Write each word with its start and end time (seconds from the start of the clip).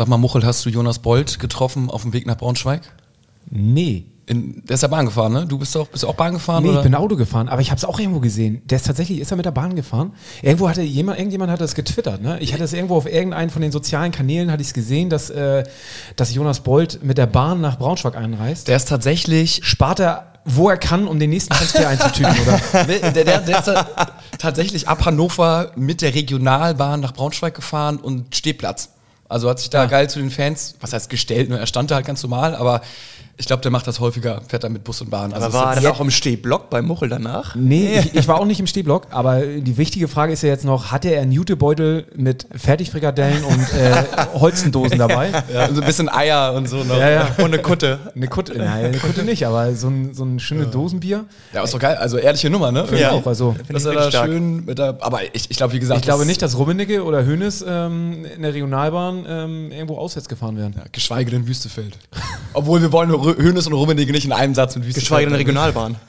Sag 0.00 0.08
mal, 0.08 0.16
Muchel, 0.16 0.46
hast 0.46 0.64
du 0.64 0.70
Jonas 0.70 1.00
Bolt 1.00 1.38
getroffen 1.40 1.90
auf 1.90 2.00
dem 2.00 2.14
Weg 2.14 2.24
nach 2.26 2.38
Braunschweig? 2.38 2.80
Nee. 3.50 4.06
In, 4.24 4.62
der 4.64 4.76
ist 4.76 4.80
ja 4.80 4.88
Bahn 4.88 5.04
gefahren, 5.04 5.30
ne? 5.34 5.44
Du 5.46 5.58
bist 5.58 5.74
doch 5.74 5.88
bist 5.88 6.06
auch 6.06 6.14
Bahn 6.14 6.32
gefahren? 6.32 6.62
Nee, 6.62 6.70
oder? 6.70 6.78
ich 6.78 6.84
bin 6.84 6.94
Auto 6.94 7.16
gefahren, 7.16 7.50
aber 7.50 7.60
ich 7.60 7.68
habe 7.70 7.76
es 7.76 7.84
auch 7.84 8.00
irgendwo 8.00 8.18
gesehen. 8.18 8.62
Der 8.64 8.76
ist 8.76 8.86
tatsächlich, 8.86 9.20
ist 9.20 9.30
er 9.30 9.36
mit 9.36 9.44
der 9.44 9.50
Bahn 9.50 9.76
gefahren? 9.76 10.14
Irgendwo 10.40 10.70
hatte 10.70 10.80
jemand, 10.80 11.18
irgendjemand 11.18 11.52
hat 11.52 11.60
das 11.60 11.74
getwittert, 11.74 12.22
ne? 12.22 12.38
Ich 12.40 12.54
hatte 12.54 12.64
es 12.64 12.72
irgendwo 12.72 12.96
auf 12.96 13.04
irgendeinen 13.04 13.50
von 13.50 13.60
den 13.60 13.72
sozialen 13.72 14.10
Kanälen 14.10 14.50
hatte 14.50 14.62
ich 14.62 14.68
es 14.68 14.72
gesehen, 14.72 15.10
dass, 15.10 15.28
äh, 15.28 15.64
dass 16.16 16.34
Jonas 16.34 16.60
Bolt 16.60 17.00
mit 17.04 17.18
der 17.18 17.26
Bahn 17.26 17.60
nach 17.60 17.76
Braunschweig 17.78 18.16
einreist. 18.16 18.68
Der 18.68 18.76
ist 18.78 18.88
tatsächlich 18.88 19.60
Spart 19.64 20.00
er, 20.00 20.32
wo 20.46 20.70
er 20.70 20.78
kann, 20.78 21.06
um 21.08 21.18
den 21.20 21.28
nächsten 21.28 21.52
Transfer 21.52 21.86
einzutüten, 21.86 22.34
oder? 22.40 22.58
Der, 23.12 23.24
der, 23.24 23.38
der 23.42 23.58
ist 23.58 23.66
ta- 23.66 23.86
tatsächlich 24.38 24.88
ab 24.88 25.04
Hannover 25.04 25.72
mit 25.76 26.00
der 26.00 26.14
Regionalbahn 26.14 27.00
nach 27.00 27.12
Braunschweig 27.12 27.52
gefahren 27.54 27.98
und 27.98 28.34
Stehplatz. 28.34 28.88
Also 29.30 29.48
hat 29.48 29.58
sich 29.60 29.70
da 29.70 29.84
Ja. 29.84 29.88
geil 29.88 30.10
zu 30.10 30.18
den 30.18 30.30
Fans, 30.30 30.74
was 30.80 30.92
heißt 30.92 31.08
gestellt, 31.08 31.48
nur 31.48 31.58
er 31.58 31.66
stand 31.66 31.90
da 31.90 31.94
halt 31.94 32.06
ganz 32.06 32.22
normal, 32.22 32.54
aber 32.54 32.82
ich 33.40 33.46
glaube, 33.46 33.62
der 33.62 33.70
macht 33.70 33.86
das 33.86 33.98
häufiger, 34.00 34.42
fährt 34.46 34.62
da 34.64 34.68
mit 34.68 34.84
Bus 34.84 35.00
und 35.00 35.10
Bahn. 35.10 35.32
Also 35.32 35.46
Aber 35.46 35.54
war 35.54 35.70
er 35.72 35.78
ist 35.78 35.84
dann 35.84 35.92
auch 35.92 36.00
im 36.00 36.10
Stehblock 36.10 36.70
bei 36.70 36.82
Muchel 36.82 37.08
danach? 37.08 37.54
Nee, 37.56 37.98
ich, 37.98 38.14
ich 38.14 38.28
war 38.28 38.38
auch 38.38 38.44
nicht 38.44 38.60
im 38.60 38.66
Stehblock, 38.66 39.06
aber 39.10 39.40
die 39.40 39.76
wichtige 39.78 40.06
Frage 40.08 40.32
ist 40.34 40.42
ja 40.42 40.50
jetzt 40.50 40.64
noch, 40.64 40.92
hatte 40.92 41.08
er 41.08 41.22
einen 41.22 41.32
Jutebeutel 41.32 42.04
mit 42.14 42.46
Fertigfrikadellen 42.54 43.42
und 43.42 43.72
äh, 43.74 44.04
Holzendosen 44.34 44.98
dabei? 44.98 45.30
ja, 45.52 45.72
so 45.72 45.80
ein 45.80 45.86
bisschen 45.86 46.08
Eier 46.08 46.52
und 46.54 46.68
so. 46.68 46.84
Noch. 46.84 46.96
Ja, 46.98 47.10
ja. 47.10 47.28
Und 47.38 47.46
eine 47.46 47.58
Kutte. 47.58 47.98
Eine 48.14 48.28
Kutte, 48.28 48.56
nein, 48.56 48.84
eine 48.84 48.98
Kutte 48.98 49.22
nicht, 49.24 49.46
aber 49.46 49.74
so 49.74 49.88
ein, 49.88 50.14
so 50.14 50.24
ein 50.24 50.38
schönes 50.38 50.70
Dosenbier. 50.70 51.24
Ja, 51.52 51.62
ist 51.64 51.72
doch 51.74 51.78
geil. 51.80 51.96
Also 51.96 52.18
ehrliche 52.18 52.50
Nummer, 52.50 52.70
ne? 52.70 52.84
Ja. 52.96 53.12
auch, 53.12 53.26
also- 53.26 53.56
ich 53.68 53.84
er 53.84 53.92
da 53.94 54.10
schön 54.12 54.64
mit 54.66 54.78
der, 54.78 54.98
aber 55.00 55.20
ich, 55.32 55.50
ich 55.50 55.56
glaube, 55.56 55.72
wie 55.72 55.80
gesagt, 55.80 55.98
Ich 56.00 56.04
glaube 56.04 56.20
das- 56.20 56.28
nicht, 56.28 56.42
dass 56.42 56.58
Rummenigge 56.58 57.02
oder 57.04 57.24
Hönes 57.24 57.64
ähm, 57.66 58.24
in 58.36 58.42
der 58.42 58.52
Regionalbahn 58.54 59.24
ähm, 59.28 59.72
irgendwo 59.72 59.96
auswärts 59.96 60.28
gefahren 60.28 60.56
werden. 60.56 60.74
Ja, 60.76 60.84
geschweige 60.92 61.30
denn 61.30 61.46
Wüstefeld. 61.48 61.96
Obwohl 62.52 62.82
wir 62.82 62.92
wollen 62.92 63.10
Rö- 63.10 63.29
Hönes 63.36 63.66
und 63.66 63.72
Rummenigge 63.72 64.12
nicht 64.12 64.24
in 64.24 64.32
einem 64.32 64.54
Satz 64.54 64.76
mit 64.76 64.84
Wüstefeld. 64.86 65.04
Geschweige 65.04 65.30
denn 65.30 65.36
Regionalbahn. 65.36 65.96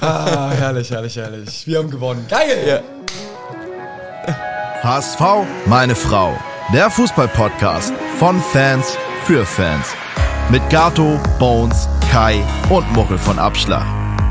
Ah, 0.00 0.50
herrlich, 0.50 0.90
herrlich, 0.90 1.16
herrlich. 1.16 1.66
Wir 1.66 1.78
haben 1.78 1.90
gewonnen. 1.90 2.26
Geil! 2.28 2.82
HSV, 4.82 5.20
meine 5.66 5.94
Frau. 5.94 6.36
Der 6.72 6.90
Fußball-Podcast 6.90 7.92
von 8.18 8.40
Fans 8.52 8.96
für 9.24 9.44
Fans. 9.46 9.86
Mit 10.50 10.68
Gato, 10.70 11.18
Bones, 11.38 11.88
Kai 12.10 12.42
und 12.68 12.90
Muchel 12.92 13.18
von 13.18 13.38
Abschlag. 13.38 13.86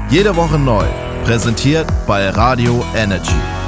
Jede 0.09 0.35
Woche 0.35 0.59
neu. 0.59 0.85
Präsentiert 1.25 1.88
bei 2.05 2.30
Radio 2.30 2.83
Energy. 2.95 3.62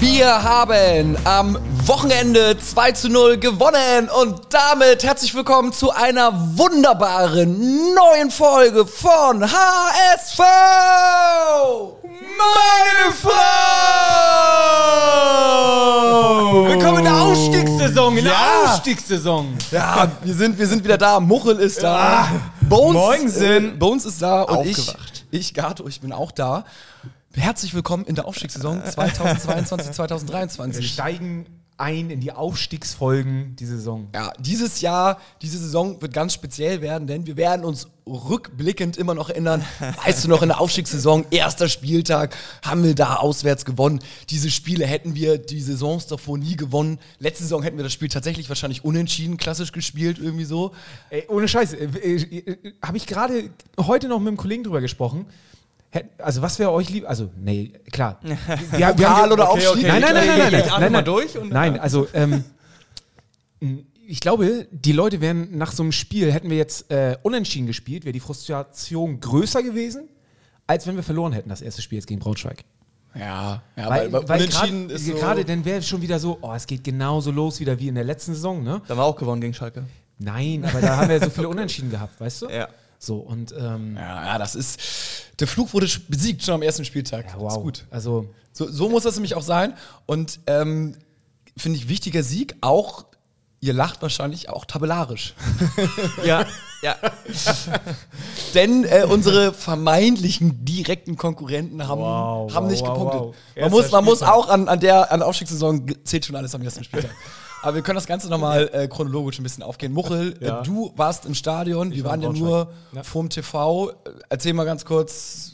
Wir 0.00 0.42
haben 0.42 1.16
am 1.24 1.58
Wochenende 1.86 2.56
2 2.58 2.92
zu 2.92 3.08
0 3.10 3.36
gewonnen 3.38 4.08
und 4.08 4.40
damit 4.48 5.04
herzlich 5.04 5.34
willkommen 5.34 5.72
zu 5.74 5.90
einer 5.90 6.32
wunderbaren 6.56 7.94
neuen 7.94 8.30
Folge 8.30 8.86
von 8.86 9.42
HSV! 9.42 10.38
Meine 12.38 13.14
Frau! 13.14 13.30
Willkommen 16.66 16.98
in 16.98 17.04
der 17.04 17.20
Aufstiegssaison, 17.22 18.16
in 18.16 18.24
der 18.24 18.32
Ja. 18.32 18.62
Aufstiegssaison. 18.64 19.58
Ja, 19.70 20.10
wir 20.22 20.34
sind, 20.34 20.58
wir 20.58 20.66
sind 20.66 20.82
wieder 20.82 20.96
da. 20.98 21.20
Muchel 21.20 21.58
ist 21.58 21.82
da. 21.82 22.26
Bones, 22.62 22.94
Moinsen. 22.94 23.74
äh, 23.74 23.76
Bones 23.76 24.06
ist 24.06 24.22
da 24.22 24.42
und 24.42 24.56
Aufgewacht. 24.58 25.24
ich, 25.30 25.40
ich, 25.40 25.54
Gato, 25.54 25.86
ich 25.88 26.00
bin 26.00 26.12
auch 26.12 26.32
da. 26.32 26.64
Herzlich 27.36 27.74
willkommen 27.74 28.04
in 28.06 28.16
der 28.16 28.26
Aufstiegssaison 28.26 28.84
2022, 28.84 29.92
2023. 29.92 30.92
steigen 30.92 31.46
ein 31.76 32.10
in 32.10 32.20
die 32.20 32.32
Aufstiegsfolgen 32.32 33.56
die 33.56 33.66
Saison. 33.66 34.08
Ja, 34.12 34.32
dieses 34.38 34.80
Jahr, 34.80 35.18
diese 35.40 35.58
Saison 35.58 36.02
wird 36.02 36.12
ganz 36.12 36.34
speziell 36.34 36.82
werden, 36.82 37.06
denn 37.06 37.26
wir 37.26 37.36
werden 37.36 37.64
uns 37.64 37.86
rückblickend 38.04 38.96
immer 38.96 39.14
noch 39.14 39.30
erinnern. 39.30 39.64
Weißt 40.04 40.24
du 40.24 40.28
noch, 40.28 40.42
in 40.42 40.48
der 40.48 40.60
Aufstiegssaison, 40.60 41.24
erster 41.30 41.68
Spieltag, 41.68 42.36
haben 42.62 42.82
wir 42.82 42.96
da 42.96 43.16
auswärts 43.16 43.64
gewonnen. 43.64 44.00
Diese 44.28 44.50
Spiele 44.50 44.84
hätten 44.84 45.14
wir 45.14 45.38
die 45.38 45.62
Saisons 45.62 46.06
davor 46.08 46.36
nie 46.36 46.56
gewonnen. 46.56 46.98
Letzte 47.20 47.44
Saison 47.44 47.62
hätten 47.62 47.76
wir 47.76 47.84
das 47.84 47.92
Spiel 47.92 48.08
tatsächlich 48.08 48.48
wahrscheinlich 48.48 48.84
unentschieden, 48.84 49.36
klassisch 49.36 49.72
gespielt, 49.72 50.18
irgendwie 50.18 50.44
so. 50.44 50.72
Ey, 51.08 51.26
ohne 51.28 51.46
Scheiß, 51.46 51.74
äh, 51.74 51.84
äh, 51.84 52.38
äh, 52.38 52.72
habe 52.82 52.96
ich 52.96 53.06
gerade 53.06 53.50
heute 53.78 54.08
noch 54.08 54.18
mit 54.18 54.28
einem 54.28 54.36
Kollegen 54.36 54.64
drüber 54.64 54.80
gesprochen. 54.80 55.26
Also 56.18 56.40
was 56.42 56.58
wäre 56.58 56.70
euch 56.72 56.88
lieb? 56.90 57.08
Also 57.08 57.30
nee, 57.36 57.72
klar. 57.90 58.20
Wir, 58.22 58.78
wir 58.78 58.86
Pokal 58.94 59.32
oder 59.32 59.50
okay, 59.50 59.66
Aufstieg? 59.66 59.86
Okay. 59.86 60.00
Nein, 60.00 60.00
nein, 60.02 60.14
nein, 60.14 60.26
nein, 60.26 60.38
nein, 60.38 60.52
nein, 60.52 60.62
nein, 60.70 60.80
wir 60.82 60.90
nein. 60.90 61.04
durch 61.04 61.36
und- 61.38 61.50
nein, 61.52 61.80
also 61.80 62.06
ähm, 62.14 62.44
ich 64.06 64.20
glaube, 64.20 64.66
die 64.70 64.92
Leute 64.92 65.20
wären 65.20 65.56
nach 65.58 65.72
so 65.72 65.82
einem 65.82 65.92
Spiel 65.92 66.32
hätten 66.32 66.50
wir 66.50 66.56
jetzt 66.56 66.90
äh, 66.90 67.16
unentschieden 67.22 67.66
gespielt, 67.66 68.04
wäre 68.04 68.12
die 68.12 68.20
Frustration 68.20 69.20
größer 69.20 69.62
gewesen, 69.62 70.08
als 70.66 70.86
wenn 70.86 70.96
wir 70.96 71.02
verloren 71.02 71.32
hätten 71.32 71.48
das 71.48 71.60
erste 71.62 71.82
Spiel 71.82 71.98
jetzt 71.98 72.06
gegen 72.06 72.20
Braunschweig. 72.20 72.64
Ja, 73.14 73.60
ja 73.76 73.88
Weil, 73.90 74.12
weil 74.12 74.22
unentschieden 74.22 74.86
grad- 74.88 74.96
ist 74.96 75.06
so. 75.06 75.14
gerade 75.14 75.44
dann 75.44 75.64
wäre 75.64 75.82
schon 75.82 76.00
wieder 76.02 76.18
so, 76.20 76.38
oh, 76.42 76.52
es 76.54 76.66
geht 76.66 76.84
genauso 76.84 77.30
los 77.32 77.58
wieder 77.60 77.78
wie 77.78 77.88
in 77.88 77.96
der 77.96 78.04
letzten 78.04 78.34
Saison, 78.34 78.62
ne? 78.62 78.80
Da 78.86 78.90
haben 78.94 78.98
wir 79.00 79.04
auch 79.04 79.16
gewonnen 79.16 79.40
gegen 79.40 79.54
Schalke. 79.54 79.84
Nein, 80.18 80.64
aber 80.64 80.80
da 80.80 80.96
haben 80.98 81.08
wir 81.08 81.18
so 81.20 81.30
viele 81.30 81.48
Unentschieden 81.54 81.90
gehabt, 81.90 82.20
weißt 82.20 82.42
du? 82.42 82.48
Ja. 82.48 82.68
So 83.02 83.16
und 83.16 83.52
ähm, 83.58 83.96
Ja, 83.96 84.24
ja, 84.26 84.38
das 84.38 84.54
ist. 84.54 84.78
Der 85.40 85.46
Flug 85.48 85.72
wurde 85.72 85.88
besiegt 86.08 86.42
schon 86.44 86.54
am 86.54 86.62
ersten 86.62 86.84
Spieltag. 86.84 87.24
ja, 87.28 87.34
wow. 87.40 87.50
Ist 87.56 87.62
gut. 87.62 87.86
Also 87.90 88.26
So, 88.52 88.70
so 88.70 88.90
muss 88.90 89.04
das 89.04 89.14
nämlich 89.14 89.34
auch 89.34 89.42
sein. 89.42 89.72
Und 90.04 90.38
ähm, 90.46 90.96
finde 91.56 91.78
ich 91.78 91.88
wichtiger 91.88 92.22
Sieg, 92.22 92.56
auch, 92.60 93.06
ihr 93.60 93.72
lacht 93.72 94.02
wahrscheinlich 94.02 94.50
auch 94.50 94.66
tabellarisch. 94.66 95.34
Ja, 96.24 96.44
ja. 96.82 96.96
Denn 98.54 98.84
äh, 98.84 99.04
unsere 99.08 99.52
vermeintlichen 99.54 100.64
direkten 100.64 101.16
Konkurrenten 101.16 101.86
haben, 101.88 102.00
Wow, 102.00 102.52
haben 102.54 102.64
wow, 102.66 102.70
nicht 102.70 102.84
gepunktet. 102.84 103.20
Man, 103.20 103.34
Erster 103.54 103.70
muss, 103.70 103.90
man 103.90 104.04
muss 104.04 104.22
auch 104.22 104.48
an, 104.48 104.68
an 104.68 104.80
der 104.80 105.10
an 105.10 105.20
der 105.20 105.28
Aufstiegssaison 105.28 105.86
zählt 106.04 106.26
schon 106.26 106.36
alles 106.36 106.54
am 106.54 106.62
ersten 106.62 106.84
Spieltag. 106.84 107.10
Aber 107.62 107.74
wir 107.74 107.82
können 107.82 107.96
das 107.96 108.06
Ganze 108.06 108.28
nochmal 108.28 108.70
äh, 108.72 108.88
chronologisch 108.88 109.38
ein 109.38 109.42
bisschen 109.42 109.62
aufgehen. 109.62 109.92
Muchel, 109.92 110.34
Ja. 110.40 110.60
äh, 110.60 110.62
du 110.62 110.92
warst 110.96 111.26
im 111.26 111.34
Stadion, 111.34 111.92
wir 111.92 112.04
war 112.04 112.12
waren 112.12 112.22
ja 112.22 112.32
nur. 112.32 112.72
Ja. 112.92 113.02
vorm 113.02 113.28
TV. 113.28 113.90
Äh, 113.90 113.94
Erzähl 114.30 114.54
mal 114.54 114.64
ganz 114.64 114.84
kurz, 114.84 115.52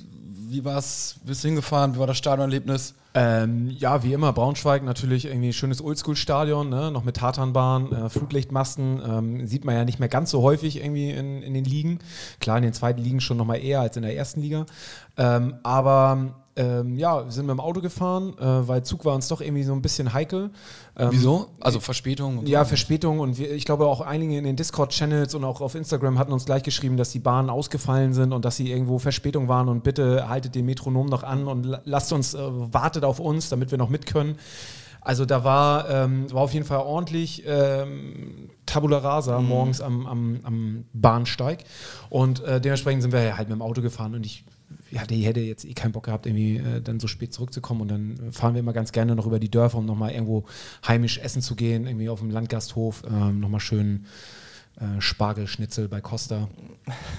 wie 0.48 0.64
war's? 0.64 1.16
Bist 1.24 1.42
du 1.42 1.48
hingefahren? 1.48 1.94
Wie 1.94 1.98
war 1.98 2.06
das 2.06 2.16
Stadionerlebnis? 2.18 2.94
Ähm, 3.14 3.70
ja, 3.70 4.02
wie 4.04 4.12
immer, 4.12 4.32
Braunschweig 4.32 4.84
natürlich 4.84 5.24
irgendwie 5.24 5.52
schönes 5.54 5.82
Oldschool-Stadion, 5.82 6.68
ne? 6.68 6.90
noch 6.90 7.02
mit 7.02 7.16
Tatanbahn, 7.16 7.90
äh, 7.90 8.08
Flutlichtmasten. 8.10 9.00
Ähm, 9.04 9.46
sieht 9.46 9.64
man 9.64 9.74
ja 9.74 9.84
nicht 9.86 9.98
mehr 9.98 10.10
ganz 10.10 10.30
so 10.30 10.42
häufig 10.42 10.76
irgendwie 10.76 11.10
in, 11.10 11.42
in 11.42 11.54
den 11.54 11.64
Ligen. 11.64 11.98
Klar, 12.40 12.58
in 12.58 12.62
den 12.62 12.74
zweiten 12.74 13.00
Ligen 13.00 13.20
schon 13.20 13.38
noch 13.38 13.46
mal 13.46 13.56
eher 13.56 13.80
als 13.80 13.96
in 13.96 14.02
der 14.02 14.14
ersten 14.14 14.40
Liga. 14.42 14.66
Ähm, 15.16 15.54
aber 15.62 16.34
ähm, 16.56 16.98
ja, 16.98 17.24
wir 17.24 17.30
sind 17.30 17.46
mit 17.46 17.52
dem 17.54 17.60
Auto 17.60 17.80
gefahren, 17.80 18.34
äh, 18.38 18.66
weil 18.68 18.82
Zug 18.82 19.04
war 19.04 19.14
uns 19.14 19.28
doch 19.28 19.40
irgendwie 19.40 19.62
so 19.62 19.72
ein 19.74 19.82
bisschen 19.82 20.12
heikel. 20.14 20.50
Ähm, 20.98 21.08
Wieso? 21.10 21.48
Also 21.60 21.80
Verspätung 21.80 22.38
und 22.38 22.48
Ja, 22.48 22.64
so. 22.64 22.68
Verspätung 22.70 23.20
und 23.20 23.36
wir, 23.38 23.52
ich 23.52 23.64
glaube 23.66 23.86
auch 23.86 24.00
einige 24.00 24.36
in 24.38 24.44
den 24.44 24.56
Discord-Channels 24.56 25.34
und 25.34 25.44
auch 25.44 25.60
auf 25.60 25.74
Instagram 25.74 26.18
hatten 26.18 26.32
uns 26.32 26.46
gleich 26.46 26.62
geschrieben, 26.62 26.96
dass 26.96 27.10
die 27.10 27.18
Bahnen 27.18 27.50
ausgefallen 27.50 28.14
sind 28.14 28.32
und 28.32 28.44
dass 28.44 28.56
sie 28.56 28.70
irgendwo 28.70 28.98
Verspätung 28.98 29.48
waren 29.48 29.68
und 29.68 29.82
bitte 29.84 30.28
haltet 30.28 30.54
den 30.54 30.64
Metronom 30.66 31.06
noch 31.06 31.22
an 31.22 31.46
und 31.46 31.66
la- 31.66 31.82
lasst 31.84 32.12
uns, 32.12 32.34
äh, 32.34 32.38
wartet 32.40 33.04
auf 33.04 33.20
uns, 33.20 33.48
damit 33.50 33.70
wir 33.70 33.78
noch 33.78 33.90
mit 33.90 34.06
können. 34.06 34.36
Also 35.02 35.24
da 35.24 35.44
war, 35.44 35.88
ähm, 35.88 36.32
war 36.32 36.42
auf 36.42 36.52
jeden 36.52 36.66
Fall 36.66 36.78
ordentlich 36.80 37.44
ähm, 37.46 38.50
Tabula 38.66 38.98
Rasa 38.98 39.40
morgens 39.40 39.80
am, 39.80 40.04
am, 40.06 40.40
am 40.42 40.84
Bahnsteig 40.94 41.62
und 42.10 42.42
äh, 42.42 42.60
dementsprechend 42.60 43.02
sind 43.02 43.12
wir 43.12 43.36
halt 43.36 43.48
mit 43.48 43.56
dem 43.56 43.62
Auto 43.62 43.82
gefahren 43.82 44.14
und 44.16 44.26
ich 44.26 44.44
ja, 44.96 45.04
die 45.04 45.26
hätte 45.26 45.40
jetzt 45.40 45.66
eh 45.66 45.74
keinen 45.74 45.92
Bock 45.92 46.04
gehabt, 46.04 46.24
irgendwie 46.24 46.56
äh, 46.56 46.80
dann 46.80 46.98
so 47.00 47.06
spät 47.06 47.34
zurückzukommen. 47.34 47.82
Und 47.82 47.88
dann 47.88 48.32
fahren 48.32 48.54
wir 48.54 48.60
immer 48.60 48.72
ganz 48.72 48.92
gerne 48.92 49.14
noch 49.14 49.26
über 49.26 49.38
die 49.38 49.50
Dörfer, 49.50 49.78
um 49.78 49.84
nochmal 49.84 50.12
irgendwo 50.12 50.44
heimisch 50.86 51.18
essen 51.18 51.42
zu 51.42 51.54
gehen, 51.54 51.86
irgendwie 51.86 52.08
auf 52.08 52.20
dem 52.20 52.30
Landgasthof, 52.30 53.02
ähm, 53.06 53.40
nochmal 53.40 53.60
schön 53.60 54.06
äh, 54.80 55.00
Spargelschnitzel 55.00 55.88
bei 55.88 56.00
Costa. 56.00 56.48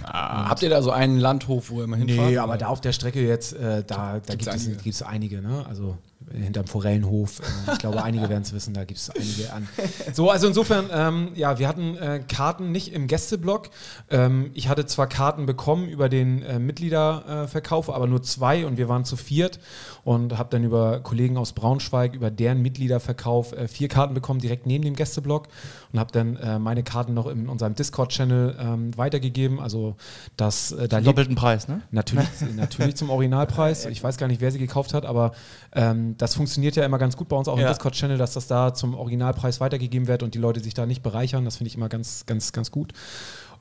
Habt 0.03 0.63
ihr 0.63 0.71
da 0.71 0.81
so 0.81 0.89
einen 0.89 1.19
Landhof, 1.19 1.69
wo 1.69 1.79
ihr 1.79 1.83
immer 1.83 1.97
hinfahrt? 1.97 2.31
Nee, 2.31 2.37
aber 2.37 2.57
da 2.57 2.67
auf 2.67 2.81
der 2.81 2.93
Strecke 2.93 3.21
jetzt, 3.25 3.53
äh, 3.53 3.83
da, 3.85 4.19
da 4.19 4.33
gibt, 4.33 4.47
es, 4.47 4.47
einige. 4.47 4.81
gibt's 4.81 5.01
einige, 5.03 5.41
ne? 5.43 5.63
Also 5.67 5.99
hinterm 6.33 6.67
Forellenhof. 6.67 7.39
Äh, 7.39 7.73
ich 7.73 7.79
glaube, 7.79 8.03
einige 8.03 8.29
werden 8.29 8.43
es 8.43 8.53
wissen, 8.53 8.73
da 8.73 8.83
gibt 8.83 8.99
es 8.99 9.09
einige 9.09 9.53
an. 9.53 9.67
So, 10.13 10.29
also 10.29 10.47
insofern, 10.47 10.89
ähm, 10.91 11.31
ja, 11.35 11.59
wir 11.59 11.67
hatten 11.67 11.97
äh, 11.97 12.21
Karten 12.27 12.71
nicht 12.71 12.93
im 12.93 13.07
Gästeblock. 13.07 13.69
Ähm, 14.09 14.51
ich 14.53 14.69
hatte 14.69 14.85
zwar 14.85 15.07
Karten 15.07 15.45
bekommen 15.45 15.87
über 15.87 16.09
den 16.09 16.41
äh, 16.43 16.59
Mitgliederverkauf, 16.59 17.89
aber 17.89 18.07
nur 18.07 18.23
zwei 18.23 18.65
und 18.65 18.77
wir 18.77 18.89
waren 18.89 19.05
zu 19.05 19.15
viert 19.15 19.59
und 20.03 20.37
habe 20.37 20.49
dann 20.49 20.63
über 20.63 20.99
Kollegen 21.01 21.37
aus 21.37 21.53
Braunschweig, 21.53 22.13
über 22.13 22.31
deren 22.31 22.61
Mitgliederverkauf 22.61 23.53
äh, 23.53 23.67
vier 23.67 23.87
Karten 23.87 24.13
bekommen, 24.13 24.39
direkt 24.39 24.65
neben 24.65 24.83
dem 24.83 24.95
Gästeblock 24.95 25.47
und 25.93 25.99
habe 25.99 26.11
dann 26.11 26.35
äh, 26.37 26.59
meine 26.59 26.83
Karten 26.83 27.13
noch 27.13 27.27
in 27.27 27.47
unserem 27.49 27.75
Discord-Channel 27.75 28.55
ähm, 28.59 28.97
weitergegeben. 28.97 29.59
Also, 29.59 29.95
das, 30.35 30.71
äh, 30.71 30.87
da 30.87 31.01
Doppelten 31.01 31.35
Preis, 31.35 31.67
ne? 31.67 31.81
Natürlich, 31.91 32.27
natürlich 32.55 32.95
zum 32.95 33.09
Originalpreis. 33.09 33.85
Ich 33.97 34.03
weiß 34.03 34.17
gar 34.17 34.27
nicht, 34.27 34.41
wer 34.41 34.51
sie 34.51 34.59
gekauft 34.59 34.93
hat, 34.93 35.05
aber 35.05 35.31
ähm, 35.73 36.16
das 36.17 36.35
funktioniert 36.35 36.75
ja 36.75 36.85
immer 36.85 36.97
ganz 36.97 37.15
gut 37.17 37.27
bei 37.29 37.35
uns 37.35 37.47
auch 37.47 37.57
Ja. 37.57 37.63
im 37.67 37.69
Discord-Channel, 37.69 38.17
dass 38.17 38.33
das 38.33 38.47
da 38.47 38.73
zum 38.73 38.95
Originalpreis 38.95 39.59
weitergegeben 39.59 40.07
wird 40.07 40.23
und 40.23 40.33
die 40.33 40.39
Leute 40.39 40.59
sich 40.59 40.73
da 40.73 40.85
nicht 40.85 41.03
bereichern. 41.03 41.45
Das 41.45 41.57
finde 41.57 41.69
ich 41.69 41.75
immer 41.75 41.89
ganz, 41.89 42.25
ganz, 42.25 42.51
ganz 42.51 42.71
gut. 42.71 42.93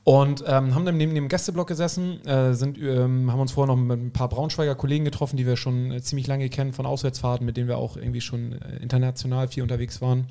Und 0.04 0.44
ähm, 0.46 0.74
haben 0.74 0.84
dann 0.84 0.96
neben 0.96 1.16
dem 1.16 1.26
Gästeblock 1.28 1.66
gesessen, 1.66 2.24
äh, 2.26 2.54
sind, 2.54 2.78
ähm, 2.78 3.32
haben 3.32 3.40
uns 3.40 3.50
vorher 3.50 3.74
noch 3.74 3.82
mit 3.82 3.98
ein 4.00 4.12
paar 4.12 4.28
Braunschweiger 4.28 4.76
Kollegen 4.76 5.04
getroffen, 5.04 5.36
die 5.36 5.46
wir 5.46 5.56
schon 5.56 5.90
äh, 5.90 6.00
ziemlich 6.00 6.28
lange 6.28 6.48
kennen 6.48 6.72
von 6.72 6.86
Auswärtsfahrten, 6.86 7.44
mit 7.44 7.56
denen 7.56 7.66
wir 7.66 7.76
auch 7.78 7.96
irgendwie 7.96 8.20
schon 8.20 8.52
äh, 8.52 8.76
international 8.80 9.48
viel 9.48 9.64
unterwegs 9.64 10.00
waren. 10.00 10.26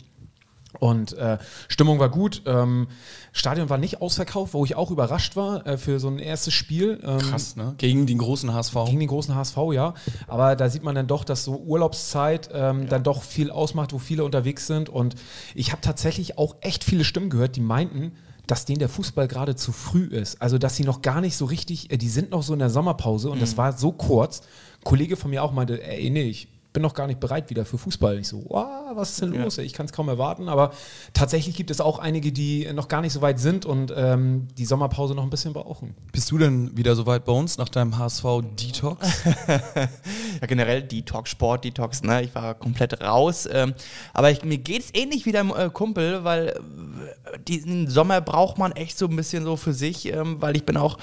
Und 0.80 1.14
äh, 1.14 1.38
Stimmung 1.68 2.00
war 2.00 2.10
gut. 2.10 2.42
Ähm, 2.46 2.88
Stadion 3.32 3.70
war 3.70 3.78
nicht 3.78 4.02
ausverkauft, 4.02 4.54
wo 4.54 4.64
ich 4.66 4.76
auch 4.76 4.92
überrascht 4.92 5.36
war 5.36 5.66
äh, 5.68 5.78
für 5.78 6.00
so 6.00 6.08
ein 6.08 6.20
erstes 6.20 6.54
Spiel. 6.54 7.00
Ähm, 7.04 7.18
Krass, 7.20 7.56
ne? 7.56 7.76
Gegen 7.78 8.06
den 8.06 8.18
großen 8.18 8.54
HSV. 8.54 8.76
gegen 8.86 9.00
den 9.00 9.10
großen 9.10 9.36
HSV, 9.36 9.58
ja. 9.74 9.94
Aber 10.28 10.56
da 10.56 10.70
sieht 10.70 10.84
man 10.84 10.96
dann 10.96 11.08
doch, 11.08 11.24
dass 11.24 11.44
so 11.44 11.58
Urlaubszeit 11.58 12.50
ähm, 12.54 12.88
dann 12.88 13.04
doch 13.04 13.24
viel 13.24 13.52
ausmacht, 13.52 13.94
wo 13.94 14.00
viele 14.00 14.24
unterwegs 14.24 14.68
sind. 14.68 14.90
Und 14.90 15.16
ich 15.54 15.72
habe 15.72 15.82
tatsächlich 15.82 16.38
auch 16.38 16.56
echt 16.62 16.84
viele 16.84 17.04
Stimmen 17.04 17.30
gehört, 17.30 17.56
die 17.56 17.62
meinten, 17.62 18.14
dass 18.48 18.66
denen 18.66 18.80
der 18.80 18.90
Fußball 18.90 19.28
gerade 19.28 19.56
zu 19.56 19.72
früh 19.72 20.06
ist. 20.06 20.42
Also, 20.42 20.58
dass 20.58 20.76
sie 20.76 20.84
noch 20.84 21.02
gar 21.02 21.22
nicht 21.22 21.36
so 21.36 21.46
richtig, 21.46 21.92
äh, 21.92 21.98
die 21.98 22.10
sind 22.10 22.32
noch 22.32 22.44
so 22.44 22.54
in 22.54 22.60
der 22.60 22.70
Sommerpause 22.70 23.30
und 23.30 23.42
das 23.42 23.58
war 23.58 23.74
so 23.74 23.92
kurz. 23.92 24.42
Ein 24.42 24.84
Kollege 24.84 25.16
von 25.18 25.32
mir 25.32 25.44
auch 25.44 25.52
meinte, 25.52 25.84
ey, 25.84 26.10
nee, 26.10 26.24
ich 26.24 26.48
bin 26.76 26.84
noch 26.84 26.94
gar 26.94 27.08
nicht 27.08 27.20
bereit 27.20 27.50
wieder 27.50 27.66
für 27.66 27.78
Fußball. 27.78 28.20
Ich 28.20 28.28
so, 28.28 28.44
wow, 28.50 28.92
was 28.94 29.12
ist 29.12 29.22
denn 29.22 29.34
los? 29.34 29.58
Ich 29.58 29.74
kann 29.74 29.86
es 29.86 29.94
kaum 29.94 30.10
erwarten. 30.10 30.50
Aber 30.50 30.72
tatsächlich 31.14 31.56
gibt 31.56 31.72
es 31.72 31.82
auch 31.82 32.00
einige, 32.00 32.32
die 32.32 32.72
noch 32.74 32.90
gar 32.90 33.02
nicht 33.02 33.14
so 33.14 33.22
weit 33.22 33.40
sind 33.40 33.66
und 33.66 33.94
ähm, 33.96 34.50
die 34.58 34.66
Sommerpause 34.66 35.16
noch 35.16 35.24
ein 35.24 35.30
bisschen 35.30 35.54
brauchen. 35.54 35.96
Bist 36.12 36.30
du 36.32 36.38
denn 36.38 36.76
wieder 36.78 36.96
so 36.96 37.06
weit 37.06 37.24
bei 37.26 37.32
uns 37.32 37.58
nach 37.58 37.70
deinem 37.70 37.98
HSV-Detox? 37.98 39.24
Ja, 40.42 40.48
generell 40.48 40.84
Detox, 40.84 41.30
Sport, 41.30 41.64
Detox, 41.64 42.04
ne? 42.04 42.24
Ich 42.24 42.36
war 42.36 42.56
komplett 42.56 43.02
raus. 43.02 43.48
Ähm, 43.50 43.74
aber 44.14 44.32
ich, 44.32 44.44
mir 44.44 44.58
geht's 44.58 44.90
ähnlich 44.94 45.26
wie 45.26 45.32
deinem 45.32 45.54
äh, 45.56 45.70
Kumpel, 45.70 46.26
weil 46.26 46.50
äh, 46.50 47.40
diesen 47.48 47.90
Sommer 47.90 48.20
braucht 48.20 48.58
man 48.58 48.74
echt 48.74 48.98
so 48.98 49.08
ein 49.08 49.16
bisschen 49.16 49.46
so 49.46 49.56
für 49.56 49.74
sich, 49.74 50.12
ähm, 50.12 50.42
weil 50.42 50.58
ich 50.58 50.66
bin 50.66 50.76
auch 50.76 50.98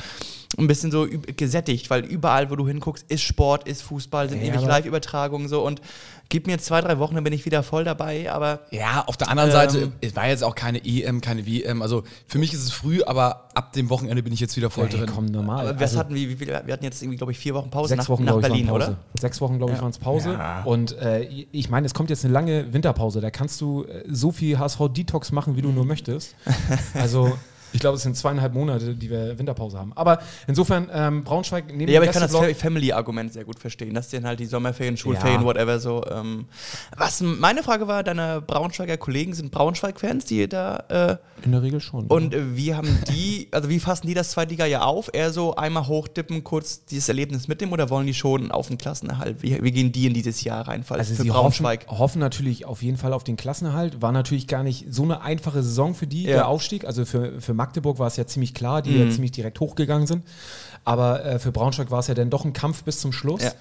ein 0.59 0.67
bisschen 0.67 0.91
so 0.91 1.07
gesättigt, 1.37 1.89
weil 1.91 2.05
überall, 2.05 2.51
wo 2.51 2.57
du 2.57 2.67
hinguckst, 2.69 3.05
ist 3.11 3.23
Sport, 3.23 3.67
ist 3.67 3.83
Fußball, 3.83 4.29
sind 4.29 4.43
Ja, 4.43 4.53
ewig 4.53 4.63
Live-Übertragungen 4.67 5.49
so 5.49 5.65
und 5.65 5.81
gib 6.29 6.47
mir 6.47 6.59
zwei, 6.59 6.81
drei 6.81 6.99
Wochen, 6.99 7.15
dann 7.15 7.25
bin 7.25 7.33
ich 7.33 7.45
wieder 7.47 7.63
voll 7.63 7.85
dabei, 7.85 8.31
aber 8.31 8.61
Ja, 8.71 9.05
auf 9.07 9.17
der 9.17 9.29
anderen 9.29 9.51
Ähm, 9.51 9.55
Seite, 9.55 9.93
es 10.01 10.15
war 10.17 10.29
jetzt 10.29 10.43
auch 10.45 10.55
keine 10.55 10.85
EM, 10.85 11.21
keine 11.21 11.47
WM. 11.47 11.81
Also 11.83 12.05
für 12.27 12.39
mich 12.39 12.53
ist 12.55 12.63
es 12.65 12.73
früh, 12.73 13.03
aber 13.03 13.49
ab 13.55 13.73
dem 13.73 13.89
Wochenende 13.91 14.23
bin 14.23 14.33
ich 14.33 14.41
jetzt 14.41 14.57
wieder 14.57 14.71
voll 14.71 14.89
Hey, 14.89 14.99
drin. 15.01 15.11
komm, 15.15 15.27
normal. 15.27 15.69
aber 15.69 15.77
was 15.77 15.83
Also- 15.91 15.99
hatten 16.01 16.15
wir, 16.15 16.39
wir 16.41 16.57
hatten 16.73 16.85
jetzt 16.85 17.03
irgendwie, 17.03 17.17
glaube 17.19 17.33
ich, 17.33 17.39
vier 17.39 17.55
Wochen 17.55 17.71
Pause 17.71 17.89
Sechs 17.91 18.05
nach, 18.05 18.09
Wochen, 18.09 18.25
nach 18.25 18.33
glaube 18.39 18.47
ich, 18.57 18.65
Berlin, 18.65 18.71
oder? 18.71 18.97
Sechs 19.21 19.41
Wochen, 19.41 19.59
glaube 19.59 19.73
ich, 19.75 19.81
waren 19.81 19.91
es 19.91 19.99
Pause. 19.99 20.33
Ja. 20.33 20.63
Und 20.65 20.93
äh, 20.99 21.23
ich 21.53 21.69
meine, 21.71 21.87
es 21.87 21.95
kommt 21.95 22.09
jetzt 22.11 22.25
eine 22.25 22.33
lange 22.35 22.73
Winterpause. 22.73 23.21
Da 23.21 23.31
kannst 23.31 23.61
du 23.61 23.85
äh, 23.85 24.05
so 24.11 24.33
viel 24.33 24.59
HSV-Detox 24.59 25.33
machen, 25.33 25.57
wie 25.57 25.63
du 25.63 25.69
nur 25.71 25.85
möchtest. 25.85 26.35
Also, 26.95 27.37
ich 27.73 27.81
glaube, 27.81 27.97
es 27.97 28.03
sind 28.03 28.17
zweieinhalb 28.17 28.55
Monate, 28.55 28.95
die 28.95 29.11
wir 29.11 29.39
Winterpause 29.39 29.79
haben. 29.79 29.93
Aber 29.95 30.21
insofern, 30.47 30.89
ähm, 30.93 31.25
Braunschweig 31.25 31.65
neben 31.75 31.91
Ja, 31.91 31.99
aber 32.01 32.07
ich 32.07 32.13
kann 32.13 32.23
das 32.23 32.33
Family-Argument 32.59 33.33
sehr 33.33 33.45
gut 33.45 33.59
verstehen, 33.59 33.95
dass 33.95 34.09
denen 34.09 34.27
halt 34.27 34.41
die 34.41 34.47
Sommerferien, 34.47 34.97
Schulferien, 34.97 35.41
Ja. 35.41 35.47
whatever 35.47 35.79
so. 35.79 36.05
Ähm, 36.11 36.47
was 36.97 37.21
meine 37.21 37.63
Frage 37.63 37.87
war, 37.89 38.03
deine 38.03 38.41
Braunschweiger 38.41 38.97
Kollegen 38.97 39.35
sind 39.35 39.51
Braunschweig-Fans, 39.51 40.25
die 40.27 40.49
da 40.49 40.77
äh, 40.89 41.45
In 41.45 41.53
der 41.53 41.63
Regel 41.63 41.81
schon. 41.81 42.07
und 42.07 42.35
äh, 42.35 42.57
wie 42.57 42.75
haben 42.75 42.99
die, 43.11 43.49
also 43.51 43.69
wie 43.69 43.81
fassen 43.81 44.07
die 44.07 44.15
das 44.15 44.31
Zweitliga 44.33 44.67
ja 44.67 44.83
auf? 44.83 45.11
Eher 45.13 45.33
so 45.33 45.57
einmal 45.57 45.87
hochdippen, 45.87 46.45
kurz 46.45 46.85
dieses 46.85 47.09
Erlebnis 47.09 47.49
mitnehmen 47.49 47.73
oder 47.73 47.91
wollen 47.91 48.07
die 48.07 48.15
schon 48.15 48.51
auf 48.51 48.69
den 48.69 48.79
Klassenerhalt? 48.79 49.43
Wie, 49.43 49.63
wie 49.63 49.73
gehen 49.73 49.93
die 49.93 50.07
in 50.07 50.15
dieses 50.15 50.45
Jahr 50.45 50.67
rein? 50.69 50.85
Falls 50.85 51.01
Also 51.01 51.15
für 51.15 51.23
sie 51.23 51.31
hoffen, 51.31 51.41
Braunschweig. 51.43 51.87
hoffen 51.89 52.19
natürlich 52.19 52.65
auf 52.67 52.83
jeden 52.83 52.97
Fall 52.97 53.13
auf 53.13 53.25
den 53.25 53.37
Klassenerhalt. 53.37 54.03
War 54.03 54.13
natürlich 54.13 54.47
gar 54.47 54.63
nicht 54.63 54.87
so 54.91 55.03
eine 55.03 55.23
einfache 55.23 55.63
Saison 55.63 55.95
für 55.95 56.07
die, 56.07 56.25
Ja. 56.25 56.33
der 56.33 56.49
Aufstieg. 56.49 56.85
Also 56.85 57.05
für, 57.05 57.41
für 57.41 57.55
Magdeburg 57.63 58.01
war 58.01 58.09
es 58.09 58.17
ja 58.17 58.27
ziemlich 58.27 58.55
klar, 58.55 58.83
die 58.83 58.91
Mhm. 58.91 59.01
ja 59.05 59.11
ziemlich 59.11 59.31
direkt 59.31 59.61
hochgegangen 59.61 60.07
sind. 60.09 60.25
Aber 60.85 61.25
äh, 61.25 61.39
für 61.39 61.53
Braunschweig 61.53 61.93
war 61.93 62.01
es 62.01 62.09
ja 62.09 62.15
dann 62.15 62.29
doch 62.29 62.45
ein 62.45 62.53
Kampf 62.53 62.83
bis 62.83 62.99
zum 63.01 63.13
Schluss. 63.13 63.43
Ja. 63.45 63.53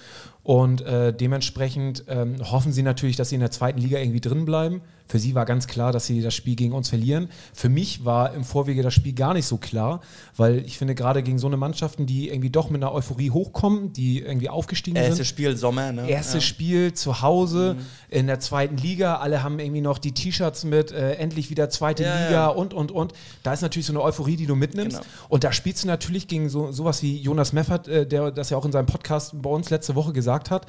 Und 0.44 0.82
äh, 0.82 1.14
dementsprechend 1.14 2.04
ähm, 2.08 2.38
hoffen 2.52 2.72
sie 2.72 2.82
natürlich, 2.82 3.16
dass 3.16 3.30
sie 3.30 3.36
in 3.36 3.42
der 3.42 3.52
zweiten 3.52 3.78
Liga 3.80 4.00
irgendwie 4.00 4.22
drin 4.22 4.46
bleiben. 4.46 4.82
Für 5.12 5.20
sie 5.20 5.36
war 5.36 5.44
ganz 5.44 5.68
klar, 5.68 5.92
dass 5.92 6.06
sie 6.06 6.22
das 6.22 6.34
Spiel 6.34 6.56
gegen 6.56 6.72
uns 6.72 6.88
verlieren. 6.88 7.28
Für 7.54 7.68
mich 7.68 8.06
war 8.06 8.34
im 8.34 8.46
Vorwege 8.46 8.82
das 8.82 8.94
Spiel 8.94 9.12
gar 9.12 9.34
nicht 9.34 9.46
so 9.46 9.58
klar, 9.58 10.00
weil 10.38 10.60
ich 10.60 10.78
finde, 10.78 10.96
gerade 10.96 11.22
gegen 11.22 11.38
so 11.38 11.48
eine 11.48 11.58
Mannschaften, 11.58 12.06
die 12.06 12.30
irgendwie 12.30 12.50
doch 12.50 12.70
mit 12.70 12.82
einer 12.82 12.94
Euphorie 12.94 13.30
hochkommen, 13.30 13.92
die 13.92 14.20
irgendwie 14.22 14.48
aufgestiegen 14.48 14.96
sind. 14.96 15.06
Erstes 15.08 15.28
Spiel 15.28 15.58
Sommer, 15.58 15.92
ne? 15.92 16.08
Erstes 16.10 16.36
ja. 16.36 16.42
Spiel 16.48 16.94
zu 16.94 17.22
Hause 17.22 17.76
Mhm. 17.78 17.86
in 18.08 18.28
der 18.28 18.40
zweiten 18.40 18.78
Liga. 18.78 19.18
Alle 19.18 19.44
haben 19.44 19.60
irgendwie 19.60 19.82
noch 19.82 19.98
die 19.98 20.14
T-Shirts 20.14 20.64
mit, 20.64 20.94
äh, 20.94 21.16
endlich 21.16 21.50
wieder 21.50 21.70
zweite 21.70 22.04
Ja, 22.04 22.16
Liga 22.16 22.32
ja. 22.32 22.48
und, 22.48 22.74
und, 22.74 22.94
und. 22.94 23.12
Da 23.44 23.52
ist 23.52 23.64
natürlich 23.64 23.88
so 23.88 23.92
eine 23.92 24.02
Euphorie, 24.02 24.38
die 24.38 24.46
du 24.46 24.56
mitnimmst. 24.56 25.00
Genau. 25.02 25.12
Und 25.28 25.44
da 25.44 25.52
spielst 25.52 25.84
du 25.84 25.88
natürlich 25.88 26.30
gegen 26.30 26.48
so, 26.48 26.72
sowas 26.72 27.04
wie 27.04 27.18
Jonas 27.18 27.52
Meffert, 27.52 27.90
äh, 27.90 28.08
der 28.08 28.32
das 28.32 28.50
ja 28.50 28.56
auch 28.56 28.64
in 28.64 28.72
seinem 28.72 28.86
Podcast 28.86 29.34
bei 29.42 29.50
uns 29.50 29.70
letzte 29.72 29.94
Woche 29.96 30.14
gesagt 30.14 30.52
hat. 30.52 30.68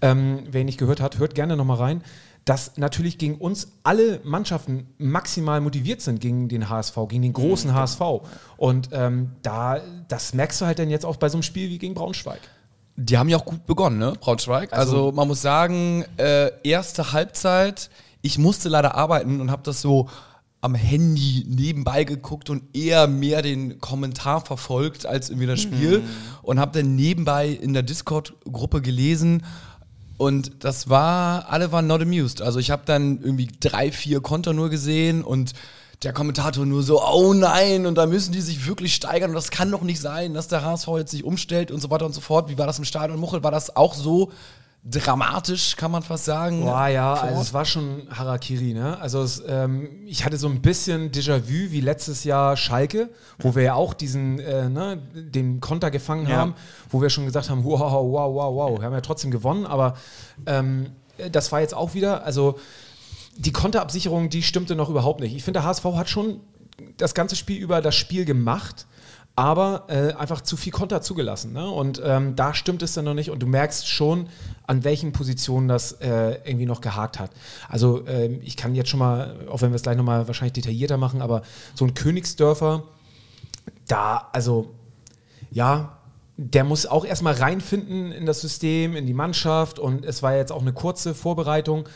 Ähm, 0.00 0.44
wer 0.48 0.60
ihn 0.60 0.66
nicht 0.66 0.78
gehört 0.78 1.00
hat, 1.00 1.18
hört 1.18 1.34
gerne 1.34 1.56
nochmal 1.56 1.78
rein. 1.78 2.04
Dass 2.44 2.76
natürlich 2.76 3.18
gegen 3.18 3.36
uns 3.36 3.72
alle 3.82 4.20
Mannschaften 4.24 4.88
maximal 4.98 5.60
motiviert 5.60 6.00
sind 6.00 6.20
gegen 6.20 6.48
den 6.48 6.68
HSV, 6.68 6.96
gegen 7.08 7.22
den 7.22 7.32
großen 7.32 7.74
HSV. 7.74 8.00
Und 8.56 8.88
ähm, 8.92 9.32
da, 9.42 9.80
das 10.08 10.34
merkst 10.34 10.60
du 10.60 10.66
halt 10.66 10.78
dann 10.78 10.90
jetzt 10.90 11.04
auch 11.04 11.16
bei 11.16 11.28
so 11.28 11.36
einem 11.36 11.42
Spiel 11.42 11.68
wie 11.68 11.78
gegen 11.78 11.94
Braunschweig. 11.94 12.40
Die 12.96 13.16
haben 13.16 13.28
ja 13.28 13.36
auch 13.36 13.44
gut 13.44 13.66
begonnen, 13.66 13.98
ne, 13.98 14.14
Braunschweig. 14.20 14.72
Also, 14.72 15.12
man 15.12 15.28
muss 15.28 15.40
sagen, 15.40 16.04
äh, 16.16 16.50
erste 16.62 17.12
Halbzeit, 17.12 17.88
ich 18.20 18.36
musste 18.38 18.68
leider 18.68 18.94
arbeiten 18.94 19.40
und 19.40 19.50
habe 19.50 19.62
das 19.62 19.80
so 19.80 20.08
am 20.60 20.74
Handy 20.74 21.46
nebenbei 21.48 22.04
geguckt 22.04 22.50
und 22.50 22.76
eher 22.76 23.06
mehr 23.06 23.40
den 23.40 23.80
Kommentar 23.80 24.44
verfolgt 24.44 25.06
als 25.06 25.30
irgendwie 25.30 25.46
das 25.46 25.60
Spiel 25.60 26.02
und 26.42 26.60
habe 26.60 26.78
dann 26.78 26.96
nebenbei 26.96 27.48
in 27.48 27.72
der 27.72 27.82
Discord-Gruppe 27.82 28.82
gelesen 28.82 29.42
und 30.20 30.64
das 30.64 30.90
war, 30.90 31.48
alle 31.48 31.72
waren 31.72 31.86
not 31.86 32.02
amused. 32.02 32.42
Also 32.42 32.58
ich 32.58 32.70
habe 32.70 32.82
dann 32.84 33.22
irgendwie 33.22 33.48
drei, 33.58 33.90
vier 33.90 34.20
Konter 34.20 34.52
nur 34.52 34.68
gesehen 34.68 35.24
und 35.24 35.54
der 36.02 36.12
Kommentator 36.12 36.66
nur 36.66 36.82
so, 36.82 37.02
oh 37.02 37.32
nein, 37.32 37.86
und 37.86 37.94
da 37.94 38.04
müssen 38.04 38.32
die 38.32 38.42
sich 38.42 38.66
wirklich 38.66 38.94
steigern 38.94 39.30
und 39.30 39.34
das 39.34 39.50
kann 39.50 39.70
doch 39.70 39.80
nicht 39.80 39.98
sein, 39.98 40.34
dass 40.34 40.46
der 40.46 40.62
HSV 40.62 40.88
jetzt 40.98 41.12
sich 41.12 41.24
umstellt 41.24 41.70
und 41.70 41.80
so 41.80 41.88
weiter 41.88 42.04
und 42.04 42.12
so 42.12 42.20
fort. 42.20 42.50
Wie 42.50 42.58
war 42.58 42.66
das 42.66 42.78
im 42.78 42.84
Stadion 42.84 43.18
Muchel? 43.18 43.42
War 43.42 43.50
das 43.50 43.74
auch 43.76 43.94
so 43.94 44.30
dramatisch, 44.82 45.76
kann 45.76 45.90
man 45.90 46.02
fast 46.02 46.24
sagen? 46.24 46.62
Boah, 46.64 46.88
ja, 46.88 47.14
vor 47.16 47.28
also 47.28 47.40
es 47.42 47.52
war 47.52 47.64
schon 47.66 48.08
Harakiri, 48.10 48.72
ne? 48.72 48.98
Also 48.98 49.22
es, 49.22 49.42
ähm, 49.46 49.88
ich 50.06 50.24
hatte 50.24 50.38
so 50.38 50.48
ein 50.48 50.62
bisschen 50.62 51.10
Déjà-vu 51.12 51.70
wie 51.70 51.80
letztes 51.80 52.24
Jahr 52.24 52.56
Schalke, 52.56 53.10
wo 53.38 53.54
wir 53.54 53.62
ja 53.62 53.74
auch 53.74 53.92
diesen, 53.92 54.38
äh, 54.38 54.68
ne, 54.70 54.96
den 55.14 55.60
Konter 55.60 55.90
gefangen 55.90 56.26
Ja. 56.28 56.36
haben, 56.38 56.54
wo 56.88 57.02
wir 57.02 57.10
schon 57.10 57.26
gesagt 57.26 57.50
haben, 57.50 57.62
wow, 57.64 57.78
wow, 57.80 58.34
wow, 58.34 58.54
wow. 58.54 58.78
Wir 58.80 58.86
haben 58.86 58.94
ja 58.94 59.02
trotzdem 59.02 59.30
gewonnen, 59.30 59.66
aber 59.66 59.94
ähm, 60.46 60.86
das 61.30 61.52
war 61.52 61.60
jetzt 61.60 61.74
auch 61.74 61.92
wieder, 61.92 62.24
also 62.24 62.58
die 63.36 63.52
Konterabsicherung, 63.52 64.30
die 64.30 64.42
stimmte 64.42 64.74
noch 64.76 64.88
überhaupt 64.88 65.20
nicht. 65.20 65.34
Ich 65.36 65.44
finde, 65.44 65.60
der 65.60 65.66
HSV 65.68 65.84
hat 65.96 66.08
schon 66.08 66.40
das 66.96 67.12
ganze 67.14 67.36
Spiel 67.36 67.58
über 67.58 67.82
das 67.82 67.94
Spiel 67.94 68.24
gemacht, 68.24 68.86
aber 69.40 69.84
äh, 69.88 70.12
einfach 70.18 70.42
zu 70.42 70.58
viel 70.58 70.70
Konter 70.70 71.00
zugelassen. 71.00 71.54
Ne? 71.54 71.66
Und 71.66 71.98
ähm, 72.04 72.36
da 72.36 72.52
stimmt 72.52 72.82
es 72.82 72.92
dann 72.92 73.06
noch 73.06 73.14
nicht. 73.14 73.30
Und 73.30 73.38
du 73.40 73.46
merkst 73.46 73.88
schon, 73.88 74.26
an 74.66 74.84
welchen 74.84 75.12
Positionen 75.12 75.66
das 75.66 75.92
äh, 75.92 76.38
irgendwie 76.44 76.66
noch 76.66 76.82
gehakt 76.82 77.18
hat. 77.18 77.30
Also 77.66 78.06
ähm, 78.06 78.40
ich 78.44 78.58
kann 78.58 78.74
jetzt 78.74 78.90
schon 78.90 78.98
mal, 78.98 79.34
auch 79.50 79.62
wenn 79.62 79.70
wir 79.70 79.76
es 79.76 79.82
gleich 79.82 79.96
nochmal 79.96 80.26
wahrscheinlich 80.26 80.52
detaillierter 80.52 80.98
machen, 80.98 81.22
aber 81.22 81.40
so 81.74 81.86
ein 81.86 81.94
Königsdörfer, 81.94 82.82
da, 83.88 84.28
also 84.34 84.74
ja, 85.50 85.96
der 86.36 86.64
muss 86.64 86.84
auch 86.84 87.06
erstmal 87.06 87.32
reinfinden 87.32 88.12
in 88.12 88.26
das 88.26 88.42
System, 88.42 88.94
in 88.94 89.06
die 89.06 89.14
Mannschaft 89.14 89.78
und 89.78 90.04
es 90.04 90.22
war 90.22 90.36
jetzt 90.36 90.52
auch 90.52 90.60
eine 90.60 90.74
kurze 90.74 91.14
Vorbereitung. 91.14 91.88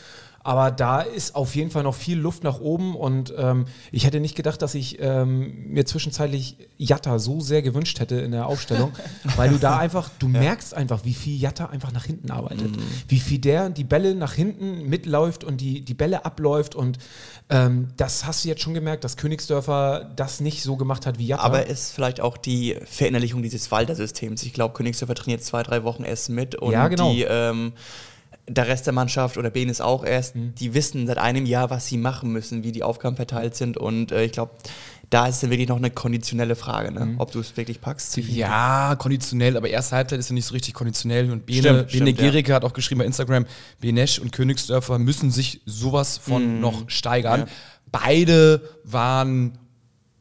Aber 0.44 0.70
da 0.70 1.00
ist 1.00 1.34
auf 1.34 1.56
jeden 1.56 1.70
Fall 1.70 1.82
noch 1.82 1.94
viel 1.94 2.18
Luft 2.18 2.44
nach 2.44 2.60
oben 2.60 2.94
und 2.94 3.32
ähm, 3.36 3.64
ich 3.90 4.04
hätte 4.04 4.20
nicht 4.20 4.36
gedacht, 4.36 4.60
dass 4.60 4.74
ich 4.74 4.98
ähm, 5.00 5.70
mir 5.72 5.86
zwischenzeitlich 5.86 6.58
Jatta 6.76 7.18
so 7.18 7.40
sehr 7.40 7.62
gewünscht 7.62 7.98
hätte 7.98 8.16
in 8.16 8.30
der 8.30 8.46
Aufstellung, 8.46 8.92
weil 9.36 9.48
du 9.48 9.58
da 9.58 9.78
einfach, 9.78 10.10
du 10.18 10.28
merkst 10.28 10.74
einfach, 10.74 11.04
wie 11.04 11.14
viel 11.14 11.40
Jatta 11.40 11.66
einfach 11.66 11.92
nach 11.92 12.04
hinten 12.04 12.30
arbeitet, 12.30 12.70
wie 13.08 13.18
viel 13.18 13.38
der 13.38 13.70
die 13.70 13.84
Bälle 13.84 14.14
nach 14.14 14.34
hinten 14.34 14.86
mitläuft 14.88 15.44
und 15.44 15.62
die, 15.62 15.80
die 15.80 15.94
Bälle 15.94 16.26
abläuft 16.26 16.74
und 16.74 16.98
ähm, 17.48 17.88
das 17.96 18.26
hast 18.26 18.44
du 18.44 18.48
jetzt 18.48 18.62
schon 18.62 18.74
gemerkt, 18.74 19.04
dass 19.04 19.16
Königsdörfer 19.16 20.10
das 20.14 20.40
nicht 20.40 20.62
so 20.62 20.76
gemacht 20.76 21.06
hat 21.06 21.18
wie 21.18 21.26
Jatta. 21.26 21.42
Aber 21.42 21.66
ist 21.66 21.92
vielleicht 21.92 22.20
auch 22.20 22.36
die 22.36 22.76
Verinnerlichung 22.84 23.42
dieses 23.42 23.70
Walter-Systems. 23.70 24.42
Ich 24.42 24.52
glaube, 24.52 24.74
Königsdörfer 24.74 25.14
trainiert 25.14 25.42
zwei, 25.42 25.62
drei 25.62 25.84
Wochen 25.84 26.04
erst 26.04 26.28
mit 26.28 26.54
und 26.54 26.72
Ja, 26.72 26.88
genau. 26.88 27.12
die, 27.12 27.22
ähm, 27.22 27.72
der 28.46 28.68
Rest 28.68 28.86
der 28.86 28.92
Mannschaft 28.92 29.38
oder 29.38 29.50
Ben 29.50 29.68
ist 29.68 29.80
auch 29.80 30.04
erst, 30.04 30.34
Mhm. 30.36 30.54
die 30.56 30.74
wissen 30.74 31.06
seit 31.06 31.18
einem 31.18 31.46
Jahr, 31.46 31.70
was 31.70 31.86
sie 31.86 31.96
machen 31.96 32.30
müssen, 32.32 32.62
wie 32.62 32.72
die 32.72 32.82
Aufgaben 32.82 33.16
verteilt 33.16 33.54
sind 33.56 33.76
und 33.76 34.12
äh, 34.12 34.24
ich 34.24 34.32
glaube, 34.32 34.52
da 35.10 35.26
ist 35.26 35.42
es 35.42 35.50
wirklich 35.50 35.68
noch 35.68 35.76
eine 35.76 35.90
konditionelle 35.90 36.56
Frage, 36.56 36.90
ne? 36.90 37.14
ob 37.18 37.30
du 37.30 37.38
es 37.38 37.56
wirklich 37.56 37.80
packst. 37.80 38.16
Ja, 38.16 38.96
konditionell, 38.98 39.56
aber 39.56 39.68
erste 39.68 39.94
Halbzeit 39.96 40.18
ist 40.18 40.30
ja 40.30 40.34
nicht 40.34 40.46
so 40.46 40.54
richtig 40.54 40.74
konditionell. 40.74 41.30
Und 41.30 41.46
Bene, 41.46 41.60
Stimmt, 41.60 41.92
Bene 41.92 42.06
stimmt, 42.10 42.18
Gericke 42.18 42.54
hat 42.54 42.64
auch 42.64 42.72
geschrieben 42.72 42.98
bei 43.00 43.04
Instagram, 43.04 43.46
Benesch 43.80 44.18
und 44.18 44.32
Königsdörfer 44.32 44.98
müssen 44.98 45.30
sich 45.30 45.60
sowas 45.66 46.18
von 46.18 46.58
noch 46.58 46.88
steigern. 46.90 47.40
Ja. 47.40 47.46
Beide 47.92 48.62
waren 48.82 49.58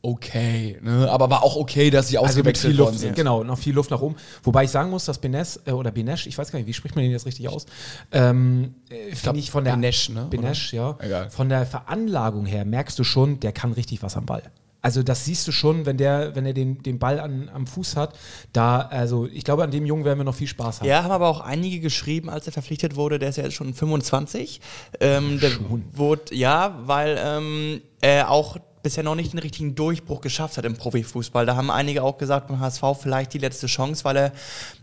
okay, 0.04 0.78
ne? 0.82 1.10
aber 1.10 1.30
war 1.30 1.44
auch 1.44 1.56
okay, 1.56 1.90
dass 1.90 2.10
sie 2.10 2.18
Also 2.18 2.32
ausgewechselt 2.32 2.74
viel 2.74 2.84
worden 2.84 2.98
sind. 2.98 3.16
genau, 3.16 3.44
noch 3.44 3.58
viel 3.58 3.74
Luft 3.74 3.90
nach 3.90 4.02
oben. 4.02 4.16
Wobei 4.44 4.66
ich 4.66 4.70
sagen 4.70 4.90
muss, 4.90 5.06
dass 5.06 5.18
Benes, 5.18 5.62
äh, 5.66 5.72
oder 5.72 5.92
Benesch, 5.92 6.28
ich 6.28 6.38
weiß 6.38 6.52
gar 6.52 6.60
nicht, 6.60 6.68
wie 6.68 6.74
spricht 6.74 6.96
man 6.96 7.04
den 7.04 7.12
jetzt 7.12 7.26
richtig 7.26 7.48
aus? 7.48 7.66
Ähm, 8.12 8.76
äh, 8.90 9.16
Finde 9.16 9.40
ich 9.40 9.50
von 9.50 9.64
der 9.64 9.72
Benesch, 9.72 10.10
ne? 10.10 10.28
Benesch, 10.30 10.74
ja. 10.74 10.98
Egal. 11.00 11.30
Von 11.30 11.48
der 11.48 11.66
Veranlagung 11.66 12.46
her 12.46 12.66
merkst 12.66 13.00
du 13.00 13.06
schon, 13.06 13.40
der 13.40 13.54
kann 13.54 13.72
richtig 13.72 14.04
was 14.04 14.18
am 14.18 14.26
Ball. 14.26 14.44
Also 14.82 15.02
das 15.02 15.24
siehst 15.24 15.48
du 15.48 15.54
schon, 15.54 15.86
wenn 15.86 15.96
der, 15.96 16.36
wenn 16.36 16.46
er 16.46 16.52
den, 16.52 16.84
den 16.84 17.00
Ball 17.00 17.22
an, 17.22 17.50
am 17.54 17.66
Fuß 17.66 17.96
hat. 17.96 18.20
Da, 18.52 18.82
also 18.82 19.30
ich 19.32 19.46
glaube, 19.46 19.64
an 19.64 19.72
dem 19.72 19.86
Jungen 19.86 20.04
werden 20.04 20.20
wir 20.20 20.26
noch 20.26 20.36
viel 20.36 20.48
Spaß 20.48 20.82
haben. 20.82 20.88
Ja, 20.90 21.04
haben 21.04 21.12
aber 21.12 21.30
auch 21.30 21.40
einige 21.40 21.80
geschrieben, 21.80 22.30
als 22.30 22.48
er 22.48 22.52
verpflichtet 22.52 22.98
wurde, 22.98 23.18
der 23.18 23.30
ist 23.30 23.38
ja 23.38 23.46
jetzt 23.46 23.54
schon 23.54 23.74
25. 23.74 24.60
Ähm, 25.00 25.40
der 25.40 25.52
Wurde, 25.94 26.36
ja, 26.36 26.78
weil 26.84 27.18
ähm, 27.24 27.82
er 28.02 28.30
auch 28.30 28.58
bisher 28.84 29.04
noch 29.04 29.16
nicht 29.16 29.34
den 29.34 29.40
richtigen 29.40 29.76
Durchbruch 29.76 30.22
geschafft 30.22 30.58
hat 30.58 30.66
im 30.66 30.76
Profifußball. 30.76 31.46
Da 31.46 31.56
haben 31.56 31.72
einige 31.72 32.04
auch 32.04 32.18
gesagt 32.18 32.50
beim 32.50 32.60
HSV 32.60 32.84
vielleicht 33.02 33.34
die 33.34 33.38
letzte 33.38 33.68
Chance, 33.68 34.04
weil 34.04 34.18
er 34.18 34.32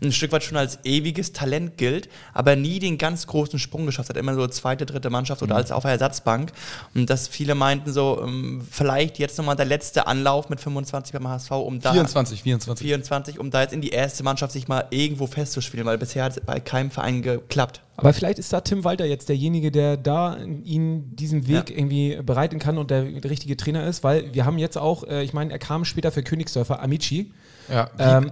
ein 0.03 0.11
Stück 0.11 0.31
weit 0.31 0.43
schon 0.43 0.57
als 0.57 0.79
ewiges 0.83 1.31
Talent 1.31 1.77
gilt, 1.77 2.09
aber 2.33 2.55
nie 2.55 2.79
den 2.79 2.97
ganz 2.97 3.27
großen 3.27 3.59
Sprung 3.59 3.85
geschafft 3.85 4.09
hat. 4.09 4.17
Immer 4.17 4.33
so 4.33 4.47
zweite, 4.47 4.85
dritte 4.85 5.09
Mannschaft 5.09 5.43
oder 5.43 5.55
als 5.55 5.71
auf 5.71 5.83
der 5.83 5.91
Ersatzbank. 5.91 6.51
Und 6.95 7.09
dass 7.09 7.27
viele 7.27 7.55
meinten 7.55 7.93
so, 7.93 8.21
ähm, 8.23 8.67
vielleicht 8.69 9.19
jetzt 9.19 9.37
nochmal 9.37 9.55
der 9.55 9.65
letzte 9.65 10.07
Anlauf 10.07 10.49
mit 10.49 10.59
25 10.59 11.13
beim 11.13 11.27
HSV, 11.27 11.51
um 11.51 11.79
da 11.79 11.93
24, 11.93 12.41
24. 12.41 12.87
24, 12.87 13.39
um 13.39 13.51
da 13.51 13.61
jetzt 13.61 13.73
in 13.73 13.81
die 13.81 13.89
erste 13.89 14.23
Mannschaft 14.23 14.51
sich 14.51 14.67
mal 14.67 14.87
irgendwo 14.89 15.27
festzuspielen, 15.27 15.85
weil 15.85 15.99
bisher 15.99 16.23
hat 16.23 16.37
es 16.37 16.43
bei 16.43 16.59
keinem 16.59 16.89
Verein 16.89 17.21
geklappt. 17.21 17.81
Aber 18.01 18.13
vielleicht 18.13 18.39
ist 18.39 18.51
da 18.51 18.61
Tim 18.61 18.83
Walter 18.83 19.05
jetzt 19.05 19.29
derjenige, 19.29 19.71
der 19.71 19.95
da 19.97 20.37
ihn 20.37 21.15
diesen 21.15 21.47
Weg 21.47 21.69
Ja. 21.69 21.77
irgendwie 21.77 22.17
bereiten 22.23 22.59
kann 22.59 22.77
und 22.77 22.91
der, 22.91 23.03
der 23.03 23.29
richtige 23.31 23.55
Trainer 23.55 23.85
ist, 23.87 24.03
weil 24.03 24.33
wir 24.33 24.45
haben 24.45 24.57
jetzt 24.57 24.77
auch, 24.77 25.03
äh, 25.05 25.23
ich 25.23 25.33
meine, 25.33 25.51
er 25.53 25.59
kam 25.59 25.85
später 25.85 26.11
für 26.11 26.23
Königsdörfer, 26.23 26.81
Amici. 26.81 27.31
Ja. 27.69 27.89
Ähm, 27.97 28.31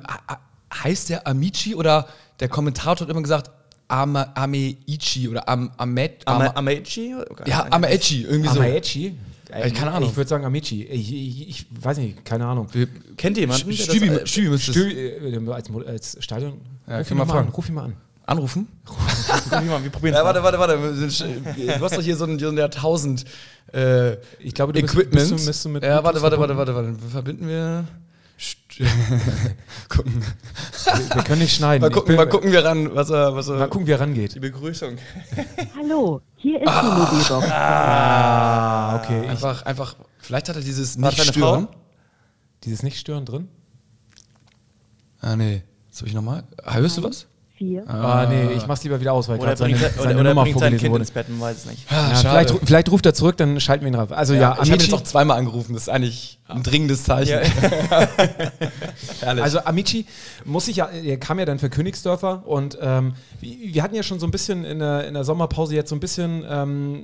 heißt 0.83 1.09
der 1.09 1.27
Amici 1.27 1.75
oder 1.75 2.07
der 2.39 2.49
Kommentator 2.49 3.07
hat 3.07 3.09
immer 3.11 3.21
gesagt 3.21 3.51
Ama, 3.87 4.31
Ameichi 4.35 5.27
oder 5.29 5.47
Am, 5.49 5.71
Amet, 5.77 6.21
Am, 6.25 6.41
Ama 6.41 6.51
Ameichi? 6.55 7.15
ja, 7.45 7.65
Ameichi, 7.71 8.23
irgendwie 8.23 8.49
so. 8.49 8.59
Amaechi? 8.59 9.15
Äh, 9.51 9.71
keine 9.71 9.91
Ahnung. 9.91 10.09
Ich 10.09 10.15
würde 10.15 10.27
sagen 10.29 10.45
Amici. 10.45 10.83
Ich, 10.83 11.11
ich, 11.11 11.49
ich 11.49 11.65
weiß 11.81 11.97
nicht, 11.97 12.23
keine 12.23 12.45
Ahnung. 12.45 12.67
Kennt 13.17 13.35
ihr 13.37 13.41
jemanden? 13.41 13.67
der 13.67 13.77
das, 13.77 13.85
Stübi, 13.87 14.07
äh, 14.07 14.27
Stübi 14.27 14.49
müsste 14.49 14.71
Stö 14.73 14.89
äh, 14.89 15.51
als, 15.51 15.69
als 15.87 16.17
Stadion. 16.23 16.53
Ja, 16.87 16.99
ruf 16.99 17.09
ihn 17.09 17.17
wir 17.17 17.25
mal 17.25 17.31
fragen. 17.33 17.47
an. 17.47 17.53
Ruf 17.53 17.67
ihn 17.67 17.73
mal 17.75 17.85
an. 17.85 17.93
Anrufen. 18.29 18.67
Mal, 19.51 19.83
wir 19.83 19.89
probieren 19.89 20.15
Ja, 20.15 20.23
warte, 20.23 20.41
warte, 20.43 20.59
warte. 20.59 20.77
Du 20.77 21.83
hast 21.83 21.97
doch 21.97 22.01
hier 22.01 22.15
so 22.15 22.25
ein, 22.25 22.39
so 22.39 22.49
ein 22.49 22.57
Jahrtausend 22.57 23.25
äh, 23.73 24.13
Ich 24.39 24.53
glaube, 24.53 24.73
du 24.73 24.81
bist- 24.81 24.93
Equipment. 24.93 25.29
bist 25.29 25.31
du- 25.43 25.45
bist 25.47 25.65
du 25.65 25.69
mit 25.69 25.83
ja, 25.83 26.03
warte, 26.03 26.21
warte, 26.21 26.39
warte, 26.39 26.55
warte, 26.57 26.75
warte. 26.75 26.93
Verbinden 27.11 27.47
wir. 27.47 27.85
Gucken. 29.89 30.23
Wir, 30.85 31.15
wir 31.15 31.23
können 31.23 31.41
nicht 31.41 31.55
schneiden. 31.55 31.81
Mal 31.81 31.89
gucken, 31.91 32.07
bin- 32.07 32.15
mal 32.15 32.29
gucken 32.29 32.51
wir 32.51 32.63
ran, 32.63 32.95
was 32.95 33.09
er, 33.09 33.35
was 33.35 33.47
Mal 33.47 33.59
er. 33.61 33.67
gucken, 33.67 33.85
wie 33.87 33.91
er 33.91 33.99
rangeht. 33.99 34.35
Die 34.35 34.39
Begrüßung. 34.39 34.97
Hallo, 35.75 36.21
hier 36.37 36.61
ist 36.61 36.71
die 36.71 36.87
Mobilbox. 36.87 37.51
Ah, 37.51 38.95
okay. 39.03 39.23
Ich, 39.23 39.29
Einfach, 39.29 39.63
einfach. 39.65 39.95
Vielleicht 40.19 40.47
hat 40.47 40.55
er 40.55 40.61
dieses 40.61 41.01
War 41.01 41.09
nicht 41.09 41.19
das 41.19 41.25
deine 41.27 41.37
stören. 41.37 41.65
Frau? 41.67 41.75
dieses 42.63 42.83
Nicht-Stören 42.83 43.25
drin? 43.25 43.47
Ah 45.21 45.35
nee. 45.35 45.63
Soll 45.91 46.07
ich 46.07 46.13
nochmal? 46.13 46.43
Hörst 46.63 46.97
du 46.97 47.03
was? 47.03 47.25
Vier. 47.59 47.83
Ah, 47.89 48.25
nee, 48.29 48.53
ich 48.53 48.65
mach's 48.67 48.83
lieber 48.85 49.01
wieder 49.01 49.11
aus, 49.11 49.27
weil 49.27 49.37
gerade 49.37 49.57
seine, 49.57 49.73
er- 49.73 49.79
seine 49.89 49.99
oder, 50.11 50.19
oder 50.21 50.29
Nummer 50.29 50.43
bringt 50.43 50.59
sein 50.59 50.77
Kind 50.77 50.91
wurde. 50.93 51.01
ins 51.01 51.11
Bett, 51.11 51.25
weiß 51.29 51.57
es 51.57 51.65
nicht. 51.65 51.85
Ah, 51.91 52.11
Ja, 52.11 52.15
schade. 52.15 52.47
vielleicht, 52.47 52.67
vielleicht 52.67 52.91
ruft 52.91 53.05
er 53.05 53.13
zurück, 53.13 53.35
dann 53.35 53.59
schalten 53.59 53.83
wir 53.83 53.91
ihn 53.91 53.95
drauf. 53.97 54.13
Also 54.13 54.33
ja, 54.33 54.39
Ja, 54.39 54.57
ich 54.63 54.71
habe 54.71 54.81
jetzt 54.81 54.93
auch 54.93 55.03
zweimal 55.03 55.37
angerufen. 55.37 55.73
Das 55.73 55.81
ist 55.83 55.89
eigentlich 55.89 56.39
ein 56.47 56.63
dringendes 56.63 57.03
Zeichen. 57.03 57.37
Also 59.21 59.59
Amici 59.65 60.05
muss 60.45 60.65
sich 60.65 60.77
ja, 60.77 60.85
er 60.87 61.17
kam 61.17 61.39
ja 61.39 61.45
dann 61.45 61.59
für 61.59 61.69
Königsdörfer 61.69 62.43
und 62.47 62.77
ähm, 62.81 63.13
wir 63.41 63.73
wir 63.73 63.83
hatten 63.83 63.95
ja 63.95 64.03
schon 64.03 64.19
so 64.19 64.27
ein 64.27 64.31
bisschen 64.31 64.63
in 64.63 64.79
der, 64.79 65.07
in 65.07 65.13
der 65.13 65.23
Sommerpause 65.23 65.75
jetzt 65.75 65.89
so 65.89 65.95
ein 65.95 65.99
bisschen 65.99 66.43
ähm, 66.49 67.03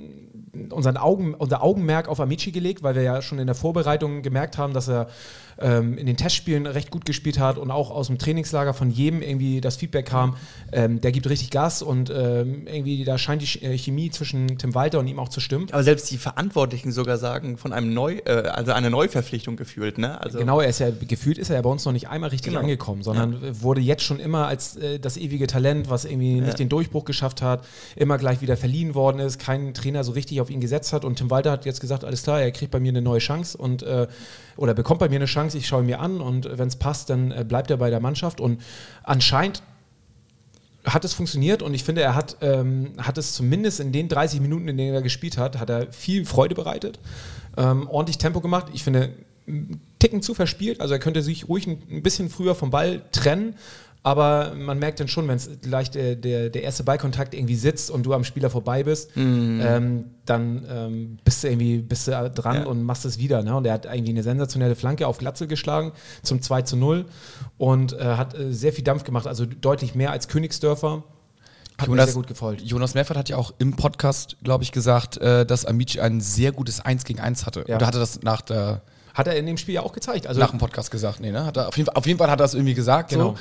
unseren 0.70 0.96
Augen, 0.96 1.34
unser 1.34 1.62
Augenmerk 1.62 2.08
auf 2.08 2.20
Amici 2.20 2.52
gelegt, 2.52 2.82
weil 2.82 2.94
wir 2.94 3.02
ja 3.02 3.22
schon 3.22 3.38
in 3.38 3.46
der 3.46 3.54
Vorbereitung 3.54 4.22
gemerkt 4.22 4.58
haben, 4.58 4.72
dass 4.72 4.88
er 4.88 5.08
ähm, 5.58 5.96
in 5.96 6.06
den 6.06 6.16
Testspielen 6.16 6.66
recht 6.66 6.90
gut 6.90 7.04
gespielt 7.04 7.38
hat 7.38 7.58
und 7.58 7.70
auch 7.70 7.90
aus 7.90 8.08
dem 8.08 8.18
Trainingslager 8.18 8.74
von 8.74 8.90
jedem 8.90 9.22
irgendwie 9.22 9.60
das 9.60 9.76
Feedback 9.76 10.06
kam, 10.06 10.36
ähm, 10.72 11.00
der 11.00 11.12
gibt 11.12 11.28
richtig 11.28 11.50
Gas 11.50 11.82
und 11.82 12.10
ähm, 12.10 12.66
irgendwie 12.66 13.04
da 13.04 13.18
scheint 13.18 13.42
die 13.42 13.62
äh, 13.64 13.76
Chemie 13.78 14.10
zwischen 14.10 14.58
Tim 14.58 14.74
Walter 14.74 14.98
und 14.98 15.06
ihm 15.06 15.18
auch 15.18 15.28
zu 15.28 15.40
stimmen. 15.40 15.68
Aber 15.72 15.82
selbst 15.82 16.10
die 16.10 16.18
Verantwortlichen 16.18 16.92
sogar 16.92 17.18
sagen, 17.18 17.56
von 17.56 17.72
einem 17.72 17.94
Neu, 17.94 18.16
äh, 18.24 18.48
also 18.48 18.72
einer 18.72 18.90
Neuverpflichtung 18.90 19.56
gefühlt, 19.56 19.98
ne? 19.98 20.20
Also 20.20 20.38
Genau, 20.38 20.60
er 20.60 20.68
ist 20.68 20.80
ja 20.80 20.90
gefühlt 20.90 21.38
ist 21.38 21.50
er 21.50 21.56
ja 21.56 21.62
bei 21.62 21.70
uns 21.70 21.84
noch 21.84 21.92
nicht 21.92 22.08
einmal 22.08 22.30
richtig 22.30 22.46
Genau. 22.52 22.60
angekommen, 22.60 23.02
sondern 23.02 23.38
wurde 23.62 23.80
jetzt 23.80 24.02
schon 24.02 24.20
immer 24.20 24.46
als 24.46 24.76
äh, 24.76 24.98
das 24.98 25.16
ewige 25.16 25.46
Talent, 25.46 25.90
was 25.90 26.04
irgendwie 26.04 26.40
nicht 26.40 26.58
den 26.58 26.68
Durchbruch 26.68 27.04
geschafft 27.04 27.42
hat, 27.42 27.64
immer 27.96 28.18
gleich 28.18 28.40
wieder 28.40 28.56
verliehen 28.56 28.94
worden 28.94 29.18
ist, 29.18 29.38
kein 29.38 29.74
Trainer 29.74 30.04
so 30.04 30.12
richtig 30.12 30.40
auf 30.40 30.45
ihn 30.50 30.60
gesetzt 30.60 30.92
hat. 30.92 31.04
Und 31.04 31.16
Tim 31.16 31.30
Walter 31.30 31.50
hat 31.52 31.64
jetzt 31.64 31.80
gesagt, 31.80 32.04
alles 32.04 32.22
klar, 32.22 32.40
er 32.40 32.50
kriegt 32.50 32.70
bei 32.70 32.80
mir 32.80 32.90
eine 32.90 33.02
neue 33.02 33.18
Chance 33.18 33.56
und 33.56 33.82
äh, 33.82 34.06
oder 34.56 34.74
bekommt 34.74 35.00
bei 35.00 35.08
mir 35.08 35.16
eine 35.16 35.26
Chance, 35.26 35.58
ich 35.58 35.66
schaue 35.66 35.82
ihn 35.82 35.86
mir 35.86 36.00
an 36.00 36.20
und 36.20 36.48
wenn 36.58 36.68
es 36.68 36.76
passt, 36.76 37.10
dann 37.10 37.30
äh, 37.30 37.44
bleibt 37.46 37.70
er 37.70 37.76
bei 37.76 37.90
der 37.90 38.00
Mannschaft. 38.00 38.40
Und 38.40 38.60
anscheinend 39.02 39.62
hat 40.84 41.04
es 41.04 41.14
funktioniert 41.14 41.62
und 41.62 41.74
ich 41.74 41.84
finde, 41.84 42.02
er 42.02 42.14
hat, 42.14 42.36
ähm, 42.40 42.92
hat 42.98 43.18
es 43.18 43.34
zumindest 43.34 43.80
in 43.80 43.92
den 43.92 44.08
30 44.08 44.40
Minuten, 44.40 44.68
in 44.68 44.76
denen 44.76 44.94
er 44.94 45.02
gespielt 45.02 45.36
hat, 45.36 45.58
hat 45.58 45.68
er 45.68 45.92
viel 45.92 46.24
Freude 46.24 46.54
bereitet, 46.54 47.00
ähm, 47.56 47.88
ordentlich 47.88 48.18
Tempo 48.18 48.40
gemacht. 48.40 48.66
Ich 48.72 48.84
finde, 48.84 49.12
Ticken 49.98 50.22
zu 50.22 50.34
verspielt, 50.34 50.80
also 50.80 50.94
er 50.94 51.00
könnte 51.00 51.22
sich 51.22 51.48
ruhig 51.48 51.66
ein 51.66 52.02
bisschen 52.02 52.30
früher 52.30 52.54
vom 52.54 52.70
Ball 52.70 53.02
trennen, 53.12 53.54
aber 54.06 54.52
man 54.54 54.78
merkt 54.78 55.00
dann 55.00 55.08
schon, 55.08 55.26
wenn 55.26 55.34
es 55.34 55.50
gleich 55.62 55.90
der, 55.90 56.14
der, 56.14 56.48
der 56.48 56.62
erste 56.62 56.84
Ballkontakt 56.84 57.34
irgendwie 57.34 57.56
sitzt 57.56 57.90
und 57.90 58.06
du 58.06 58.14
am 58.14 58.22
Spieler 58.22 58.50
vorbei 58.50 58.84
bist, 58.84 59.10
ähm, 59.16 60.04
dann 60.24 60.64
ähm, 60.70 61.18
bist 61.24 61.42
du 61.42 61.48
irgendwie 61.48 61.78
bist 61.78 62.06
du 62.06 62.30
dran 62.32 62.54
Ja. 62.58 62.66
und 62.66 62.84
machst 62.84 63.04
es 63.04 63.18
wieder. 63.18 63.42
Ne? 63.42 63.56
Und 63.56 63.66
er 63.66 63.72
hat 63.72 63.84
irgendwie 63.84 64.10
eine 64.12 64.22
sensationelle 64.22 64.76
Flanke 64.76 65.08
auf 65.08 65.18
Glatzel 65.18 65.48
geschlagen 65.48 65.90
zum 66.22 66.40
2 66.40 66.62
zu 66.62 66.76
0 66.76 67.06
und 67.58 67.94
äh, 67.94 68.04
hat 68.14 68.38
äh, 68.38 68.52
sehr 68.52 68.72
viel 68.72 68.84
Dampf 68.84 69.02
gemacht, 69.02 69.26
also 69.26 69.44
deutlich 69.44 69.96
mehr 69.96 70.12
als 70.12 70.28
Königsdörfer. 70.28 71.02
Hat 71.76 71.88
mir 71.88 72.04
sehr 72.04 72.14
gut 72.14 72.28
gefallen. 72.28 72.58
Jonas 72.62 72.94
Meffert 72.94 73.16
hat 73.16 73.28
ja 73.28 73.36
auch 73.36 73.54
im 73.58 73.74
Podcast, 73.74 74.36
glaube 74.44 74.62
ich, 74.62 74.70
gesagt, 74.70 75.16
äh, 75.16 75.44
dass 75.44 75.64
Amici 75.64 75.98
ein 75.98 76.20
sehr 76.20 76.52
gutes 76.52 76.78
1 76.78 77.02
gegen 77.06 77.18
1 77.18 77.44
hatte. 77.44 77.64
Ja. 77.66 77.74
Oder 77.74 77.88
hat 77.88 77.96
er 77.96 78.00
das 78.00 78.22
nach, 78.22 78.42
der, 78.42 78.82
Hat 79.14 79.26
er 79.26 79.34
in 79.34 79.46
dem 79.46 79.56
Spiel 79.56 79.74
ja 79.74 79.82
auch 79.82 79.92
gezeigt. 79.92 80.28
Also 80.28 80.40
nach 80.40 80.50
dem 80.50 80.60
Podcast 80.60 80.92
gesagt? 80.92 81.18
Nee, 81.18 81.32
ne? 81.32 81.44
Hat 81.44 81.56
er, 81.56 81.66
auf, 81.66 81.76
jeden 81.76 81.86
Fall, 81.86 81.96
auf 81.96 82.06
jeden 82.06 82.18
Fall 82.20 82.30
hat 82.30 82.38
er 82.38 82.44
das 82.44 82.54
irgendwie 82.54 82.74
gesagt. 82.74 83.10
Genau. 83.10 83.30
So. 83.30 83.36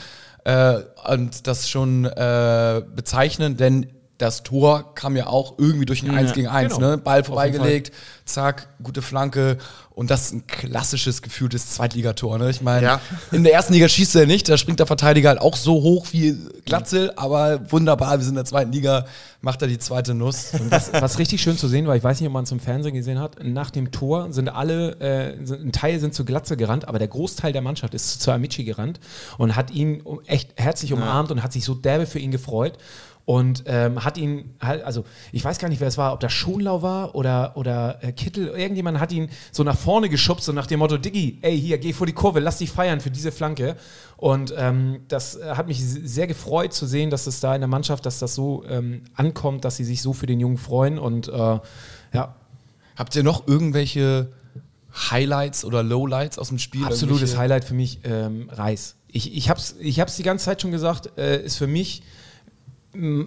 Äh, 0.46 0.82
und 1.10 1.48
das 1.48 1.70
schon 1.70 2.06
äh, 2.06 2.82
bezeichnend, 2.96 3.60
denn 3.60 3.88
das 4.18 4.44
Tor 4.44 4.96
kam 4.96 5.18
ja 5.18 5.28
auch 5.28 5.56
irgendwie 5.58 5.86
durch 5.86 6.04
ein 6.04 6.12
1 6.12 6.34
gegen 6.34 6.48
1. 6.48 6.76
genau. 6.76 6.92
Ne? 6.92 6.98
Ball 6.98 7.24
vorbeigelegt, 7.24 7.92
zack, 8.24 8.70
gute 8.82 9.02
Flanke. 9.02 9.58
Und 9.96 10.12
das 10.12 10.26
ist 10.26 10.34
ein 10.34 10.46
klassisches 10.46 11.22
gefühltes 11.22 11.70
Zweitligator. 11.70 12.38
Ne? 12.38 12.50
Ich 12.50 12.62
meine, 12.62 12.86
Ja. 12.86 13.02
in 13.32 13.46
der 13.46 13.54
ersten 13.54 13.72
Liga 13.74 13.88
schießt 13.88 14.18
er 14.18 14.26
nicht, 14.26 14.50
da 14.50 14.58
springt 14.58 14.80
der 14.80 14.86
Verteidiger 14.88 15.30
halt 15.30 15.40
auch 15.40 15.56
so 15.56 15.76
hoch 15.82 16.08
wie 16.12 16.36
Glatzel, 16.66 17.14
aber 17.16 17.62
wunderbar, 17.72 18.12
wir 18.18 18.20
sind 18.20 18.32
in 18.34 18.36
der 18.36 18.46
zweiten 18.46 18.74
Liga, 18.74 19.06
macht 19.40 19.62
er 19.62 19.70
die 19.70 19.80
zweite 19.80 20.14
Nuss. 20.14 20.50
was, 20.70 20.92
was 20.92 21.18
richtig 21.18 21.42
schön 21.42 21.58
zu 21.58 21.70
sehen 21.70 21.88
war, 21.88 21.96
ich 21.96 22.04
weiß 22.04 22.20
nicht, 22.20 22.28
ob 22.28 22.34
man 22.34 22.44
es 22.44 22.52
im 22.52 22.60
Fernsehen 22.60 22.94
gesehen 22.94 23.20
hat, 23.20 23.38
nach 23.42 23.72
dem 23.72 23.92
Tor 23.92 24.34
sind 24.34 24.50
alle, 24.50 25.00
äh, 25.00 25.46
sind, 25.46 25.66
ein 25.66 25.72
Teil 25.72 25.98
sind 26.02 26.14
zu 26.14 26.26
Glatze 26.26 26.58
gerannt, 26.58 26.90
aber 26.90 27.00
der 27.00 27.08
Großteil 27.08 27.54
der 27.54 27.62
Mannschaft 27.62 27.94
ist 27.94 28.22
zu 28.22 28.32
Amici 28.32 28.66
gerannt 28.66 29.00
und 29.38 29.56
hat 29.56 29.72
ihn 29.72 30.04
echt 30.26 30.50
herzlich 30.58 30.92
umarmt 30.92 31.32
und 31.32 31.42
hat 31.42 31.54
sich 31.54 31.64
so 31.64 31.74
derbe 31.74 32.06
für 32.06 32.20
ihn 32.20 32.32
gefreut. 32.32 32.74
Und 33.26 33.64
ähm, 33.66 34.06
hat 34.06 34.18
ihn 34.18 34.54
halt, 34.62 34.84
also 34.84 35.04
ich 35.32 35.44
weiß 35.44 35.58
gar 35.58 35.68
nicht, 35.68 35.80
wer 35.82 35.88
es 35.88 35.98
war, 35.98 36.14
ob 36.14 36.20
das 36.20 36.32
Schonlau 36.32 36.84
war 36.84 37.16
oder, 37.16 37.58
oder 37.58 38.04
äh, 38.04 38.12
Kittel, 38.12 38.50
irgendjemand 38.50 39.00
hat 39.00 39.12
ihn 39.12 39.30
so 39.52 39.64
nach 39.64 39.78
vorne 39.78 40.10
geschubst, 40.10 40.46
so 40.46 40.52
nach 40.52 40.68
dem 40.68 40.78
Motto, 40.78 40.98
Diggi, 40.98 41.40
ey, 41.42 41.60
hier, 41.60 41.80
geh 41.80 41.92
vor 41.92 42.06
die 42.06 42.14
Kurve, 42.14 42.40
lass 42.40 42.60
dich 42.60 42.70
feiern 42.70 43.02
für 43.02 43.10
diese 43.10 43.32
Flanke. 43.32 43.78
Und 44.16 44.54
ähm, 44.56 45.02
das 45.08 45.38
äh, 45.38 45.56
hat 45.56 45.68
mich 45.68 45.84
sehr 45.84 46.28
gefreut 46.28 46.74
zu 46.74 46.86
sehen, 46.86 47.10
dass 47.10 47.26
es 47.26 47.40
da 47.40 47.56
in 47.56 47.62
der 47.62 47.68
Mannschaft, 47.68 48.06
dass 48.06 48.20
das 48.20 48.36
so 48.36 48.64
ähm, 48.70 49.02
ankommt, 49.16 49.66
dass 49.66 49.78
sie 49.78 49.86
sich 49.86 50.04
so 50.04 50.14
für 50.14 50.28
den 50.28 50.40
Jungen 50.40 50.58
freuen. 50.58 51.00
Und 51.00 51.28
äh, 51.28 51.60
ja, 52.14 52.36
Habt 52.96 53.16
ihr 53.16 53.24
noch 53.24 53.48
irgendwelche 53.48 54.30
Highlights 55.12 55.66
oder 55.66 55.84
Lowlights 55.84 56.40
aus 56.40 56.50
dem 56.50 56.60
Spiel? 56.60 56.86
absolutes 56.86 57.38
Highlight 57.38 57.66
für 57.66 57.74
mich, 57.74 58.00
ähm, 58.04 58.50
Reis. 58.52 58.96
Ich, 59.10 59.36
ich 59.36 59.50
habe 59.50 59.60
es 59.60 59.76
ich 59.80 60.00
hab's 60.00 60.16
die 60.16 60.24
ganze 60.24 60.46
Zeit 60.46 60.62
schon 60.62 60.72
gesagt, 60.72 61.18
äh, 61.18 61.44
ist 61.44 61.58
für 61.58 61.68
mich 61.68 62.04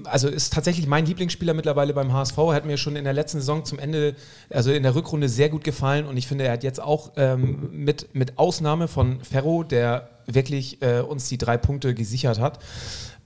also 0.04 0.28
ist 0.28 0.52
tatsächlich 0.52 0.86
mein 0.86 1.06
Lieblingsspieler 1.06 1.54
mittlerweile 1.54 1.94
beim 1.94 2.12
HSV. 2.12 2.38
Er 2.38 2.54
hat 2.54 2.66
mir 2.66 2.76
schon 2.76 2.96
in 2.96 3.04
der 3.04 3.12
letzten 3.12 3.38
Saison 3.38 3.64
zum 3.64 3.78
Ende, 3.78 4.14
also 4.50 4.72
in 4.72 4.82
der 4.82 4.94
Rückrunde 4.94 5.28
sehr 5.28 5.48
gut 5.48 5.64
gefallen 5.64 6.06
und 6.06 6.16
ich 6.16 6.26
finde, 6.26 6.44
er 6.44 6.52
hat 6.52 6.62
jetzt 6.62 6.80
auch 6.80 7.12
ähm, 7.16 7.68
mit, 7.72 8.14
mit 8.14 8.38
Ausnahme 8.38 8.88
von 8.88 9.20
Ferro, 9.22 9.62
der 9.62 10.10
wirklich 10.26 10.82
äh, 10.82 11.00
uns 11.00 11.28
die 11.28 11.38
drei 11.38 11.56
Punkte 11.56 11.94
gesichert 11.94 12.38
hat, 12.38 12.58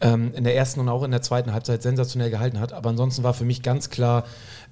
ähm, 0.00 0.32
in 0.34 0.44
der 0.44 0.54
ersten 0.56 0.80
und 0.80 0.88
auch 0.88 1.02
in 1.02 1.10
der 1.10 1.22
zweiten 1.22 1.52
Halbzeit 1.52 1.82
sensationell 1.82 2.30
gehalten 2.30 2.60
hat. 2.60 2.72
Aber 2.72 2.90
ansonsten 2.90 3.22
war 3.22 3.34
für 3.34 3.44
mich 3.44 3.62
ganz 3.62 3.90
klar 3.90 4.24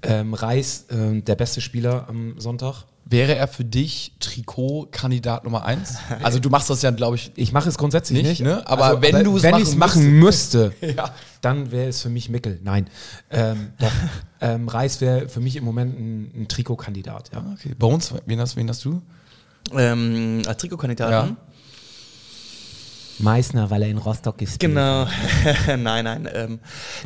ähm, 0.02 0.34
Reis 0.34 0.86
äh, 0.90 1.20
der 1.20 1.34
beste 1.34 1.60
Spieler 1.60 2.08
am 2.08 2.38
Sonntag. 2.38 2.84
Wäre 3.10 3.34
er 3.34 3.48
für 3.48 3.64
dich 3.64 4.14
Trikotkandidat 4.20 5.42
Nummer 5.42 5.64
eins? 5.64 5.96
Also 6.22 6.38
du 6.38 6.48
machst 6.48 6.70
das 6.70 6.80
ja, 6.82 6.92
glaube 6.92 7.16
ich, 7.16 7.32
Ich 7.34 7.52
mache 7.52 7.68
es 7.68 7.76
grundsätzlich 7.76 8.22
Nicht, 8.22 8.28
nicht, 8.28 8.42
ne? 8.42 8.64
Aber 8.68 9.02
wenn 9.02 9.24
du 9.24 9.36
es 9.36 9.42
wenn 9.42 9.50
machen 9.50 9.78
machen 9.78 10.12
müsste, 10.12 10.72
Ja. 10.80 11.12
dann 11.40 11.72
wäre 11.72 11.88
es 11.88 12.02
für 12.02 12.08
mich 12.08 12.28
Mickel. 12.28 12.60
Nein, 12.62 12.88
ähm, 13.30 13.72
doch. 13.80 13.90
ähm, 14.40 14.68
Reis 14.68 15.00
wäre 15.00 15.28
für 15.28 15.40
mich 15.40 15.56
im 15.56 15.64
Moment 15.64 15.98
ein, 15.98 16.42
ein 16.42 16.48
Trikotkandidat. 16.48 17.30
Ja. 17.32 17.44
Okay. 17.58 17.74
Bones, 17.76 18.14
wen 18.26 18.38
hast, 18.38 18.54
wen 18.54 18.68
hast 18.68 18.84
du? 18.84 19.02
Ähm, 19.76 20.42
als 20.46 20.58
Trikotkandidaten. 20.58 21.36
Meißner, 23.22 23.70
weil 23.70 23.82
er 23.82 23.88
in 23.88 23.98
Rostock 23.98 24.38
gespielt 24.38 24.72
Genau. 24.72 25.06
nein, 25.66 26.04
nein. 26.04 26.28
Ähm, 26.32 26.58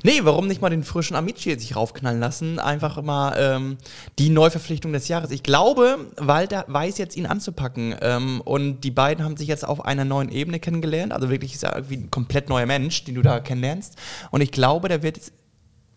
nee, 0.03 0.21
warum 0.23 0.47
nicht 0.47 0.61
mal 0.61 0.71
den 0.71 0.83
frischen 0.83 1.17
Amici 1.17 1.59
sich 1.59 1.77
raufknallen 1.77 2.21
lassen? 2.21 2.59
Einfach 2.59 3.01
mal 3.03 3.35
ähm, 3.39 3.77
die 4.19 4.31
Neuverpflichtung 4.31 4.93
des 4.93 5.09
Jahres. 5.09 5.31
Ich 5.31 5.43
glaube, 5.43 5.99
Walter 6.17 6.65
weiß 6.69 6.99
jetzt, 6.99 7.17
ihn 7.17 7.27
anzupacken. 7.27 7.95
Ähm, 8.01 8.41
und 8.41 8.83
die 8.83 8.91
beiden 8.91 9.25
haben 9.25 9.37
sich 9.37 9.49
jetzt 9.49 9.67
auf 9.67 9.85
einer 9.85 10.05
neuen 10.05 10.31
Ebene 10.31 10.61
kennengelernt. 10.61 11.13
Also 11.13 11.31
wirklich 11.31 11.55
ist 11.55 11.65
er 11.65 11.75
irgendwie 11.75 11.97
ein 11.97 12.11
komplett 12.11 12.49
neuer 12.49 12.67
Mensch, 12.67 13.05
den 13.05 13.15
du 13.15 13.23
da 13.23 13.41
kennenlernst. 13.41 13.97
Und 14.31 14.41
ich 14.41 14.53
glaube, 14.53 14.89
der 14.89 15.03
wird 15.03 15.21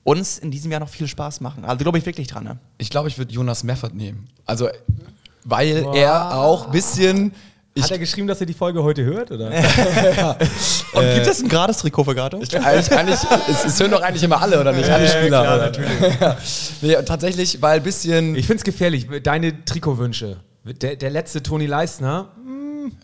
uns 0.04 0.38
in 0.38 0.52
diesem 0.52 0.72
Jahr 0.72 0.80
noch 0.80 0.90
viel 0.90 1.08
Spaß 1.08 1.42
machen. 1.42 1.66
Also 1.66 1.84
glaube 1.84 1.98
ich 1.98 2.06
wirklich 2.06 2.28
dran. 2.28 2.46
Ne? 2.46 2.58
Ich 2.78 2.90
glaube, 2.90 3.10
ich 3.10 3.18
würde 3.18 3.34
Jonas 3.34 3.64
Meffert 3.64 3.94
nehmen. 3.94 4.30
Also, 4.46 4.70
weil 5.44 5.86
er 5.94 6.38
auch 6.38 6.68
ein 6.68 6.72
bisschen. 6.72 7.34
Hat 7.84 7.92
er 7.92 8.00
geschrieben, 8.00 8.28
dass 8.28 8.40
er 8.40 8.46
die 8.46 8.54
Folge 8.54 8.84
heute 8.84 9.04
hört? 9.04 9.32
Oder? 9.32 9.48
Und 10.94 11.14
gibt 11.14 11.28
es 11.28 11.42
ein 11.42 11.50
gratis 11.50 11.78
Trikot 11.78 12.04
für 12.06 12.16
Gato? 12.16 12.38
eigentlich, 12.38 12.92
eigentlich, 12.92 13.20
es, 13.50 13.66
es 13.66 13.80
hören 13.80 13.92
doch 13.92 14.02
eigentlich 14.02 14.24
immer 14.24 14.42
alle, 14.42 14.60
oder 14.60 14.72
nicht? 14.72 14.90
Alle 14.90 15.08
Spieler. 15.08 15.42
klar, 15.42 15.58
natürlich. 15.58 15.90
Ja. 16.20 16.38
nee, 16.82 16.96
und 16.98 17.06
tatsächlich, 17.06 17.62
weil 17.62 17.78
ein 17.78 17.84
bisschen. 17.84 18.36
Ich 18.36 18.46
finde 18.46 18.58
es 18.60 18.64
gefährlich. 18.64 19.08
Deine 19.24 19.64
Trikotwünsche. 19.66 20.38
Der, 20.64 20.96
der 20.96 21.10
letzte 21.10 21.42
Toni 21.44 21.66
Leistner. 21.66 22.30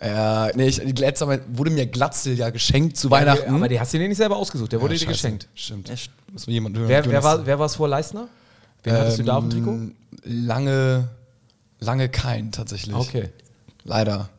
ja, 0.01 0.49
nee, 0.55 0.67
ich, 0.67 0.79
die 0.79 0.91
letzte 1.01 1.25
Mal 1.25 1.41
wurde 1.47 1.71
mir 1.71 1.85
Glatzel 1.85 2.37
ja 2.37 2.49
geschenkt 2.49 2.97
zu 2.97 3.09
Weihnachten. 3.11 3.53
Aber 3.53 3.67
der 3.67 3.79
hast 3.79 3.93
du 3.93 3.97
dir 3.99 4.07
nicht 4.07 4.17
selber 4.17 4.35
ausgesucht. 4.37 4.71
Der 4.71 4.81
wurde 4.81 4.95
Ja, 4.95 4.99
dir 4.99 5.05
scheiße. 5.05 5.13
geschenkt. 5.13 5.47
Stimmt. 5.55 5.89
Ja, 5.89 5.95
Muss 6.31 6.47
mir 6.47 6.53
jemand 6.53 6.77
hören. 6.77 6.89
Wer, 6.89 7.05
wer 7.09 7.23
war 7.23 7.45
wer 7.45 7.59
war's 7.59 7.75
vor 7.75 7.87
Leistner? 7.87 8.27
Wen 8.83 8.93
hattest 8.93 9.19
du 9.19 9.23
da 9.23 9.37
auf 9.37 9.43
dem 9.43 9.49
Trikot? 9.49 9.71
Ähm, 9.71 9.95
Lange, 10.25 11.09
lange 11.79 12.07
kein 12.09 12.51
tatsächlich. 12.51 12.95
Okay. 12.95 13.29
Leider. 13.83 14.29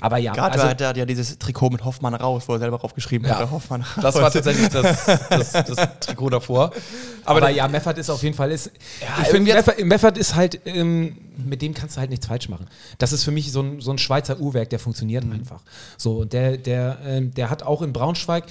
Aber 0.00 0.18
ja, 0.18 0.32
Gato 0.32 0.54
also, 0.54 0.68
hat 0.68 0.80
ja 0.80 0.92
ja 0.94 1.04
dieses 1.04 1.38
Trikot 1.38 1.70
mit 1.70 1.84
Hoffmann 1.84 2.14
raus, 2.14 2.44
wo 2.46 2.54
er 2.54 2.58
selber 2.58 2.78
draufgeschrieben 2.78 3.26
Ja. 3.28 3.38
hat. 3.38 3.50
Hoffmann 3.50 3.82
raus. 3.82 4.02
Das 4.02 4.14
war 4.16 4.30
tatsächlich 4.30 4.68
das, 4.68 5.04
das, 5.30 5.52
das 5.52 5.88
Trikot 6.00 6.30
davor. 6.30 6.72
aber, 7.24 7.40
der- 7.40 7.50
ja, 7.50 7.68
Meffert 7.68 7.98
ist 7.98 8.10
auf 8.10 8.22
jeden 8.22 8.34
Fall. 8.36 8.50
Ist, 8.50 8.66
ich 8.68 9.02
irgendwie 9.28 9.52
finde, 9.52 9.54
Meffert, 9.54 9.84
Meffert 9.84 10.18
ist 10.18 10.34
halt, 10.34 10.60
ähm, 10.66 11.16
mit 11.36 11.62
dem 11.62 11.74
kannst 11.74 11.96
du 11.96 12.00
halt 12.00 12.10
nichts 12.10 12.26
falsch 12.26 12.48
machen. 12.48 12.66
Das 12.98 13.12
ist 13.12 13.24
für 13.24 13.30
mich 13.30 13.52
so 13.52 13.60
ein, 13.62 13.80
so 13.80 13.90
ein 13.90 13.98
Schweizer 13.98 14.38
Uhrwerk, 14.38 14.70
der 14.70 14.78
funktioniert 14.78 15.24
einfach. 15.24 15.60
So, 15.96 16.18
und 16.18 16.32
der, 16.32 16.56
der, 16.56 16.98
ähm, 17.06 17.32
der 17.34 17.50
hat 17.50 17.62
auch 17.62 17.82
in 17.82 17.92
Braunschweig, 17.92 18.44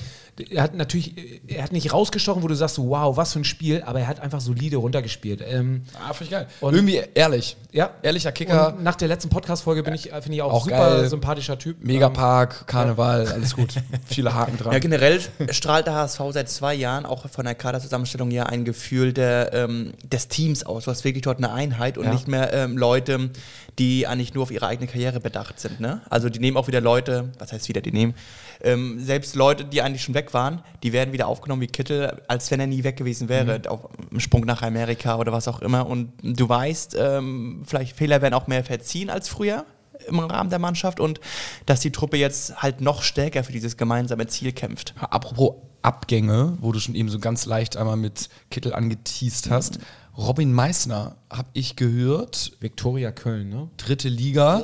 er 0.49 0.63
hat 0.63 0.73
natürlich, 0.75 1.17
äh, 1.17 1.41
er 1.47 1.63
hat 1.63 1.71
nicht 1.71 1.93
rausgestochen, 1.93 2.41
wo 2.43 2.47
du 2.47 2.55
sagst, 2.55 2.75
so, 2.75 2.89
wow, 2.89 3.15
was 3.17 3.33
für 3.33 3.39
ein 3.39 3.43
Spiel, 3.45 3.83
aber 3.85 3.99
er 3.99 4.07
hat 4.07 4.19
einfach 4.19 4.41
solide 4.41 4.77
runtergespielt. 4.77 5.43
Ähm, 5.45 5.83
Ah, 5.93 6.13
finde 6.13 6.23
ich 6.25 6.29
geil. 6.31 6.47
Und- 6.61 6.73
Irgendwie 6.73 7.01
ehrlich. 7.13 7.55
ja. 7.71 7.91
Ehrlicher 8.01 8.31
Kicker. 8.31 8.69
Und 8.75 8.83
nach 8.83 8.95
der 8.95 9.07
letzten 9.07 9.29
Podcast-Folge 9.29 9.83
bin 9.83 9.93
ich, 9.93 10.11
äh, 10.11 10.21
finde 10.21 10.35
ich 10.37 10.41
auch, 10.41 10.51
Auch 10.51 10.63
super 10.65 10.97
geil. 10.97 11.07
sympathischer 11.09 11.59
Typ. 11.59 11.77
Ähm, 11.81 11.87
Megapark, 11.87 12.65
Karneval, 12.67 13.27
alles 13.27 13.55
gut. 13.55 13.75
Viele 14.05 14.33
Haken 14.33 14.57
dran. 14.57 14.73
Ja, 14.73 14.79
generell 14.79 15.19
strahlt 15.51 15.85
der 15.87 15.93
HSV 15.95 16.19
seit 16.31 16.49
zwei 16.49 16.73
Jahren 16.73 17.05
auch 17.05 17.29
von 17.29 17.45
der 17.45 17.53
Kaderzusammenstellung 17.55 18.31
ja 18.31 18.43
ein 18.47 18.65
Gefühl 18.65 19.13
der, 19.13 19.53
ähm, 19.53 19.93
des 20.03 20.27
Teams 20.29 20.63
aus. 20.65 20.85
Du 20.85 20.91
hast 20.91 21.03
wirklich 21.03 21.21
dort 21.23 21.37
eine 21.37 21.51
Einheit 21.51 21.97
und 21.97 22.05
Ja. 22.05 22.13
nicht 22.13 22.27
mehr 22.27 22.51
ähm, 22.53 22.72
Leute, 22.77 23.31
die 23.79 24.05
eigentlich 24.07 24.33
nur 24.33 24.43
auf 24.43 24.51
ihre 24.51 24.67
eigene 24.67 24.87
Karriere 24.87 25.19
bedacht 25.19 25.59
sind. 25.59 25.79
Ne? 25.79 26.01
Also 26.09 26.29
die 26.29 26.39
nehmen 26.39 26.57
auch 26.57 26.67
wieder 26.67 26.81
Leute, 26.81 27.31
was 27.39 27.51
heißt 27.51 27.69
wieder, 27.69 27.81
die 27.81 27.91
nehmen, 27.91 28.13
ähm, 28.61 28.99
selbst 29.03 29.35
Leute, 29.35 29.65
die 29.65 29.81
eigentlich 29.81 30.03
schon 30.03 30.13
weg 30.13 30.33
waren, 30.33 30.61
die 30.83 30.93
werden 30.93 31.11
wieder 31.13 31.27
aufgenommen 31.27 31.61
wie 31.61 31.67
Kittel, 31.67 32.21
als 32.27 32.49
wenn 32.51 32.59
er 32.59 32.67
nie 32.67 32.83
weg 32.83 32.97
gewesen 32.97 33.29
wäre, 33.29 33.59
Mhm. 33.59 33.65
auf 33.67 33.89
dem 34.11 34.19
Sprung 34.19 34.45
nach 34.45 34.61
Amerika 34.61 35.17
oder 35.17 35.31
was 35.31 35.47
auch 35.47 35.61
immer. 35.61 35.87
Und 35.87 36.11
du 36.21 36.47
weißt, 36.47 36.95
ähm, 36.99 37.63
vielleicht 37.65 37.95
Fehler 37.97 38.21
werden 38.21 38.33
auch 38.35 38.47
mehr 38.47 38.63
verziehen 38.63 39.09
als 39.09 39.27
früher 39.27 39.65
im 40.07 40.19
Rahmen 40.19 40.49
der 40.49 40.59
Mannschaft 40.59 40.99
und 40.99 41.19
dass 41.65 41.79
die 41.79 41.91
Truppe 41.91 42.17
jetzt 42.17 42.61
halt 42.61 42.81
noch 42.81 43.03
stärker 43.03 43.43
für 43.43 43.51
dieses 43.53 43.77
gemeinsame 43.77 44.27
Ziel 44.27 44.51
kämpft. 44.51 44.93
Apropos 44.99 45.55
Abgänge, 45.81 46.57
wo 46.61 46.71
du 46.71 46.79
schon 46.79 46.95
eben 46.95 47.09
so 47.09 47.19
ganz 47.19 47.45
leicht 47.45 47.75
einmal 47.75 47.97
mit 47.97 48.29
Kittel 48.49 48.73
angeteased 48.73 49.49
hast. 49.49 49.79
Robin 50.17 50.53
Meissner, 50.53 51.15
habe 51.31 51.47
ich 51.53 51.75
gehört, 51.75 52.53
Viktoria 52.59 53.11
Köln, 53.11 53.49
ne? 53.49 53.69
dritte 53.77 54.09
Liga. 54.09 54.63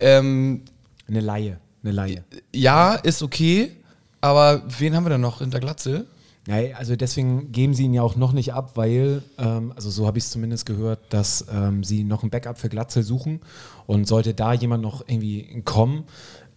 Ähm, 0.00 0.62
Eine 1.08 1.20
Laie. 1.20 1.58
Eine 1.82 1.92
Laie. 1.92 2.24
ja, 2.54 2.94
ist 2.94 3.22
okay, 3.22 3.72
aber 4.20 4.62
wen 4.78 4.94
haben 4.94 5.04
wir 5.04 5.10
denn 5.10 5.20
noch 5.22 5.38
hinter 5.38 5.60
Glatzel? 5.60 6.06
Ja, 6.46 6.56
also 6.76 6.96
deswegen 6.96 7.52
geben 7.52 7.74
sie 7.74 7.84
ihn 7.84 7.94
ja 7.94 8.02
auch 8.02 8.16
noch 8.16 8.32
nicht 8.32 8.54
ab, 8.54 8.72
weil, 8.74 9.22
ähm, 9.38 9.72
also 9.76 9.90
so 9.90 10.06
habe 10.06 10.18
ich 10.18 10.24
es 10.24 10.30
zumindest 10.30 10.66
gehört, 10.66 11.00
dass 11.10 11.46
ähm, 11.52 11.84
sie 11.84 12.02
noch 12.02 12.22
ein 12.22 12.30
Backup 12.30 12.58
für 12.58 12.68
Glatzel 12.68 13.02
suchen 13.02 13.40
und 13.86 14.08
sollte 14.08 14.34
da 14.34 14.52
jemand 14.52 14.82
noch 14.82 15.02
irgendwie 15.06 15.62
kommen, 15.64 16.04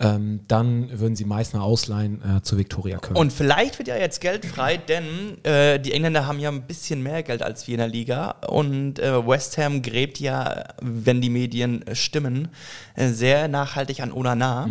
ähm, 0.04 0.42
dann 0.48 1.00
würden 1.00 1.16
sie 1.16 1.26
Meißner 1.26 1.64
ausleihen 1.64 2.22
äh, 2.22 2.42
zu 2.42 2.58
Viktoria 2.58 2.98
Köln. 2.98 3.16
Und 3.16 3.32
vielleicht 3.32 3.80
wird 3.80 3.88
ja 3.88 3.96
jetzt 3.96 4.20
Geld 4.20 4.46
frei, 4.46 4.78
denn 4.78 5.44
äh, 5.44 5.80
die 5.80 5.94
Engländer 5.94 6.28
haben 6.28 6.40
ja 6.40 6.50
ein 6.50 6.64
bisschen 6.64 7.02
mehr 7.02 7.24
Geld 7.24 7.42
als 7.42 7.68
wir 7.68 7.76
in 7.76 7.80
der 7.80 7.88
Liga. 7.88 8.32
Und 8.48 9.00
äh, 9.00 9.26
West 9.26 9.58
Ham 9.58 9.82
gräbt 9.82 10.20
ja, 10.20 10.66
wenn 10.82 11.22
die 11.22 11.30
Medien 11.30 11.86
stimmen, 11.94 12.50
äh, 12.96 13.10
sehr 13.10 13.48
nachhaltig 13.48 14.02
an 14.02 14.12
Onana 14.12 14.68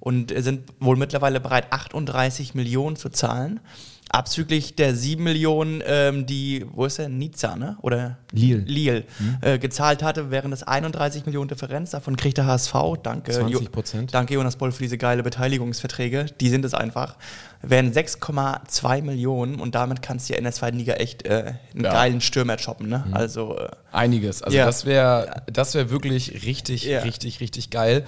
und 0.00 0.30
äh, 0.32 0.42
sind 0.42 0.62
wohl 0.80 0.96
mittlerweile 0.96 1.40
bereit, 1.40 1.72
38 1.72 2.54
Millionen 2.54 2.96
zu 2.96 3.08
zahlen. 3.08 3.60
Abzüglich 4.08 4.76
der 4.76 4.94
7 4.94 5.22
Millionen, 5.24 5.82
ähm, 5.84 6.26
die, 6.26 6.64
wo 6.72 6.84
ist 6.86 6.98
er, 7.00 7.08
Nizza, 7.08 7.56
ne? 7.56 7.76
Oder 7.82 8.18
Lille. 8.32 8.58
Lille 8.60 9.04
äh, 9.40 9.58
gezahlt 9.58 10.02
hatte, 10.02 10.30
wären 10.30 10.52
das 10.52 10.62
31 10.62 11.26
Millionen 11.26 11.48
Differenz. 11.48 11.90
Davon 11.90 12.16
kriegt 12.16 12.38
der 12.38 12.46
HSV, 12.46 12.72
danke. 13.02 13.32
20%. 13.32 14.10
Danke 14.12 14.34
Jonas 14.34 14.56
Boll 14.56 14.70
für 14.70 14.82
diese 14.84 14.96
geile 14.96 15.22
Beteiligungsverträge. 15.24 16.26
Die 16.40 16.48
sind 16.50 16.64
es 16.64 16.72
einfach. 16.72 17.16
Wären 17.62 17.92
6,2 17.92 19.02
Millionen 19.02 19.56
und 19.56 19.74
damit 19.74 20.02
kannst 20.02 20.28
du 20.28 20.34
ja 20.34 20.38
in 20.38 20.44
der 20.44 20.52
zweiten 20.52 20.78
Liga 20.78 20.94
echt 20.94 21.26
äh, 21.26 21.54
einen 21.74 21.84
Ja. 21.84 21.92
geilen 21.92 22.20
Stürmer 22.20 22.56
choppen. 22.58 22.88
Ne? 22.88 23.04
Also 23.12 23.58
äh, 23.58 23.68
Einiges. 23.92 24.42
Also 24.42 24.56
Ja. 24.56 24.66
das 24.66 24.86
wäre 24.86 25.42
das 25.52 25.74
wäre 25.74 25.90
wirklich 25.90 26.44
richtig, 26.46 26.84
Ja. 26.84 27.00
richtig, 27.00 27.40
richtig 27.40 27.70
geil. 27.70 28.04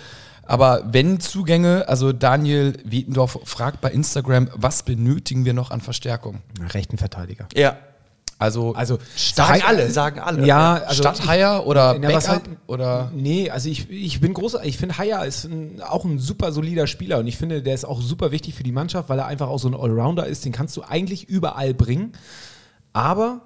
Aber 0.48 0.82
wenn 0.90 1.20
Zugänge, 1.20 1.86
also 1.88 2.12
Daniel 2.12 2.72
Wietendorf 2.82 3.38
fragt 3.44 3.82
bei 3.82 3.90
Instagram, 3.90 4.48
was 4.54 4.82
benötigen 4.82 5.44
wir 5.44 5.52
noch 5.52 5.70
an 5.70 5.80
Verstärkung? 5.82 6.40
rechten 6.72 6.96
Verteidiger. 6.96 7.46
ja, 7.54 7.76
Also, 8.38 8.72
Also 8.74 8.98
sagen 9.14 9.62
alle, 9.66 9.90
sagen 9.90 10.20
alle. 10.20 10.46
Ja, 10.46 10.76
also 10.86 11.02
Stadtheier 11.02 11.66
oder 11.66 11.96
Na, 12.00 12.08
Backup 12.08 12.28
halt- 12.28 12.42
oder 12.66 13.10
Nee, 13.14 13.50
also 13.50 13.68
ich, 13.68 13.90
ich 13.90 14.20
bin 14.20 14.32
großer, 14.32 14.64
ich 14.64 14.78
finde 14.78 14.96
Haya 14.96 15.22
ist 15.24 15.44
ein, 15.44 15.82
auch 15.82 16.04
ein 16.06 16.18
super 16.18 16.50
solider 16.50 16.86
Spieler 16.86 17.18
und 17.18 17.26
ich 17.26 17.36
finde, 17.36 17.62
der 17.62 17.74
ist 17.74 17.84
auch 17.84 18.00
super 18.00 18.30
wichtig 18.30 18.54
für 18.54 18.62
die 18.62 18.72
Mannschaft, 18.72 19.10
weil 19.10 19.18
er 19.18 19.26
einfach 19.26 19.48
auch 19.48 19.58
so 19.58 19.68
ein 19.68 19.74
Allrounder 19.74 20.26
ist, 20.26 20.46
den 20.46 20.52
kannst 20.52 20.74
du 20.78 20.82
eigentlich 20.82 21.28
überall 21.28 21.74
bringen. 21.74 22.12
Aber 22.94 23.42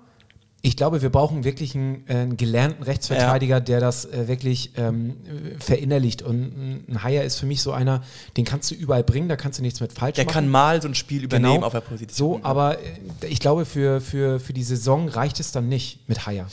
ich 0.64 0.77
glaube, 0.77 1.03
wir 1.03 1.11
brauchen 1.11 1.42
wirklich 1.42 1.75
einen, 1.75 2.05
äh, 2.09 2.14
einen 2.14 2.37
gelernten 2.37 2.85
Rechtsverteidiger, 2.85 3.61
der 3.61 3.81
das 3.81 4.05
äh, 4.05 4.29
wirklich 4.29 4.70
ähm, 4.77 5.16
äh, 5.27 5.61
verinnerlicht. 5.61 6.22
Und 6.22 6.85
ein 6.88 7.03
Haya 7.03 7.22
ist 7.22 7.38
für 7.40 7.46
mich 7.46 7.62
so 7.62 7.72
einer, 7.72 8.03
den 8.37 8.44
kannst 8.44 8.70
du 8.70 8.77
überall 8.77 9.03
bringen, 9.03 9.29
da 9.29 9.35
kannst 9.37 9.59
du 9.59 9.62
nichts 9.62 9.81
mit 9.81 9.92
falsch 9.92 10.14
Der 10.14 10.25
machen. 10.25 10.35
kann 10.35 10.48
mal 10.48 10.81
so 10.81 10.87
ein 10.88 10.94
Spiel 10.94 11.25
übernehmen 11.25 11.55
Genau. 11.55 11.66
auf 11.66 11.72
der 11.72 11.81
Position. 11.81 12.40
So, 12.40 12.46
aber 12.46 12.79
äh, 12.79 13.27
ich 13.29 13.40
glaube, 13.40 13.64
für, 13.64 14.01
für, 14.01 14.38
für 14.38 14.53
die 14.53 14.62
Saison 14.62 15.09
reicht 15.09 15.40
es 15.40 15.51
dann 15.51 15.68
nicht 15.68 16.09
mit 16.09 16.27
Haya. 16.27 16.46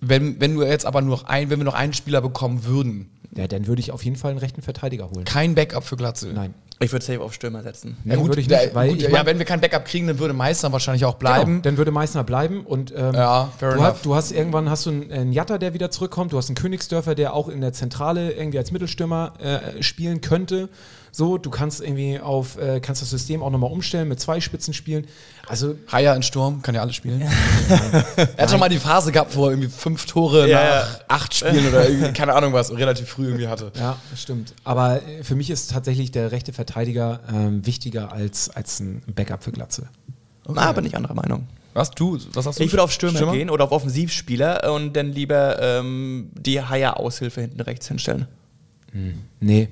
wenn, 0.00 0.40
wenn 0.40 0.54
du 0.54 0.62
jetzt 0.62 0.86
aber 0.86 1.02
nur 1.02 1.10
noch 1.18 1.24
ein, 1.24 1.50
wenn 1.50 1.58
wir 1.60 1.64
noch 1.64 1.74
einen 1.74 1.92
Spieler 1.92 2.22
bekommen 2.22 2.64
würden, 2.64 3.10
Ja, 3.36 3.46
dann 3.48 3.66
würde 3.66 3.80
ich 3.80 3.92
auf 3.92 4.02
jeden 4.02 4.16
Fall 4.16 4.30
einen 4.30 4.38
rechten 4.40 4.62
Verteidiger 4.62 5.10
holen. 5.10 5.24
kein 5.26 5.54
Backup 5.54 5.84
für 5.84 5.96
Glatzel. 5.96 6.32
Nein. 6.32 6.54
Ich 6.78 6.92
würde 6.92 7.04
safe 7.04 7.22
auf 7.22 7.32
Stürmer 7.32 7.62
setzen. 7.62 7.96
Nee, 8.04 8.18
würde 8.18 8.40
ich 8.40 8.48
ja, 8.48 8.60
nicht, 8.60 8.74
weil 8.74 8.88
gut, 8.90 8.98
ich 8.98 9.04
ja, 9.04 9.10
mein- 9.10 9.24
wenn 9.26 9.38
wir 9.38 9.46
kein 9.46 9.60
Backup 9.62 9.86
kriegen, 9.86 10.06
dann 10.08 10.18
würde 10.18 10.34
Meister 10.34 10.70
wahrscheinlich 10.72 11.06
auch 11.06 11.14
bleiben. 11.14 11.52
Genau, 11.52 11.62
dann 11.62 11.76
würde 11.78 11.90
Meißner 11.90 12.22
bleiben 12.22 12.66
und 12.66 12.92
ähm, 12.94 13.14
Ja, 13.14 13.50
fair 13.58 13.70
du, 13.70 13.74
enough. 13.78 13.94
hast, 13.94 14.04
du 14.04 14.14
hast 14.14 14.30
irgendwann 14.32 14.68
hast 14.68 14.84
du 14.84 14.90
einen, 14.90 15.10
einen 15.10 15.32
Jatta, 15.32 15.56
der 15.56 15.72
wieder 15.72 15.90
zurückkommt, 15.90 16.32
du 16.32 16.36
hast 16.36 16.48
einen 16.48 16.56
Königsdörfer, 16.56 17.14
der 17.14 17.32
auch 17.32 17.48
in 17.48 17.62
der 17.62 17.72
Zentrale 17.72 18.32
irgendwie 18.32 18.58
als 18.58 18.72
Mittelstürmer 18.72 19.32
äh, 19.40 19.82
spielen 19.82 20.20
könnte. 20.20 20.68
So, 21.12 21.38
du 21.38 21.48
kannst 21.48 21.80
irgendwie 21.80 22.20
auf, 22.20 22.58
äh, 22.58 22.78
kannst 22.80 23.00
das 23.00 23.08
System 23.08 23.42
auch 23.42 23.48
nochmal 23.48 23.70
umstellen, 23.72 24.06
mit 24.08 24.20
zwei 24.20 24.38
Spitzen 24.42 24.74
spielen. 24.74 25.06
Also 25.48 25.74
Haya 25.90 26.14
in 26.14 26.22
Sturm, 26.22 26.60
kann 26.60 26.74
ja 26.74 26.82
alles 26.82 26.94
spielen. 26.94 27.22
er 28.36 28.42
hat 28.42 28.50
schon 28.50 28.60
mal 28.60 28.68
die 28.68 28.78
Phase 28.78 29.12
gehabt, 29.12 29.34
wo 29.34 29.44
er 29.46 29.52
irgendwie 29.52 29.70
fünf 29.70 30.04
Tore 30.04 30.46
Ja, 30.46 30.60
nach 30.80 31.00
acht 31.08 31.32
Spielen 31.34 31.66
oder 31.68 32.12
keine 32.12 32.34
Ahnung 32.34 32.52
was, 32.52 32.70
relativ 32.70 33.08
früh 33.08 33.26
irgendwie 33.28 33.48
hatte. 33.48 33.72
Ja, 33.78 33.96
stimmt. 34.14 34.52
Aber 34.64 34.96
äh, 34.96 35.22
für 35.24 35.36
mich 35.36 35.48
ist 35.48 35.70
tatsächlich 35.70 36.10
der 36.10 36.32
rechte 36.32 36.52
Verteidiger 36.52 36.65
ähm, 37.32 37.64
wichtiger 37.66 38.12
als, 38.12 38.50
als 38.50 38.80
ein 38.80 39.02
Backup 39.14 39.44
für 39.44 39.52
Glatze. 39.52 39.88
Na, 40.48 40.72
bin 40.72 40.84
ich 40.84 40.96
anderer 40.96 41.14
Meinung. 41.14 41.46
Was, 41.74 41.90
du, 41.90 42.18
was 42.32 42.46
hast 42.46 42.58
du? 42.58 42.64
Ich 42.64 42.72
würde 42.72 42.82
auf 42.82 42.92
Stürmer, 42.92 43.32
gehen 43.32 43.50
oder 43.50 43.64
auf 43.64 43.72
Offensivspieler 43.72 44.72
und 44.72 44.94
dann 44.94 45.12
lieber 45.12 45.60
ähm, 45.60 46.30
die 46.32 46.62
Haier-Aushilfe 46.62 47.42
hinten 47.42 47.60
rechts 47.60 47.88
hinstellen. 47.88 48.26
Nee, 49.40 49.68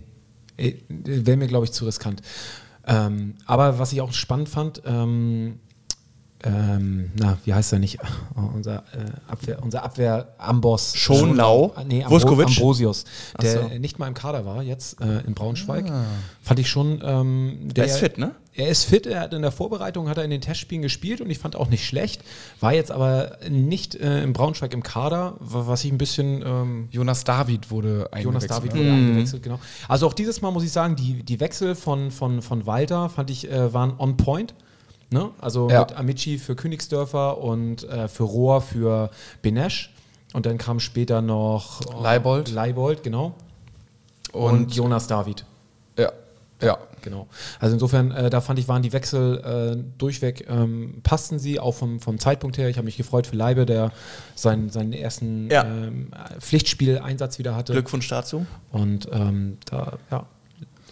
äh, 0.59 0.75
wäre 0.89 1.37
mir, 1.37 1.47
glaube 1.47 1.65
ich, 1.65 1.73
zu 1.73 1.87
riskant. 1.87 2.21
Ähm, 2.87 3.37
aber 3.47 3.79
was 3.79 3.93
ich 3.93 4.03
auch 4.03 4.13
spannend 4.13 4.51
fand, 4.51 4.83
ähm, 4.85 5.61
ähm, 6.45 7.11
na, 7.19 7.39
wie 7.45 7.55
heißt 7.55 7.73
er 7.73 7.79
nicht? 7.79 7.99
Oh, 8.37 8.51
unser 8.53 8.79
äh, 8.93 9.31
Abwehr, 9.31 9.63
unser 9.63 9.85
Abwehr-Amboss. 9.85 10.97
Schonlau? 10.97 11.73
Ah, 11.77 11.85
Nee, 11.85 12.03
Ambro 12.03 12.17
Vuskovic? 12.17 12.49
Ambrosius, 12.49 13.05
der 13.41 13.63
so. 13.63 13.69
nicht 13.79 13.99
mal 14.01 14.09
im 14.09 14.15
Kader 14.15 14.45
war, 14.45 14.63
jetzt 14.63 15.01
äh, 15.01 15.21
in 15.21 15.35
Braunschweig. 15.35 15.85
Fand 16.43 16.59
ich 16.61 16.69
schon. 16.69 17.01
Ähm, 17.05 17.69
Der 17.75 17.85
ist 17.87 17.99
fit, 17.99 18.19
ne? 18.19 18.33
Er 18.57 18.69
ist 18.69 18.85
fit, 18.85 19.07
er 19.07 19.21
hat 19.21 19.33
in 19.35 19.43
der 19.43 19.51
Vorbereitung 19.53 20.09
hat 20.09 20.17
er 20.19 20.25
in 20.25 20.31
den 20.31 20.41
Testspielen 20.41 20.83
gespielt 20.83 21.21
und 21.21 21.29
ich 21.31 21.39
fand 21.39 21.57
auch 21.57 21.69
nicht 21.69 21.85
schlecht, 21.85 22.23
war 22.61 22.73
jetzt 22.73 22.93
aber 22.93 23.39
nicht 23.51 23.97
äh, 23.97 24.23
im 24.23 24.33
Braunschweig 24.33 24.73
im 24.75 24.83
Kader, 24.85 25.35
wa- 25.41 25.65
was 25.67 25.85
ich 25.85 25.91
ein 25.93 25.99
bisschen 25.99 26.43
ähm, 26.47 26.89
Jonas 26.93 27.25
David 27.25 27.71
wurde 27.73 28.09
Jonas 28.21 28.45
eingewechselt. 28.45 28.51
David 28.51 28.75
ne? 28.75 28.81
wurde 28.81 28.91
eingewechselt, 28.93 29.43
genau. 29.43 29.59
Also 29.89 30.07
auch 30.07 30.13
dieses 30.13 30.41
Mal 30.41 30.51
muss 30.53 30.63
ich 30.65 30.71
sagen, 30.73 30.95
die, 30.97 31.23
die 31.25 31.41
Wechsel 31.41 31.75
von, 31.75 32.11
von, 32.13 32.43
von 32.43 32.65
Walter 32.67 33.09
fand 33.09 33.31
ich, 33.31 33.51
äh, 33.51 33.73
waren 33.75 33.95
on 33.99 34.17
point. 34.17 34.55
Ne? 35.15 35.31
Also 35.41 35.71
Ja. 35.71 35.81
mit 35.81 35.97
Amici 35.97 36.39
für 36.39 36.57
Königsdörfer 36.57 37.39
und 37.39 37.85
äh, 37.89 38.09
für 38.09 38.25
Rohr 38.25 38.61
für 38.61 39.11
Benesch. 39.43 39.95
Und 40.33 40.45
dann 40.45 40.59
kam 40.59 40.81
später 40.81 41.23
noch 41.23 41.81
äh, 41.83 42.03
Leibold. 42.03 42.51
Leibold, 42.51 43.05
genau. 43.05 43.35
Und, 44.33 44.53
Und, 44.65 44.75
Jonas 44.75 45.07
David. 45.07 45.45
ja, 45.97 46.11
ja. 46.61 46.77
Genau. 47.03 47.27
Also 47.61 47.75
insofern, 47.75 48.11
äh, 48.13 48.31
da 48.31 48.41
fand 48.41 48.59
ich, 48.59 48.67
waren 48.67 48.81
die 48.83 48.93
Wechsel 48.95 49.77
äh, 49.79 49.85
durchweg, 49.99 50.47
ähm, 50.49 51.01
passten 51.03 51.39
sie, 51.39 51.61
auch 51.61 51.73
vom, 51.75 52.01
vom 52.01 52.19
Zeitpunkt 52.19 52.57
her. 52.57 52.69
Ich 52.71 52.79
habe 52.79 52.87
mich 52.87 52.97
gefreut 52.97 53.27
für 53.27 53.37
Leibe, 53.37 53.67
der 53.67 53.93
seinen, 54.35 54.71
seinen 54.71 54.95
ersten 54.95 55.51
Ja. 55.51 55.65
ähm, 55.65 56.09
Pflichtspieleinsatz 56.41 57.39
wieder 57.39 57.55
hatte. 57.55 57.73
Glückwunsch 57.75 58.09
dazu. 58.09 58.47
Und 58.73 59.07
ähm, 59.13 59.59
da, 59.67 59.99
ja. 60.11 60.25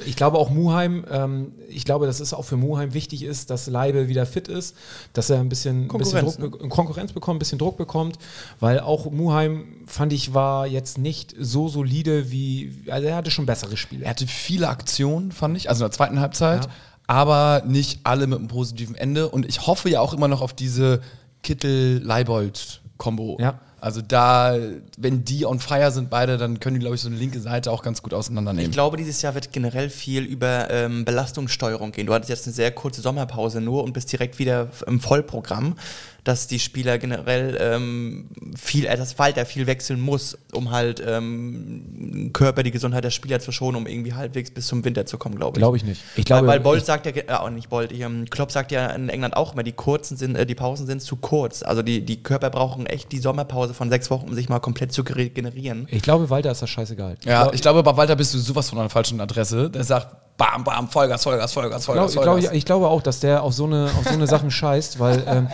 Ich 0.07 0.17
glaube 0.17 0.39
auch 0.39 0.51
Muheim, 0.51 1.05
ähm, 1.11 1.53
ich 1.69 1.85
glaube, 1.85 2.07
dass 2.07 2.21
es 2.21 2.33
auch 2.35 2.45
für 2.45 2.57
Muheim 2.57 2.95
wichtig 2.95 3.23
ist, 3.23 3.51
dass 3.51 3.67
Leibe 3.67 4.09
wieder 4.09 4.27
fit 4.27 4.49
ist, 4.49 4.77
dass 5.13 5.31
er 5.31 5.39
ein 5.41 5.49
bisschen, 5.49 5.89
ein 5.91 5.99
bisschen 5.99 6.21
Konkurrenz, 6.27 6.37
Druck, 6.37 6.61
be- 6.61 6.69
Konkurrenz 6.69 7.13
bekommt, 7.13 7.37
ein 7.37 7.39
bisschen 7.39 7.59
Druck 7.59 7.77
bekommt, 7.77 8.19
weil 8.61 8.81
auch 8.81 9.11
Muheim, 9.11 9.65
fand 9.87 10.13
ich, 10.13 10.35
war 10.35 10.67
jetzt 10.67 10.99
nicht 10.99 11.35
so 11.39 11.69
solide 11.69 12.31
wie, 12.31 12.85
also 12.89 13.07
er 13.09 13.17
hatte 13.17 13.31
schon 13.31 13.47
bessere 13.47 13.77
Spiele. 13.77 14.05
Er 14.05 14.11
hatte 14.11 14.27
viele 14.27 14.69
Aktionen, 14.69 15.33
fand 15.33 15.57
ich, 15.57 15.69
also 15.69 15.85
in 15.85 15.91
der 15.91 15.97
zweiten 15.97 16.21
Halbzeit, 16.21 16.65
Ja. 16.67 16.71
aber 17.07 17.63
nicht 17.67 18.01
alle 18.05 18.27
mit 18.27 18.39
einem 18.39 18.49
positiven 18.49 18.95
Ende. 18.95 19.29
Und 19.29 19.47
ich 19.47 19.67
hoffe 19.67 19.89
ja 19.91 20.01
auch 20.01 20.13
immer 20.15 20.29
noch 20.29 20.41
auf 20.43 20.53
diese 20.53 21.01
Kittel-Leibold-Kombo. 21.43 23.39
Ja. 23.41 23.59
Also 23.83 24.01
da, 24.01 24.57
wenn 24.97 25.25
die 25.25 25.45
on 25.45 25.59
fire 25.59 25.91
sind 25.91 26.09
beide, 26.09 26.39
dann 26.39 26.61
können 26.61 26.75
die, 26.75 26.81
glaube 26.81 26.95
ich, 26.95 27.03
so 27.03 27.09
eine 27.09 27.17
linke 27.17 27.41
Seite 27.41 27.73
auch 27.73 27.83
ganz 27.83 28.01
gut 28.01 28.15
auseinandernehmen. 28.15 28.71
Ich 28.71 28.73
glaube, 28.73 28.97
dieses 28.97 29.21
Jahr 29.23 29.35
wird 29.35 29.53
generell 29.53 29.91
viel 29.91 30.23
über 30.23 30.71
ähm, 30.71 31.05
Belastungssteuerung 31.05 31.91
gehen. 31.91 32.07
Du 32.07 32.15
hattest 32.15 32.31
jetzt 32.31 32.47
eine 32.47 32.55
sehr 32.55 32.71
kurze 32.71 33.01
Sommerpause 33.01 33.61
nur 33.61 33.83
und 33.83 33.93
bist 33.93 34.13
direkt 34.13 34.39
wieder 34.39 34.69
im 34.87 35.01
Vollprogramm, 35.01 35.75
dass 36.25 36.47
die 36.47 36.61
Spieler 36.61 36.99
generell 36.99 37.59
ähm, 37.61 38.29
viel, 38.57 38.87
äh, 38.87 38.97
dass 38.97 39.19
Walter 39.19 39.45
viel 39.45 39.67
wechseln 39.67 40.01
muss, 40.01 40.39
um 40.53 40.71
halt 40.71 41.03
ähm, 41.05 42.31
Körper, 42.33 42.63
die 42.63 42.71
Gesundheit 42.71 43.03
der 43.03 43.11
Spieler 43.11 43.41
zu 43.41 43.51
schonen, 43.51 43.77
um 43.77 43.87
irgendwie 43.87 44.15
halbwegs 44.15 44.51
bis 44.53 44.69
zum 44.69 44.85
Winter 44.85 45.05
zu 45.05 45.19
kommen, 45.19 45.35
glaube 45.35 45.59
ich. 45.59 45.61
Glaube 45.61 45.77
ich 45.77 45.85
nicht. 45.85 46.01
Ich 46.17 46.25
glaube, 46.25 46.47
weil, 46.47 46.59
weil 46.59 46.61
Bolt 46.61 46.87
sagt 46.87 47.07
ja, 47.07 47.13
äh, 47.13 47.33
auch 47.33 47.51
nicht 47.51 47.69
Bolt, 47.71 47.91
ich, 47.91 48.01
ähm, 48.01 48.27
Klopp 48.31 48.53
sagt 48.53 48.71
ja 48.71 48.87
in 48.91 49.09
England 49.09 49.37
auch 49.37 49.55
immer, 49.55 49.65
die 49.65 49.73
kurzen 49.73 50.17
sind, 50.17 50.37
äh, 50.37 50.47
die 50.47 50.55
Pausen 50.55 50.87
sind 50.87 51.03
zu 51.03 51.17
kurz. 51.17 51.63
Also 51.65 51.83
die, 51.83 52.05
die 52.05 52.23
Körper 52.23 52.51
brauchen 52.51 52.87
echt 52.87 53.11
die 53.11 53.19
Sommerpause 53.19 53.75
von 53.75 53.91
sechs 53.91 54.09
Wochen, 54.11 54.29
um 54.29 54.35
sich 54.35 54.49
mal 54.49 54.61
komplett 54.61 54.93
zu 54.93 55.03
regenerieren. 55.03 55.89
ich 55.91 56.03
glaube, 56.03 56.31
Walter 56.31 56.53
ist 56.53 56.63
das 56.63 56.71
scheißegal. 56.71 57.17
ja, 57.25 57.53
ich 57.53 57.63
glaube, 57.63 57.83
bei 57.83 57.97
Walter 57.97 58.15
bist 58.15 58.33
du 58.35 58.39
sowas 58.39 58.69
von 58.69 58.79
an 58.79 58.85
der 58.85 58.91
falschen 58.91 59.21
Adresse. 59.21 59.71
Der 59.71 59.83
sagt, 59.83 60.15
bam, 60.37 60.65
bam, 60.65 60.89
Vollgas, 60.89 61.23
Vollgas, 61.23 61.53
Vollgas, 61.53 61.81
Ich, 61.81 61.87
Vollgas, 61.87 61.93
glaub, 61.95 62.09
ich, 62.09 62.15
Vollgas. 62.15 62.43
glaub, 62.43 62.55
ich 62.55 62.65
glaube 62.65 62.89
auch, 62.89 63.03
dass 63.03 63.21
der 63.21 63.43
auf 63.43 63.55
so 63.55 63.65
eine, 63.65 63.91
auf 63.99 64.05
so 64.05 64.15
eine 64.15 64.27
Sachen 64.27 64.51
scheißt, 64.51 64.99
weil, 64.99 65.25
ähm, 65.27 65.49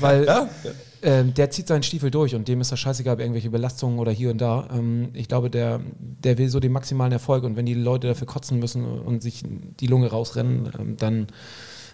weil 0.00 0.48
ähm, 1.04 1.34
der 1.34 1.50
zieht 1.50 1.68
seinen 1.68 1.82
Stiefel 1.82 2.10
durch 2.10 2.34
und 2.34 2.48
dem 2.48 2.62
ist 2.62 2.72
das 2.72 2.80
scheißegal, 2.80 3.14
ob 3.14 3.20
irgendwelche 3.20 3.50
Belastungen 3.50 3.98
oder 3.98 4.10
hier 4.10 4.30
und 4.30 4.38
da. 4.40 4.68
Ähm, 4.72 5.10
ich 5.12 5.28
glaube, 5.28 5.50
der, 5.50 5.80
der 5.98 6.38
will 6.38 6.48
so 6.48 6.60
den 6.60 6.72
maximalen 6.72 7.12
Erfolg 7.12 7.44
und 7.44 7.56
wenn 7.56 7.66
die 7.66 7.74
Leute 7.74 8.08
dafür 8.08 8.26
kotzen 8.26 8.58
müssen 8.58 8.84
und 8.84 9.22
sich 9.22 9.42
die 9.44 9.86
Lunge 9.86 10.10
rausrennen, 10.10 10.70
ähm, 10.78 10.96
dann, 10.96 11.26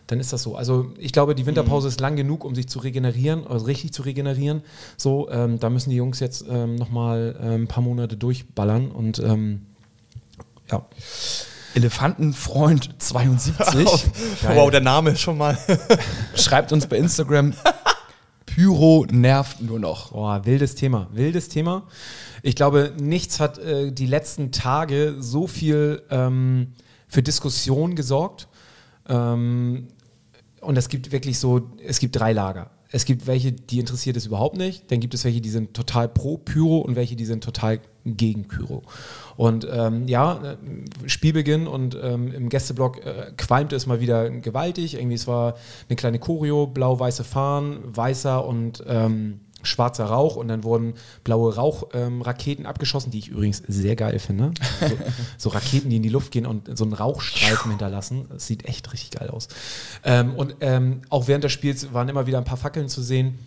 dann 0.07 0.21
ist 0.21 0.33
das 0.33 0.45
so. 0.45 0.55
Also 0.55 0.93
ich 0.97 1.13
glaube, 1.13 1.35
die 1.35 1.45
Winterpause 1.45 1.89
ist 1.89 2.01
lang 2.01 2.15
genug, 2.15 2.45
um 2.45 2.55
sich 2.55 2.69
zu 2.69 2.79
regenerieren, 2.79 3.47
also 3.49 3.67
richtig 3.67 3.93
zu 3.93 4.03
regenerieren. 4.03 4.63
So, 4.97 5.29
ähm, 5.29 5.59
da 5.59 5.71
müssen 5.71 5.91
die 5.91 5.97
Jungs 5.97 6.21
jetzt 6.21 6.45
ähm, 6.49 6.77
nochmal 6.77 7.37
ähm, 7.43 7.63
ein 7.63 7.69
paar 7.69 7.83
Monate 7.83 8.17
durchballern 8.17 8.93
und 8.93 9.19
ähm, 9.19 9.67
ja. 10.71 10.87
Elefantenfreund 11.75 12.91
72 12.99 13.87
Wow, 14.43 14.71
der 14.71 14.81
Name 14.81 15.11
ist 15.11 15.21
schon 15.21 15.39
mal. 15.39 15.57
schreibt 16.35 16.73
uns 16.73 16.87
bei 16.87 16.97
Instagram, 16.97 17.55
Pyro 18.47 19.07
nervt 19.11 19.61
nur 19.61 19.79
noch. 19.79 20.13
Boah, 20.13 20.45
wildes 20.45 20.75
Thema, 20.75 21.09
wildes 21.13 21.49
Thema. 21.49 21.87
Ich 22.43 22.57
glaube, 22.57 22.93
nichts 23.01 23.39
hat 23.39 23.59
äh, 23.59 23.93
die 23.93 24.07
letzten 24.07 24.51
Tage 24.51 25.17
so 25.21 25.47
viel 25.47 26.03
ähm, 26.11 26.73
für 27.07 27.23
Diskussion 27.23 27.95
gesorgt. 27.95 28.49
Ähm, 29.09 29.89
und 30.61 30.77
es 30.77 30.89
gibt 30.89 31.13
wirklich 31.13 31.39
so, 31.39 31.71
es 31.85 31.99
gibt 31.99 32.17
drei 32.17 32.33
Lager. 32.33 32.71
Es 32.93 33.05
gibt 33.05 33.27
welche, 33.27 33.53
die 33.53 33.79
interessiert 33.79 34.17
es 34.17 34.27
überhaupt 34.27 34.57
nicht. 34.57 34.91
Dann 34.91 35.01
gibt 35.01 35.15
es 35.15 35.25
welche, 35.25 35.41
die 35.41 35.51
sind 35.51 35.75
total 35.75 36.09
pro 36.09 36.39
Pyro 36.39 36.79
und 36.79 36.97
welche, 36.97 37.15
die 37.15 37.25
sind 37.25 37.45
total 37.45 37.81
gegen 38.05 38.49
Pyro. 38.49 38.83
Und 39.37 39.67
ähm, 39.71 40.07
ja, 40.09 40.57
Spielbeginn 41.07 41.67
und 41.67 41.97
ähm, 42.01 42.33
im 42.33 42.49
Gästeblock 42.49 43.05
äh, 43.05 43.33
qualmte 43.37 43.77
es 43.77 43.87
mal 43.87 44.01
wieder 44.01 44.31
gewaltig. 44.31 44.95
Irgendwie, 44.95 45.17
es 45.17 45.27
war 45.27 45.55
eine 45.89 45.97
kleine 45.97 46.19
Choreo, 46.19 46.67
blau-weiße 46.67 47.25
Fahnen, 47.25 47.79
weißer 47.97 48.45
und 48.45 48.83
ähm, 48.87 49.41
schwarzer 49.63 50.07
Rauch 50.07 50.37
und 50.37 50.49
dann 50.49 50.65
wurden 50.65 50.95
blaue 51.25 51.55
Rauchraketen 51.55 52.65
ähm, 52.65 52.71
abgeschossen, 52.71 53.11
die 53.11 53.19
ich 53.19 53.29
übrigens 53.29 53.63
sehr 53.67 53.97
geil 53.97 54.19
finde. 54.19 54.53
So, 54.81 54.99
so 55.37 55.49
Raketen, 55.51 55.91
die 55.91 55.97
in 55.97 56.03
die 56.03 56.09
Luft 56.09 56.33
gehen 56.33 56.47
und 56.47 56.77
so 56.77 56.85
einen 56.85 56.93
Rauchstreifen 56.93 57.71
hinterlassen. 57.71 58.27
Das 58.31 58.47
sieht 58.47 58.65
echt 58.65 58.93
richtig 58.93 59.11
geil 59.11 59.31
aus. 59.31 59.49
Ähm, 60.05 60.35
und 60.35 60.57
ähm, 60.61 61.03
auch 61.11 61.29
während 61.29 61.45
des 61.45 61.53
Spiels 61.53 61.93
waren 61.93 62.09
immer 62.09 62.27
wieder 62.27 62.39
ein 62.39 62.45
paar 62.45 62.57
Fackeln 62.57 62.89
zu 62.89 63.03
sehen. 63.03 63.39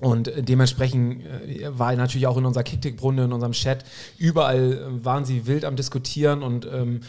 Und 0.00 0.28
äh, 0.28 0.42
dementsprechend 0.42 1.24
äh, 1.24 1.78
war 1.78 1.94
natürlich 1.94 2.26
auch 2.26 2.36
in 2.36 2.46
unserer 2.46 2.64
Kicktick-Runde, 2.64 3.24
in 3.24 3.32
unserem 3.32 3.52
Chat, 3.52 3.84
überall 4.18 4.72
äh, 4.72 5.04
waren 5.04 5.24
sie 5.24 5.46
wild 5.46 5.64
am 5.64 5.76
Diskutieren 5.76 6.42
und 6.42 6.66
ähm, 6.66 7.00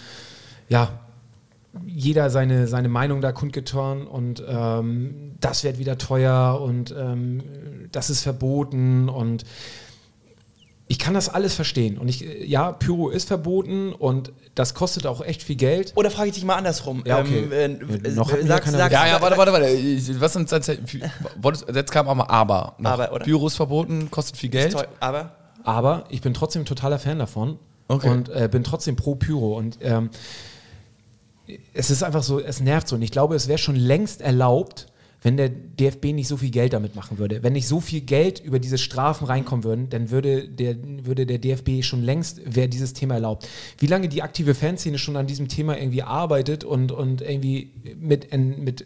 ja, 0.69 0.99
jeder 1.85 2.29
seine, 2.29 2.67
seine 2.67 2.89
Meinung 2.89 3.21
da 3.21 3.31
kundgetan 3.31 4.05
und 4.05 4.43
ähm, 4.45 5.33
das 5.39 5.63
wird 5.63 5.79
wieder 5.79 5.97
teuer 5.97 6.59
und 6.61 6.93
ähm, 6.97 7.43
das 7.91 8.09
ist 8.09 8.23
verboten 8.23 9.07
und 9.07 9.45
ich 10.91 10.99
kann 10.99 11.13
das 11.13 11.29
alles 11.29 11.53
verstehen. 11.55 11.97
Und 11.97 12.09
ich, 12.09 12.25
äh, 12.25 12.43
ja, 12.45 12.73
Pyro 12.73 13.07
ist 13.09 13.29
verboten 13.29 13.93
und 13.93 14.33
das 14.55 14.73
kostet 14.73 15.07
auch 15.07 15.21
echt 15.21 15.41
viel 15.41 15.55
Geld. 15.55 15.93
Oder 15.95 16.11
frage 16.11 16.27
ich 16.27 16.35
dich 16.35 16.43
mal 16.43 16.55
andersrum. 16.55 17.01
Ja, 17.05 17.19
okay. 17.19 17.47
Ähm, 17.49 17.79
Ja, 18.03 18.09
äh, 18.09 18.11
noch 18.13 18.29
hat 18.29 18.39
mir 18.39 18.41
ja 18.41 18.47
sagst, 18.47 18.65
keiner 18.65 18.77
sagst, 18.77 18.91
Ja, 18.91 19.07
ja, 19.07 19.21
warte, 19.21 19.37
warte, 19.37 19.53
warte. 19.53 20.19
Was 20.21 20.33
sind 20.33 20.51
jetzt, 21.73 21.91
kam 21.91 22.09
auch 22.09 22.15
mal 22.15 22.25
Aber. 22.25 22.75
noch. 22.77 22.91
Aber, 22.91 23.13
oder? 23.13 23.23
Pyro 23.23 23.47
ist 23.47 23.55
verboten, 23.55 24.11
kostet 24.11 24.35
viel 24.35 24.49
Geld. 24.49 24.73
Toll, 24.73 24.85
aber 24.99 25.31
Aber 25.63 26.03
ich 26.09 26.19
bin 26.19 26.33
trotzdem 26.33 26.65
totaler 26.65 26.99
Fan 26.99 27.19
davon 27.19 27.57
Okay. 27.87 28.09
und 28.09 28.27
äh, 28.27 28.49
bin 28.51 28.65
trotzdem 28.65 28.97
pro 28.97 29.15
Pyro. 29.15 29.57
Und 29.57 29.77
ähm, 29.81 30.09
es 31.73 31.89
ist 31.89 32.03
einfach 32.03 32.23
so, 32.23 32.41
es 32.41 32.59
nervt 32.59 32.89
so. 32.89 32.97
Und 32.97 33.01
ich 33.01 33.11
glaube, 33.11 33.35
es 33.35 33.47
wäre 33.47 33.57
schon 33.59 33.75
längst 33.77 34.19
erlaubt, 34.19 34.87
wenn 35.21 35.37
der 35.37 35.49
DFB 35.49 36.05
nicht 36.13 36.27
so 36.27 36.37
viel 36.37 36.49
Geld 36.49 36.73
damit 36.73 36.95
machen 36.95 37.19
würde. 37.19 37.43
Wenn 37.43 37.53
nicht 37.53 37.67
so 37.67 37.79
viel 37.79 38.01
Geld 38.01 38.39
über 38.39 38.59
diese 38.59 38.77
Strafen 38.77 39.25
reinkommen 39.25 39.63
würden, 39.63 39.89
dann 39.89 40.09
würde 40.09 40.47
der, 40.47 40.75
würde 41.03 41.25
der 41.25 41.37
DFB 41.37 41.83
schon 41.83 42.01
längst, 42.01 42.41
wäre 42.43 42.67
dieses 42.67 42.93
Thema 42.93 43.15
erlaubt. 43.15 43.47
Wie 43.77 43.85
lange 43.85 44.09
die 44.09 44.23
aktive 44.23 44.55
Fanszene 44.55 44.97
schon 44.97 45.15
an 45.15 45.27
diesem 45.27 45.47
Thema 45.47 45.77
irgendwie 45.77 46.01
arbeitet 46.01 46.63
und, 46.63 46.91
und 46.91 47.21
irgendwie 47.21 47.71
mit, 47.99 48.33
mit 48.33 48.85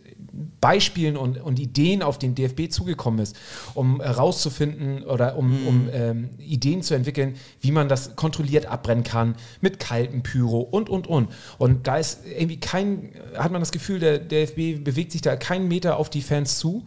Beispielen 0.59 1.17
und, 1.17 1.41
und 1.41 1.59
Ideen 1.59 2.01
auf 2.01 2.19
den 2.19 2.35
DFB 2.35 2.69
zugekommen 2.69 3.19
ist, 3.19 3.35
um 3.73 4.01
herauszufinden 4.01 5.03
oder 5.03 5.37
um, 5.37 5.61
Mhm. 5.61 5.67
um 5.67 5.89
ähm, 5.91 6.29
Ideen 6.39 6.81
zu 6.81 6.93
entwickeln, 6.93 7.35
wie 7.61 7.71
man 7.71 7.87
das 7.87 8.15
kontrolliert 8.15 8.65
abbrennen 8.65 9.03
kann, 9.03 9.35
mit 9.61 9.79
kaltem 9.79 10.23
Pyro 10.23 10.59
und, 10.59 10.89
und, 10.89 11.07
und. 11.07 11.29
Und 11.57 11.87
da 11.87 11.97
ist 11.97 12.21
irgendwie 12.25 12.59
kein, 12.59 13.11
hat 13.37 13.51
man 13.51 13.61
das 13.61 13.71
Gefühl, 13.71 13.99
der 13.99 14.19
DFB 14.19 14.83
bewegt 14.83 15.11
sich 15.11 15.21
da 15.21 15.35
keinen 15.35 15.67
Meter 15.67 15.97
auf 15.97 16.09
die 16.09 16.21
Fans 16.21 16.57
zu. 16.59 16.85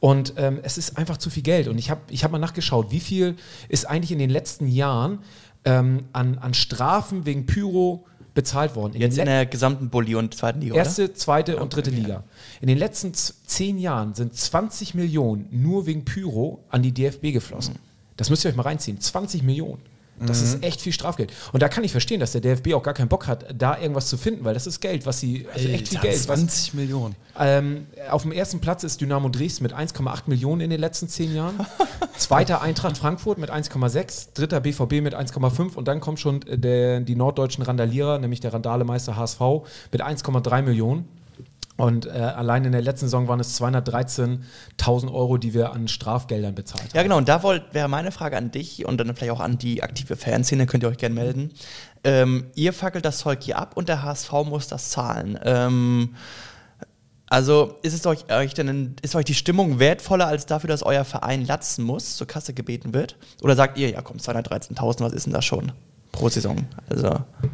Und 0.00 0.34
ähm, 0.36 0.60
es 0.62 0.78
ist 0.78 0.96
einfach 0.96 1.18
zu 1.18 1.28
viel 1.28 1.42
Geld. 1.42 1.68
Und 1.68 1.78
ich 1.78 1.90
habe 1.90 2.00
ich 2.08 2.24
hab 2.24 2.32
mal 2.32 2.38
nachgeschaut, 2.38 2.90
wie 2.90 3.00
viel 3.00 3.36
ist 3.68 3.84
eigentlich 3.84 4.12
in 4.12 4.18
den 4.18 4.30
letzten 4.30 4.66
Jahren 4.66 5.18
ähm, 5.64 6.06
an, 6.12 6.38
an 6.38 6.54
Strafen 6.54 7.26
wegen 7.26 7.44
Pyro 7.44 8.06
bezahlt 8.40 8.74
worden. 8.74 8.94
In 8.94 9.02
Jetzt 9.02 9.18
in 9.18 9.26
der 9.26 9.44
gesamten 9.44 9.90
Bulli- 9.90 10.14
und 10.14 10.34
zweiten 10.34 10.62
Liga, 10.62 10.74
Erste, 10.74 11.12
zweite 11.12 11.58
und 11.58 11.74
dritte 11.76 11.90
Liga. 11.90 12.24
In 12.62 12.68
den 12.68 12.78
letzten 12.78 13.12
zehn 13.12 13.76
Jahren 13.78 14.14
sind 14.14 14.34
20 14.34 14.94
Millionen 14.94 15.46
nur 15.50 15.84
wegen 15.84 16.06
Pyro 16.06 16.64
an 16.70 16.82
die 16.82 16.92
DFB 16.92 17.32
geflossen. 17.32 17.74
Das 18.16 18.30
müsst 18.30 18.44
ihr 18.44 18.50
euch 18.50 18.56
mal 18.56 18.62
reinziehen. 18.62 18.98
20 18.98 19.42
Millionen. 19.42 19.82
Das 20.26 20.42
ist 20.42 20.62
echt 20.62 20.82
viel 20.82 20.92
Strafgeld. 20.92 21.32
Und 21.52 21.62
da 21.62 21.68
kann 21.68 21.82
ich 21.82 21.92
verstehen, 21.92 22.20
dass 22.20 22.32
der 22.32 22.42
DFB 22.42 22.74
auch 22.74 22.82
gar 22.82 22.92
keinen 22.92 23.08
Bock 23.08 23.26
hat, 23.26 23.46
da 23.56 23.78
irgendwas 23.78 24.06
zu 24.06 24.18
finden, 24.18 24.44
weil 24.44 24.52
das 24.52 24.66
ist 24.66 24.80
Geld, 24.80 25.06
was 25.06 25.20
sie, 25.20 25.46
also 25.52 25.68
echt 25.68 25.88
viel 25.88 25.98
Geld. 26.00 26.28
Was, 26.28 26.38
20 26.40 26.74
Millionen. 26.74 27.16
ähm, 27.38 27.86
auf 28.10 28.22
dem 28.22 28.32
ersten 28.32 28.60
Platz 28.60 28.84
ist 28.84 29.00
Dynamo 29.00 29.30
Dresden 29.30 29.62
mit 29.62 29.74
1,8 29.74 30.22
Millionen 30.26 30.60
in 30.60 30.70
den 30.70 30.80
letzten 30.80 31.08
zehn 31.08 31.34
Jahren. 31.34 31.54
Zweiter 32.18 32.60
Eintracht 32.60 32.98
Frankfurt 32.98 33.38
mit 33.38 33.50
1,6. 33.50 34.28
Dritter 34.34 34.60
BVB 34.60 35.00
mit 35.00 35.14
1,5. 35.14 35.74
Und 35.74 35.88
dann 35.88 36.00
kommen 36.00 36.18
schon 36.18 36.42
äh, 36.42 36.58
der, 36.58 37.00
die 37.00 37.16
norddeutschen 37.16 37.64
Randalierer, 37.64 38.18
nämlich 38.18 38.40
der 38.40 38.52
Randalemeister 38.52 39.16
HSV 39.16 39.40
mit 39.90 40.02
1,3 40.02 40.62
Millionen. 40.62 41.08
Und 41.80 42.06
äh, 42.06 42.10
allein 42.10 42.64
in 42.64 42.72
der 42.72 42.82
letzten 42.82 43.06
Saison 43.06 43.26
waren 43.26 43.40
es 43.40 43.58
213.000 43.60 45.12
Euro, 45.12 45.38
die 45.38 45.54
wir 45.54 45.72
an 45.72 45.88
Strafgeldern 45.88 46.54
bezahlt 46.54 46.82
haben. 46.82 46.90
Ja, 46.94 47.02
genau. 47.02 47.16
Und 47.16 47.28
da 47.28 47.42
wäre 47.42 47.88
meine 47.88 48.12
Frage 48.12 48.36
an 48.36 48.50
dich 48.50 48.84
und 48.84 48.98
dann 48.98 49.14
vielleicht 49.16 49.32
auch 49.32 49.40
an 49.40 49.56
die 49.56 49.82
aktive 49.82 50.16
Fanszene, 50.16 50.66
könnt 50.66 50.84
ihr 50.84 50.88
euch 50.88 50.98
gerne 50.98 51.14
melden. 51.14 51.52
Ähm, 52.04 52.46
ihr 52.54 52.72
fackelt 52.72 53.04
das 53.04 53.18
Zeug 53.18 53.38
hier 53.42 53.58
ab 53.58 53.76
und 53.76 53.88
der 53.88 54.02
HSV 54.02 54.30
muss 54.44 54.68
das 54.68 54.90
zahlen. 54.90 55.38
Ähm, 55.42 56.14
also 57.28 57.78
ist 57.82 57.94
es 57.94 58.04
euch, 58.06 58.30
euch 58.30 58.54
denn, 58.54 58.96
ist 59.02 59.14
euch 59.14 59.24
die 59.24 59.34
Stimmung 59.34 59.78
wertvoller 59.78 60.26
als 60.26 60.46
dafür, 60.46 60.68
dass 60.68 60.82
euer 60.82 61.04
Verein 61.04 61.46
latzen 61.46 61.84
muss, 61.84 62.16
zur 62.16 62.26
Kasse 62.26 62.52
gebeten 62.52 62.92
wird? 62.92 63.16
Oder 63.42 63.56
sagt 63.56 63.78
ihr, 63.78 63.88
ja 63.88 64.02
komm, 64.02 64.16
213.000, 64.18 65.00
was 65.00 65.12
ist 65.12 65.26
denn 65.26 65.32
das 65.32 65.44
schon 65.44 65.72
pro 66.12 66.28
Saison? 66.28 66.66
Also, 66.88 67.06
Ah, 67.08 67.24
Das 67.38 67.44
ist 67.44 67.44
natürlich, 67.44 67.50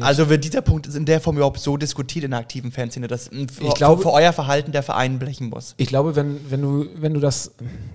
also 0.00 0.28
wird 0.28 0.44
dieser 0.44 0.62
Punkt 0.62 0.86
in 0.86 1.04
der 1.04 1.20
Form 1.20 1.36
überhaupt 1.36 1.58
so 1.58 1.76
diskutiert 1.76 2.24
in 2.24 2.30
der 2.30 2.40
aktiven 2.40 2.70
Fanszene, 2.70 3.08
dass 3.08 3.28
für, 3.28 3.64
Ich 3.66 3.74
glaube- 3.74 4.02
für 4.02 4.12
euer 4.12 4.32
Verhalten 4.32 4.72
der 4.72 4.82
Verein 4.82 5.18
blechen 5.18 5.48
muss? 5.50 5.74
Ich 5.78 5.88
glaube, 5.88 6.14
wenn, 6.16 6.38
wenn, 6.50 6.62
du, 6.62 6.86
wenn 6.96 7.12
du 7.14 7.20
das, 7.20 7.52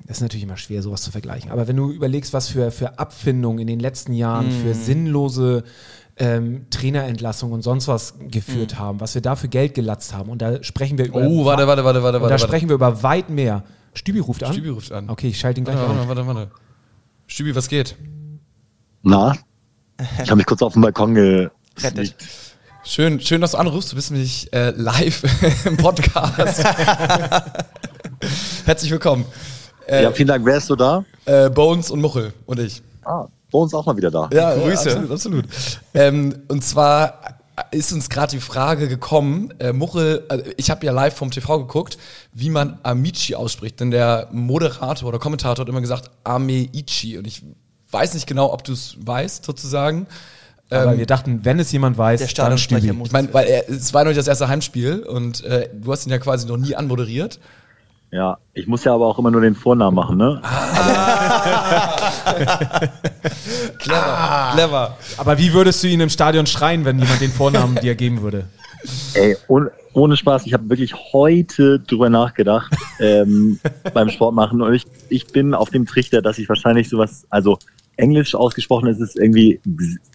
das 0.08 0.18
ist 0.18 0.22
natürlich 0.22 0.44
immer 0.44 0.58
schwer, 0.58 0.82
sowas 0.82 1.02
zu 1.02 1.12
vergleichen, 1.12 1.52
aber 1.52 1.68
wenn 1.68 1.76
du 1.78 1.90
überlegst, 1.92 2.34
was 2.34 2.50
für, 2.50 2.72
für 2.72 3.00
Abfindungen 3.00 3.60
in 3.60 3.68
den 3.68 3.80
letzten 3.80 4.14
Jahren 4.14 4.48
Mhm. 4.48 4.62
für 4.64 4.74
sinnlose 4.74 5.64
ähm, 6.18 6.66
Trainerentlassungen 6.70 7.54
und 7.54 7.62
sonst 7.62 7.88
was 7.88 8.16
geführt 8.30 8.74
Mhm. 8.74 8.80
haben, 8.80 9.00
was 9.00 9.16
wir 9.16 9.22
da 9.22 9.38
für 9.38 9.48
Geld 9.48 9.74
gelatzt 9.76 10.14
haben, 10.14 10.30
und 10.30 10.42
da 10.42 10.62
sprechen 10.64 10.98
wir 10.98 11.08
über. 11.08 11.22
Oh, 11.22 11.46
warte, 11.46 11.66
warte, 11.66 11.86
warte, 11.86 12.04
warte, 12.04 12.20
warte. 12.22 12.34
da 12.34 12.38
sprechen 12.38 12.68
wir 12.68 12.76
über 12.76 13.04
weit 13.04 13.30
mehr. 13.30 13.64
Stübi 13.94 14.20
ruft 14.20 14.44
an. 14.44 14.52
Stübi 14.54 14.68
ruft 14.70 14.92
an. 14.92 15.10
Okay, 15.10 15.30
ich 15.30 15.40
schalte 15.40 15.62
ihn 15.62 15.64
gleich 15.64 15.78
Warte, 15.78 15.92
auf. 15.92 16.08
warte, 16.10 16.28
warte, 16.28 16.40
warte. 16.40 16.52
Stübi, 17.28 17.56
was 17.56 17.70
geht? 17.70 17.96
Na? 19.02 19.34
Ich 20.24 20.30
habe 20.30 20.38
mich 20.38 20.46
kurz 20.46 20.62
auf 20.62 20.74
den 20.74 20.82
Balkon 20.82 21.16
Rettet. 21.18 21.52
gesneakt. 21.76 22.16
Schön, 22.86 23.20
schön, 23.20 23.42
dass 23.42 23.52
du 23.52 23.58
anrufst. 23.58 23.92
Du 23.92 23.96
bist 23.96 24.12
nämlich 24.12 24.52
äh, 24.54 24.72
live 24.72 25.24
im 25.66 25.78
Podcast. 25.78 26.64
Herzlich 28.66 28.92
willkommen. 28.92 29.26
Äh, 29.88 30.04
Ja, 30.04 30.12
vielen 30.12 30.28
Dank. 30.30 30.46
Wer 30.46 30.58
ist 30.58 30.68
so 30.68 30.76
da? 30.76 31.04
äh, 31.26 31.50
Bones 31.50 31.92
und 31.92 32.02
Muchel 32.02 32.34
und 32.46 32.60
ich. 32.60 32.82
Ah, 33.04 33.28
uns 33.52 33.74
auch 33.74 33.86
mal 33.86 33.98
wieder 33.98 34.12
da. 34.12 34.30
Ja, 34.32 34.56
Grüße. 34.56 34.90
absolut, 34.90 35.12
absolut. 35.12 35.46
ähm, 35.94 36.36
und 36.48 36.64
zwar 36.64 37.20
ist 37.72 37.92
uns 37.92 38.10
gerade 38.10 38.32
die 38.32 38.40
Frage 38.40 38.88
gekommen, 38.88 39.54
äh, 39.60 39.74
Muchel, 39.74 40.24
also 40.30 40.46
ich 40.56 40.70
habe 40.70 40.86
ja 40.86 40.94
live 40.94 41.14
vom 41.16 41.30
TV 41.32 41.60
geguckt, 41.60 41.98
wie 42.32 42.50
man 42.50 42.80
Amici 42.84 43.36
ausspricht. 43.36 43.80
Denn 43.82 43.92
der 43.92 44.30
Moderator 44.32 45.10
oder 45.10 45.20
Kommentator 45.20 45.64
hat 45.64 45.70
immer 45.70 45.82
gesagt 45.82 46.10
Ameichi. 46.24 47.18
Und 47.18 47.28
ich 47.28 47.44
weiß 47.92 48.14
nicht 48.14 48.28
genau, 48.28 48.52
ob 48.54 48.64
du 48.64 48.74
es 48.74 48.96
weißt, 49.00 49.44
sozusagen. 49.46 50.08
Aber 50.70 50.94
Ähm, 50.94 51.00
wir 51.00 51.06
dachten, 51.08 51.40
wenn 51.44 51.60
es 51.60 51.72
jemand 51.72 51.98
weiß, 51.98 52.20
Der 52.20 52.30
dann 52.46 52.58
Stübi. 52.58 52.92
ich 53.04 53.12
meine, 53.12 53.34
weil 53.34 53.48
er, 53.48 53.70
es 53.70 53.94
war 53.94 54.04
noch 54.04 54.10
nicht 54.10 54.20
das 54.20 54.28
erste 54.28 54.48
Heimspiel 54.48 55.00
und 55.00 55.44
äh, 55.44 55.70
du 55.74 55.92
hast 55.92 56.06
ihn 56.06 56.12
ja 56.12 56.20
quasi 56.20 56.48
noch 56.48 56.58
nie 56.58 56.76
anmoderiert. 56.76 57.40
Ja, 58.12 58.38
ich 58.54 58.66
muss 58.68 58.84
ja 58.84 58.94
aber 58.96 59.06
auch 59.06 59.20
immer 59.20 59.30
nur 59.32 59.42
den 59.42 59.56
Vornamen 59.56 59.96
machen, 59.96 60.18
ne? 60.18 60.42
Clever, 63.80 64.50
clever. 64.54 64.98
Aber 65.18 65.38
wie 65.38 65.54
würdest 65.54 65.84
du 65.84 65.88
ihn 65.88 66.00
im 66.02 66.10
Stadion 66.10 66.46
schreien, 66.46 66.86
wenn 66.86 67.00
jemand 67.00 67.22
den 67.22 67.32
Vornamen 67.32 67.76
dir 67.76 67.96
geben 67.96 68.22
würde? 68.22 68.46
Ey, 69.14 69.36
ohne, 69.48 69.72
ohne 69.94 70.16
Spaß, 70.16 70.46
ich 70.46 70.54
habe 70.54 70.70
wirklich 70.70 70.94
heute 71.14 71.80
drüber 71.80 72.10
nachgedacht 72.10 72.72
ähm, 73.00 73.60
beim 73.94 74.10
Sport 74.10 74.36
machen 74.36 74.62
und 74.62 74.74
ich, 74.74 74.86
ich 75.10 75.28
bin 75.28 75.54
auf 75.54 75.70
dem 75.70 75.86
Trichter, 75.86 76.22
dass 76.22 76.38
ich 76.38 76.48
wahrscheinlich 76.48 76.90
sowas, 76.90 77.26
also 77.30 77.60
englisch 78.00 78.36
ausgesprochen 78.36 78.88
ist 78.88 79.00
es 79.00 79.16
irgendwie 79.16 79.60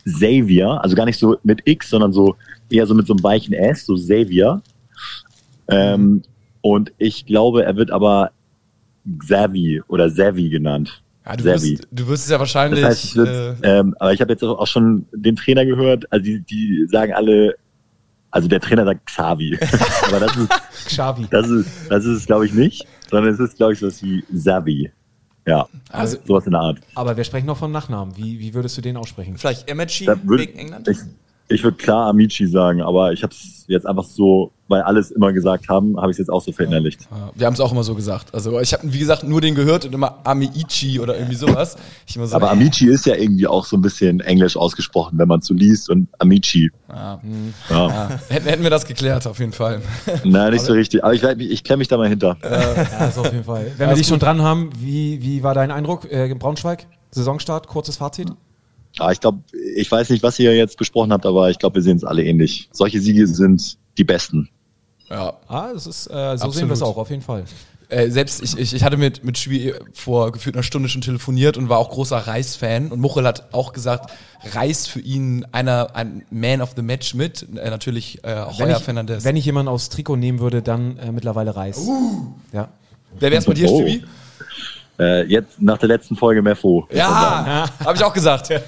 Xavier, 0.04 0.82
also 0.82 0.96
gar 0.96 1.04
nicht 1.04 1.18
so 1.18 1.36
mit 1.42 1.62
X, 1.64 1.90
sondern 1.90 2.12
so 2.12 2.36
eher 2.70 2.86
so 2.86 2.94
mit 2.94 3.06
so 3.06 3.12
einem 3.12 3.22
weichen 3.22 3.54
S, 3.54 3.86
so 3.86 3.94
Xavier. 3.94 4.62
Ähm, 5.68 6.22
und 6.60 6.92
ich 6.98 7.26
glaube, 7.26 7.64
er 7.64 7.76
wird 7.76 7.90
aber 7.90 8.32
Xavi 9.18 9.82
oder 9.86 10.08
Xavi 10.08 10.48
genannt. 10.48 11.02
Ja, 11.26 11.36
du, 11.36 11.44
wirst, 11.44 11.88
du 11.90 12.08
wirst 12.08 12.24
es 12.24 12.30
ja 12.30 12.38
wahrscheinlich. 12.38 12.80
Das 12.80 12.90
heißt, 12.90 13.16
würd, 13.16 13.28
äh, 13.62 13.78
ähm, 13.78 13.94
aber 13.98 14.12
ich 14.12 14.20
habe 14.20 14.32
jetzt 14.32 14.42
auch 14.42 14.66
schon 14.66 15.06
den 15.12 15.36
Trainer 15.36 15.64
gehört, 15.64 16.10
also 16.12 16.22
die, 16.22 16.40
die 16.40 16.86
sagen 16.90 17.12
alle, 17.14 17.54
also 18.30 18.48
der 18.48 18.60
Trainer 18.60 18.84
sagt 18.84 19.06
Xavi. 19.06 19.58
aber 20.06 20.20
das 20.20 20.36
ist, 20.36 20.50
Xavi. 20.86 21.26
das 21.30 21.48
ist, 21.48 21.68
das 21.88 22.04
ist 22.04 22.18
es, 22.18 22.26
glaube 22.26 22.46
ich, 22.46 22.52
nicht, 22.52 22.86
sondern 23.10 23.32
es 23.32 23.40
ist, 23.40 23.56
glaube 23.56 23.72
ich, 23.72 23.78
sowas 23.78 24.02
wie 24.02 24.22
Xavi. 24.22 24.90
Ja, 25.46 25.68
Also- 25.90 26.18
sowas 26.24 26.46
in 26.46 26.52
der 26.52 26.60
Art. 26.60 26.78
Aber 26.94 27.16
wir 27.16 27.24
sprechen 27.24 27.46
noch 27.46 27.58
vom 27.58 27.70
Nachnamen. 27.72 28.16
Wie, 28.16 28.38
wie 28.40 28.54
würdest 28.54 28.76
du 28.78 28.80
den 28.80 28.96
aussprechen? 28.96 29.36
Vielleicht 29.36 29.68
würd, 30.26 30.40
wegen 30.40 30.58
England? 30.58 30.88
ich 30.88 30.98
ich 31.48 31.62
würde 31.62 31.76
klar 31.76 32.08
Amici 32.08 32.46
sagen, 32.46 32.80
aber 32.80 33.12
ich 33.12 33.22
habe 33.22 33.32
es 33.32 33.64
jetzt 33.68 33.86
einfach 33.86 34.04
so, 34.04 34.52
weil 34.68 34.80
alles 34.82 35.10
immer 35.10 35.32
gesagt 35.32 35.68
haben, 35.68 35.98
habe 35.98 36.10
ich 36.10 36.14
es 36.14 36.18
jetzt 36.18 36.30
auch 36.30 36.40
so 36.40 36.52
verinnerlicht. 36.52 37.02
Ja, 37.10 37.30
wir 37.34 37.46
haben 37.46 37.52
es 37.52 37.60
auch 37.60 37.70
immer 37.70 37.84
so 37.84 37.94
gesagt. 37.94 38.34
Also 38.34 38.58
ich 38.60 38.72
habe, 38.72 38.92
wie 38.92 38.98
gesagt, 38.98 39.24
nur 39.24 39.42
den 39.42 39.54
gehört 39.54 39.84
und 39.84 39.94
immer 39.94 40.20
Ameichi 40.24 41.00
oder 41.00 41.16
irgendwie 41.16 41.36
sowas. 41.36 41.76
Ich 42.06 42.16
immer 42.16 42.26
so, 42.26 42.36
Aber 42.36 42.46
äh, 42.46 42.50
Amici 42.50 42.86
ist 42.86 43.04
ja 43.04 43.14
irgendwie 43.14 43.46
auch 43.46 43.66
so 43.66 43.76
ein 43.76 43.82
bisschen 43.82 44.20
englisch 44.20 44.56
ausgesprochen, 44.56 45.18
wenn 45.18 45.28
man 45.28 45.40
es 45.40 45.46
so 45.46 45.54
liest 45.54 45.90
und 45.90 46.08
Amici. 46.18 46.70
Ja. 46.88 47.20
Ja. 47.68 47.88
ja, 47.88 48.08
hätten, 48.28 48.48
hätten 48.48 48.62
wir 48.62 48.70
das 48.70 48.86
geklärt, 48.86 49.26
auf 49.26 49.38
jeden 49.38 49.52
Fall. 49.52 49.82
Nein, 50.24 50.52
nicht 50.52 50.64
so 50.64 50.72
richtig. 50.72 51.04
Aber 51.04 51.12
ich, 51.12 51.22
ich 51.22 51.62
klemme 51.62 51.80
mich 51.80 51.88
da 51.88 51.98
mal 51.98 52.08
hinter. 52.08 52.38
Ja, 52.42 53.06
ist 53.06 53.18
auf 53.18 53.30
jeden 53.30 53.44
Fall. 53.44 53.70
Wenn 53.76 53.90
wir 53.90 53.96
dich 53.96 54.06
schon 54.06 54.18
dran 54.18 54.40
haben, 54.40 54.70
wie, 54.78 55.20
wie 55.22 55.42
war 55.42 55.52
dein 55.52 55.70
Eindruck? 55.70 56.10
Äh, 56.10 56.30
in 56.30 56.38
Braunschweig? 56.38 56.86
Saisonstart, 57.10 57.68
kurzes 57.68 57.96
Fazit? 57.96 58.28
Ja, 58.98 59.10
ich 59.10 59.20
glaube, 59.20 59.40
ich 59.76 59.90
weiß 59.90 60.10
nicht, 60.10 60.22
was 60.22 60.38
ihr 60.38 60.54
jetzt 60.56 60.78
besprochen 60.78 61.12
habt, 61.12 61.26
aber 61.26 61.50
ich 61.50 61.58
glaube, 61.58 61.76
wir 61.76 61.82
sehen 61.82 61.96
es 61.96 62.04
alle 62.04 62.24
ähnlich. 62.24 62.68
Solche 62.72 63.00
Siege 63.00 63.26
sind 63.26 63.76
die 63.98 64.04
besten. 64.04 64.48
Ja. 65.10 65.34
Ah, 65.48 65.72
das 65.72 65.86
ist, 65.86 66.06
äh, 66.06 66.10
so 66.12 66.16
Absolut. 66.16 66.54
sehen 66.54 66.68
wir 66.68 66.74
es 66.74 66.82
auch, 66.82 66.96
auf 66.96 67.10
jeden 67.10 67.22
Fall. 67.22 67.44
Äh, 67.90 68.10
selbst 68.10 68.42
ich, 68.42 68.56
ich, 68.56 68.72
ich 68.72 68.82
hatte 68.82 68.96
mit, 68.96 69.22
mit 69.24 69.36
Schwie 69.36 69.74
vor 69.92 70.32
gefühlt 70.32 70.56
einer 70.56 70.62
Stunde 70.62 70.88
schon 70.88 71.02
telefoniert 71.02 71.56
und 71.58 71.68
war 71.68 71.78
auch 71.78 71.90
großer 71.90 72.16
Reis-Fan. 72.16 72.90
Und 72.90 73.00
Muchel 73.00 73.26
hat 73.26 73.52
auch 73.52 73.72
gesagt, 73.72 74.10
Reis 74.52 74.86
für 74.86 75.00
ihn 75.00 75.44
einer, 75.52 75.94
ein 75.94 76.24
Man 76.30 76.62
of 76.62 76.72
the 76.76 76.82
Match 76.82 77.14
mit. 77.14 77.46
Äh, 77.56 77.70
natürlich 77.70 78.20
äh, 78.24 78.34
auch 78.34 78.58
Wenn 78.58 78.68
Heuer 78.68 78.78
ich, 78.78 78.82
Fernandes. 78.84 79.24
wenn 79.24 79.36
ich 79.36 79.44
jemanden 79.44 79.68
aufs 79.68 79.90
Trikot 79.90 80.16
nehmen 80.16 80.38
würde, 80.40 80.62
dann 80.62 80.96
äh, 80.98 81.12
mittlerweile 81.12 81.54
Reis. 81.54 81.86
Ja. 82.52 82.68
Wer 83.18 83.30
wär's 83.30 83.44
bei 83.44 83.54
dir, 83.54 83.68
Oh. 83.70 83.76
Stübi? 83.80 84.02
Äh, 84.98 85.24
jetzt 85.24 85.60
nach 85.60 85.78
der 85.78 85.88
letzten 85.88 86.14
Folge 86.16 86.40
Mefo. 86.40 86.86
Ja, 86.92 87.68
habe 87.84 87.96
ich 87.96 88.04
auch 88.04 88.12
gesagt. 88.12 88.48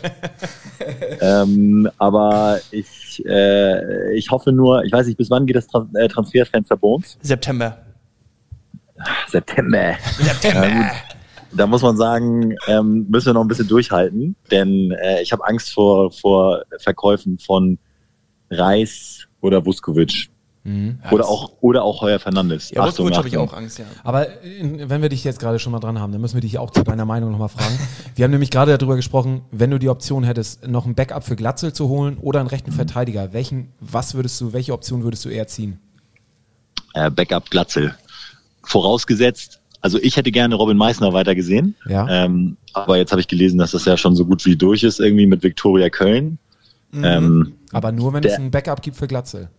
Ähm, 1.20 1.88
aber 1.96 2.60
ich, 2.70 3.24
äh, 3.26 4.14
ich 4.14 4.30
hoffe 4.30 4.52
nur, 4.52 4.84
ich 4.84 4.92
weiß 4.92 5.06
nicht, 5.06 5.16
bis 5.16 5.30
wann 5.30 5.46
geht 5.46 5.56
das 5.56 5.66
Tran 5.66 5.88
äh, 5.94 6.06
Transferfenster 6.06 6.76
bei 6.76 6.86
uns? 6.86 7.16
September. 7.22 7.78
September. 9.26 9.94
September. 10.18 10.68
Gut. 10.68 11.58
da 11.58 11.66
muss 11.66 11.80
man 11.80 11.96
sagen, 11.96 12.54
ähm, 12.68 13.06
müssen 13.08 13.26
wir 13.26 13.32
noch 13.32 13.40
ein 13.40 13.48
bisschen 13.48 13.68
durchhalten, 13.68 14.36
denn 14.50 14.92
äh, 14.92 15.22
ich 15.22 15.32
habe 15.32 15.46
Angst 15.46 15.72
vor, 15.72 16.12
vor 16.12 16.62
Verkäufen 16.78 17.38
von 17.38 17.78
Reis 18.50 19.26
oder 19.40 19.64
Vuskovic. 19.64 20.28
Oder, 21.10 21.28
auch, 21.28 21.52
oder 21.60 21.84
auch 21.84 22.00
Heuer 22.02 22.18
Fernandes. 22.18 22.70
Ja, 22.70 22.80
Achtung, 22.82 23.06
Vuskovic 23.06 23.16
habe 23.18 23.28
ich 23.28 23.36
Achtung. 23.36 23.48
auch 23.48 23.56
Angst, 23.56 23.78
ja. 23.78 23.84
Aber 24.04 24.26
wenn 24.60 25.02
wir 25.02 25.08
dich 25.08 25.22
jetzt 25.24 25.38
gerade 25.38 25.58
schon 25.58 25.72
mal 25.72 25.78
dran 25.80 26.00
haben, 26.00 26.12
dann 26.12 26.20
müssen 26.20 26.34
wir 26.34 26.40
dich 26.40 26.58
auch 26.58 26.70
zu 26.70 26.82
deiner 26.82 27.04
Meinung 27.04 27.30
nochmal 27.30 27.48
fragen. 27.48 27.78
Wir 28.16 28.24
haben 28.24 28.32
nämlich 28.32 28.50
gerade 28.50 28.76
darüber 28.76 28.96
gesprochen, 28.96 29.42
wenn 29.50 29.70
du 29.70 29.78
die 29.78 29.88
Option 29.90 30.24
hättest, 30.24 30.66
noch 30.66 30.86
ein 30.86 30.94
Backup 30.94 31.22
für 31.24 31.36
Glatzel 31.36 31.72
zu 31.72 31.88
holen 31.88 32.16
oder 32.18 32.40
einen 32.40 32.48
rechten 32.48 32.72
Verteidiger, 32.72 33.32
welchen, 33.32 33.72
was 33.80 34.14
würdest 34.14 34.40
du, 34.40 34.52
welche 34.54 34.72
Option 34.72 35.02
würdest 35.04 35.24
du 35.24 35.28
eher 35.28 35.46
ziehen? 35.46 35.78
äh, 36.94 37.10
Backup 37.10 37.50
Glatzel. 37.50 37.94
Vorausgesetzt, 38.64 39.60
also 39.80 39.98
ich 40.00 40.16
hätte 40.16 40.32
gerne 40.32 40.54
Robin 40.56 40.76
Meissner 40.76 41.12
weitergesehen. 41.12 41.74
Ja. 41.88 42.08
Ähm, 42.08 42.56
aber 42.72 42.96
jetzt 42.96 43.12
habe 43.12 43.20
ich 43.20 43.28
gelesen, 43.28 43.58
dass 43.58 43.70
das 43.72 43.84
ja 43.84 43.96
schon 43.96 44.16
so 44.16 44.24
gut 44.24 44.44
wie 44.46 44.56
durch 44.56 44.82
ist, 44.82 44.98
irgendwie 44.98 45.26
mit 45.26 45.42
Viktoria 45.42 45.88
Köln. 45.90 46.38
Ähm, 46.94 47.52
Aber 47.72 47.92
nur, 47.92 48.12
wenn 48.14 48.22
Der- 48.22 48.32
es 48.32 48.38
ein 48.38 48.50
Backup 48.50 48.80
gibt 48.82 48.96
für 48.96 49.06
Glatzel. 49.06 49.50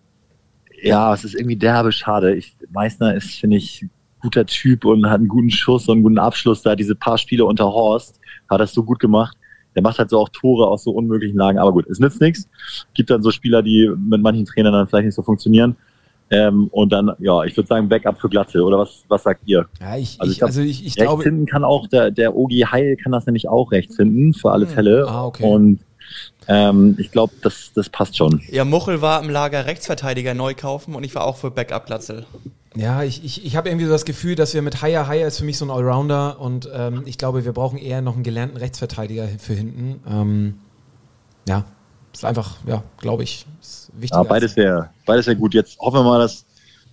Ja, 0.81 1.13
es 1.13 1.23
ist 1.23 1.35
irgendwie 1.35 1.55
derbe 1.55 1.91
schade. 1.91 2.35
Ich, 2.35 2.55
Meissner 2.71 3.15
ist, 3.15 3.35
finde 3.35 3.57
ich, 3.57 3.85
guter 4.21 4.45
Typ 4.45 4.85
und 4.85 5.05
hat 5.05 5.19
einen 5.19 5.27
guten 5.27 5.49
Schuss 5.49 5.87
und 5.87 5.95
einen 5.95 6.03
guten 6.03 6.19
Abschluss 6.19 6.61
da. 6.61 6.75
Diese 6.75 6.95
paar 6.95 7.17
Spiele 7.17 7.45
unter 7.45 7.65
Horst 7.65 8.19
hat 8.49 8.59
das 8.59 8.73
so 8.73 8.83
gut 8.83 8.99
gemacht. 8.99 9.37
Der 9.75 9.83
macht 9.83 9.99
halt 9.99 10.09
so 10.09 10.19
auch 10.19 10.29
Tore 10.29 10.67
aus 10.67 10.83
so 10.83 10.91
unmöglichen 10.91 11.37
Lagen. 11.37 11.59
Aber 11.59 11.71
gut, 11.71 11.85
es 11.87 11.99
nützt 11.99 12.19
nichts. 12.19 12.49
Gibt 12.93 13.09
dann 13.09 13.21
so 13.21 13.29
Spieler, 13.31 13.61
die 13.61 13.91
mit 13.95 14.21
manchen 14.21 14.45
Trainern 14.45 14.73
dann 14.73 14.87
vielleicht 14.87 15.05
nicht 15.05 15.15
so 15.15 15.21
funktionieren. 15.21 15.75
Ähm, 16.29 16.67
und 16.71 16.91
dann, 16.91 17.11
ja, 17.19 17.43
ich 17.43 17.55
würde 17.55 17.67
sagen 17.67 17.87
Backup 17.87 18.19
für 18.19 18.27
Glatzel. 18.27 18.61
Oder 18.61 18.79
was, 18.79 19.03
was 19.07 19.23
sagt 19.23 19.41
ihr? 19.45 19.67
Ja, 19.79 19.95
ich, 19.95 20.19
Also 20.19 20.23
ich, 20.23 20.31
ich 20.31 20.37
glaub, 20.39 20.47
also 20.47 20.61
ich, 20.61 20.79
ich 20.85 20.85
rechts 20.85 20.95
glaube, 20.95 21.23
hinten 21.23 21.45
kann 21.45 21.63
auch 21.63 21.87
der, 21.87 22.11
der 22.11 22.35
Ogi 22.35 22.61
Heil 22.61 22.97
kann 22.97 23.11
das 23.11 23.25
nämlich 23.27 23.47
auch 23.47 23.71
rechts 23.71 23.97
hinten 23.97 24.33
für 24.33 24.51
alle 24.51 24.67
Fälle. 24.67 25.05
Ah, 25.07 25.25
okay. 25.25 25.43
Und 25.43 25.79
ähm, 26.47 26.95
ich 26.97 27.11
glaube, 27.11 27.33
das, 27.41 27.71
das 27.73 27.89
passt 27.89 28.17
schon. 28.17 28.41
Ja, 28.49 28.63
Muchel 28.65 29.01
war 29.01 29.21
im 29.21 29.29
Lager 29.29 29.65
Rechtsverteidiger 29.65 30.33
neu 30.33 30.53
kaufen 30.53 30.95
und 30.95 31.03
ich 31.03 31.13
war 31.15 31.25
auch 31.25 31.37
für 31.37 31.51
Backup 31.51 31.85
Glatzel. 31.85 32.25
ja, 32.75 33.03
ich, 33.03 33.23
ich, 33.23 33.45
ich 33.45 33.55
habe 33.55 33.69
irgendwie 33.69 33.85
so 33.85 33.91
das 33.91 34.05
Gefühl, 34.05 34.35
dass 34.35 34.53
wir 34.53 34.61
mit 34.61 34.81
Haya 34.81 35.07
Haya 35.07 35.27
ist 35.27 35.39
für 35.39 35.45
mich 35.45 35.57
so 35.57 35.65
ein 35.65 35.71
Allrounder 35.71 36.39
und 36.39 36.69
ähm, 36.73 37.03
ich 37.05 37.17
glaube, 37.17 37.43
wir 37.43 37.53
brauchen 37.53 37.77
eher 37.77 38.01
noch 38.01 38.15
einen 38.15 38.23
gelernten 38.23 38.57
Rechtsverteidiger 38.57 39.27
für 39.39 39.53
hinten. 39.53 40.01
Ähm, 40.09 40.55
ja, 41.47 41.65
ist 42.13 42.25
einfach, 42.25 42.57
ja, 42.65 42.83
glaube 42.97 43.23
ich, 43.23 43.45
ist 43.61 43.91
wichtig. 43.93 44.15
Ja, 44.15 44.23
beides 44.23 44.55
wäre 44.55 44.89
beides 45.05 45.27
wär 45.27 45.35
gut. 45.35 45.53
Jetzt 45.53 45.77
hoffen 45.79 45.99
wir 45.99 46.03
mal, 46.03 46.19
dass 46.19 46.45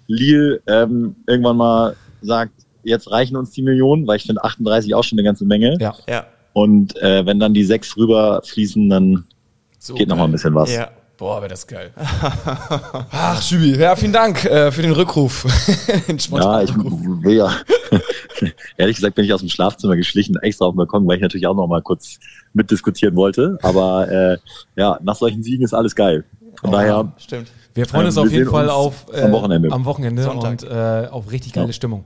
Lille 0.07 0.61
ähm, 0.67 1.17
irgendwann 1.27 1.57
mal 1.57 1.97
sagt, 2.23 2.53
jetzt 2.83 3.11
reichen 3.11 3.37
uns 3.37 3.51
die 3.51 3.63
Millionen, 3.63 4.07
weil 4.07 4.17
ich 4.17 4.25
finde 4.25 4.43
38 4.43 4.95
auch 4.95 5.05
schon 5.05 5.19
eine 5.19 5.25
ganze 5.25 5.45
Menge. 5.45 5.77
Ja, 5.81 5.95
Ja. 6.09 6.27
Und 6.53 6.97
äh, 7.03 7.27
wenn 7.27 7.41
dann 7.41 7.53
die 7.53 7.65
sechs 7.65 7.97
rüberfließen, 7.97 8.89
dann 8.89 9.25
So 9.85 9.95
geht 9.95 10.09
noch 10.09 10.17
mal 10.17 10.25
ein 10.25 10.33
bisschen 10.33 10.55
was. 10.55 10.73
Ja. 10.73 10.89
Boah, 11.19 11.41
wäre 11.41 11.51
das 11.51 11.67
geil. 11.67 11.93
Ach, 13.13 13.41
Schübi, 13.41 13.77
ja, 13.77 13.95
vielen 13.95 14.13
Dank 14.15 14.45
äh, 14.47 14.73
für 14.73 14.83
den 14.83 14.91
Rückruf. 14.93 15.45
den 16.09 16.19
Ja, 16.19 16.63
ich 16.63 16.75
will 16.75 17.37
ja. 17.37 17.53
Ehrlich 18.77 18.97
gesagt 18.97 19.15
bin 19.15 19.25
ich 19.25 19.33
aus 19.33 19.41
dem 19.41 19.49
Schlafzimmer 19.49 19.95
geschlichen, 19.95 20.37
extra 20.43 20.65
auf 20.65 20.73
den 20.73 20.79
Balkon, 20.79 21.07
weil 21.07 21.17
ich 21.17 21.23
natürlich 21.23 21.47
auch 21.47 21.55
noch 21.55 21.69
mal 21.69 21.83
kurz 21.83 22.19
mitdiskutieren 22.55 23.15
wollte. 23.15 23.59
Aber 23.63 24.11
äh, 24.11 24.39
ja, 24.75 24.99
nach 25.03 25.15
solchen 25.15 25.43
Siegen 25.43 25.65
ist 25.65 25.73
alles 25.75 25.95
geil. 25.95 26.25
Von 26.61 26.73
daher, 26.73 27.13
Stimmt. 27.19 27.53
wir 27.75 27.87
freuen 27.87 28.01
Ähm, 28.03 28.07
uns 28.07 28.17
wir 28.17 28.23
auf 28.23 28.33
jeden 28.33 28.51
Fall 28.51 28.71
auf 28.71 29.07
äh, 29.13 29.21
am 29.23 29.33
Wochenende. 29.33 29.71
am 29.71 29.85
Wochenende 29.85 30.23
Sonntag. 30.23 30.63
und 30.63 30.63
äh, 30.65 31.09
auf 31.11 31.31
richtig 31.31 31.53
geile 31.53 31.73
Stimmung. 31.73 32.05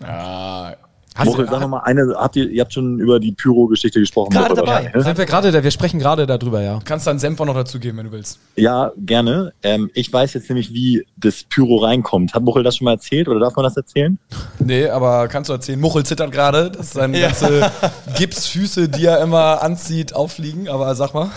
Ja, 0.00 0.76
Hast 1.16 1.26
Moritz, 1.28 1.48
du, 1.50 1.58
sag 1.58 1.68
mal 1.68 1.78
eine, 1.80 2.14
habt 2.14 2.36
ihr, 2.36 2.48
ihr 2.50 2.60
habt 2.60 2.72
schon 2.74 2.98
über 3.00 3.18
die 3.18 3.32
Pyro-Geschichte 3.32 3.98
gesprochen. 4.00 4.30
Gerade 4.30 4.54
dabei. 4.54 4.92
ne? 4.94 5.02
sind 5.02 5.16
wir 5.16 5.24
gerade, 5.24 5.50
da- 5.50 5.64
wir 5.64 5.70
sprechen 5.70 5.98
gerade 5.98 6.26
darüber, 6.26 6.60
ja. 6.62 6.78
kannst 6.84 7.06
deinen 7.06 7.18
Senf 7.18 7.40
auch 7.40 7.46
noch 7.46 7.54
dazugeben, 7.54 7.96
wenn 7.98 8.06
du 8.06 8.12
willst. 8.12 8.38
Ja, 8.56 8.92
gerne. 8.98 9.52
Ähm, 9.62 9.90
ich 9.94 10.12
weiß 10.12 10.34
jetzt 10.34 10.48
nämlich, 10.50 10.72
wie 10.74 11.06
das 11.16 11.42
Pyro 11.44 11.76
reinkommt. 11.78 12.34
Hat 12.34 12.42
Muchel 12.42 12.62
das 12.62 12.76
schon 12.76 12.84
mal 12.84 12.92
erzählt 12.92 13.28
oder 13.28 13.40
darf 13.40 13.56
man 13.56 13.64
das 13.64 13.76
erzählen? 13.76 14.18
Nee, 14.58 14.88
aber 14.88 15.28
kannst 15.28 15.48
du 15.48 15.54
erzählen, 15.54 15.80
Muchel 15.80 16.04
zittert 16.04 16.32
gerade, 16.32 16.70
dass 16.70 16.92
seine 16.92 17.18
Ja. 17.18 17.28
ganze 17.28 17.70
Gipsfüße, 18.18 18.88
die 18.88 19.06
er 19.06 19.20
immer 19.22 19.62
anzieht, 19.62 20.14
auffliegen. 20.14 20.68
Aber 20.68 20.94
sag 20.94 21.14
mal. 21.14 21.30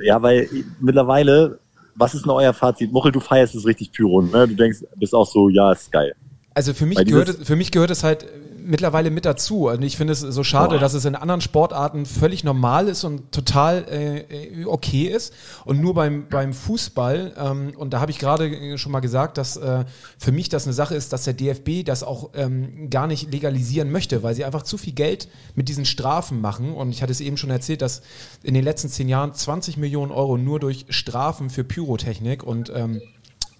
Ja, 0.00 0.20
weil 0.22 0.48
mittlerweile, 0.80 1.58
was 1.94 2.14
ist 2.14 2.24
denn 2.24 2.30
euer 2.32 2.52
Fazit? 2.52 2.92
Muchel, 2.92 3.12
du 3.12 3.20
feierst 3.20 3.54
es 3.54 3.64
richtig 3.66 3.92
Pyro, 3.92 4.22
ne? 4.22 4.46
Du 4.48 4.54
denkst, 4.54 4.80
bist 4.96 5.14
auch 5.14 5.26
so, 5.26 5.48
ja, 5.48 5.72
ist 5.72 5.90
geil. 5.92 6.14
Also 6.56 6.72
für 6.74 6.86
mich, 6.86 7.04
gehört, 7.04 7.28
es- 7.28 7.46
für 7.46 7.56
mich 7.56 7.72
gehört 7.72 7.90
es 7.90 8.04
halt 8.04 8.26
mittlerweile 8.64 9.10
mit 9.10 9.24
dazu. 9.24 9.68
Und 9.68 9.82
ich 9.82 9.96
finde 9.96 10.12
es 10.12 10.20
so 10.20 10.42
schade, 10.42 10.76
Boah. 10.76 10.80
dass 10.80 10.94
es 10.94 11.04
in 11.04 11.14
anderen 11.14 11.40
Sportarten 11.40 12.06
völlig 12.06 12.44
normal 12.44 12.88
ist 12.88 13.04
und 13.04 13.30
total 13.32 13.84
äh, 13.88 14.18
äh, 14.20 14.64
okay 14.64 15.04
ist. 15.04 15.32
Und 15.64 15.80
nur 15.80 15.94
beim, 15.94 16.28
beim 16.28 16.52
Fußball, 16.52 17.34
ähm, 17.38 17.72
und 17.76 17.92
da 17.92 18.00
habe 18.00 18.10
ich 18.10 18.18
gerade 18.18 18.48
äh, 18.48 18.78
schon 18.78 18.92
mal 18.92 19.00
gesagt, 19.00 19.38
dass 19.38 19.56
äh, 19.56 19.84
für 20.18 20.32
mich 20.32 20.48
das 20.48 20.64
eine 20.64 20.72
Sache 20.72 20.94
ist, 20.94 21.12
dass 21.12 21.24
der 21.24 21.34
DFB 21.34 21.84
das 21.84 22.02
auch 22.02 22.30
ähm, 22.34 22.90
gar 22.90 23.06
nicht 23.06 23.32
legalisieren 23.32 23.90
möchte, 23.90 24.22
weil 24.22 24.34
sie 24.34 24.44
einfach 24.44 24.62
zu 24.62 24.78
viel 24.78 24.94
Geld 24.94 25.28
mit 25.54 25.68
diesen 25.68 25.84
Strafen 25.84 26.40
machen. 26.40 26.72
Und 26.72 26.90
ich 26.90 27.02
hatte 27.02 27.12
es 27.12 27.20
eben 27.20 27.36
schon 27.36 27.50
erzählt, 27.50 27.82
dass 27.82 28.02
in 28.42 28.54
den 28.54 28.64
letzten 28.64 28.88
zehn 28.88 29.08
Jahren 29.08 29.34
20 29.34 29.76
Millionen 29.76 30.10
Euro 30.10 30.38
nur 30.38 30.60
durch 30.60 30.86
Strafen 30.88 31.50
für 31.50 31.64
Pyrotechnik 31.64 32.42
und 32.42 32.72
ähm, 32.74 33.00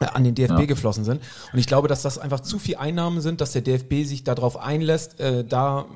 an 0.01 0.25
den 0.25 0.35
DFB 0.35 0.61
Ja. 0.61 0.65
geflossen 0.67 1.05
sind. 1.05 1.23
Und 1.53 1.59
ich 1.59 1.67
glaube, 1.67 1.89
dass 1.89 2.03
das 2.03 2.19
einfach 2.19 2.41
zu 2.41 2.59
viel 2.59 2.77
Einnahmen 2.77 3.21
sind, 3.21 3.41
dass 3.41 3.53
der 3.53 3.63
DFB 3.63 4.05
sich 4.05 4.25
darauf 4.25 4.57
einlässt, 4.57 5.21
äh, 5.21 5.45
da 5.45 5.87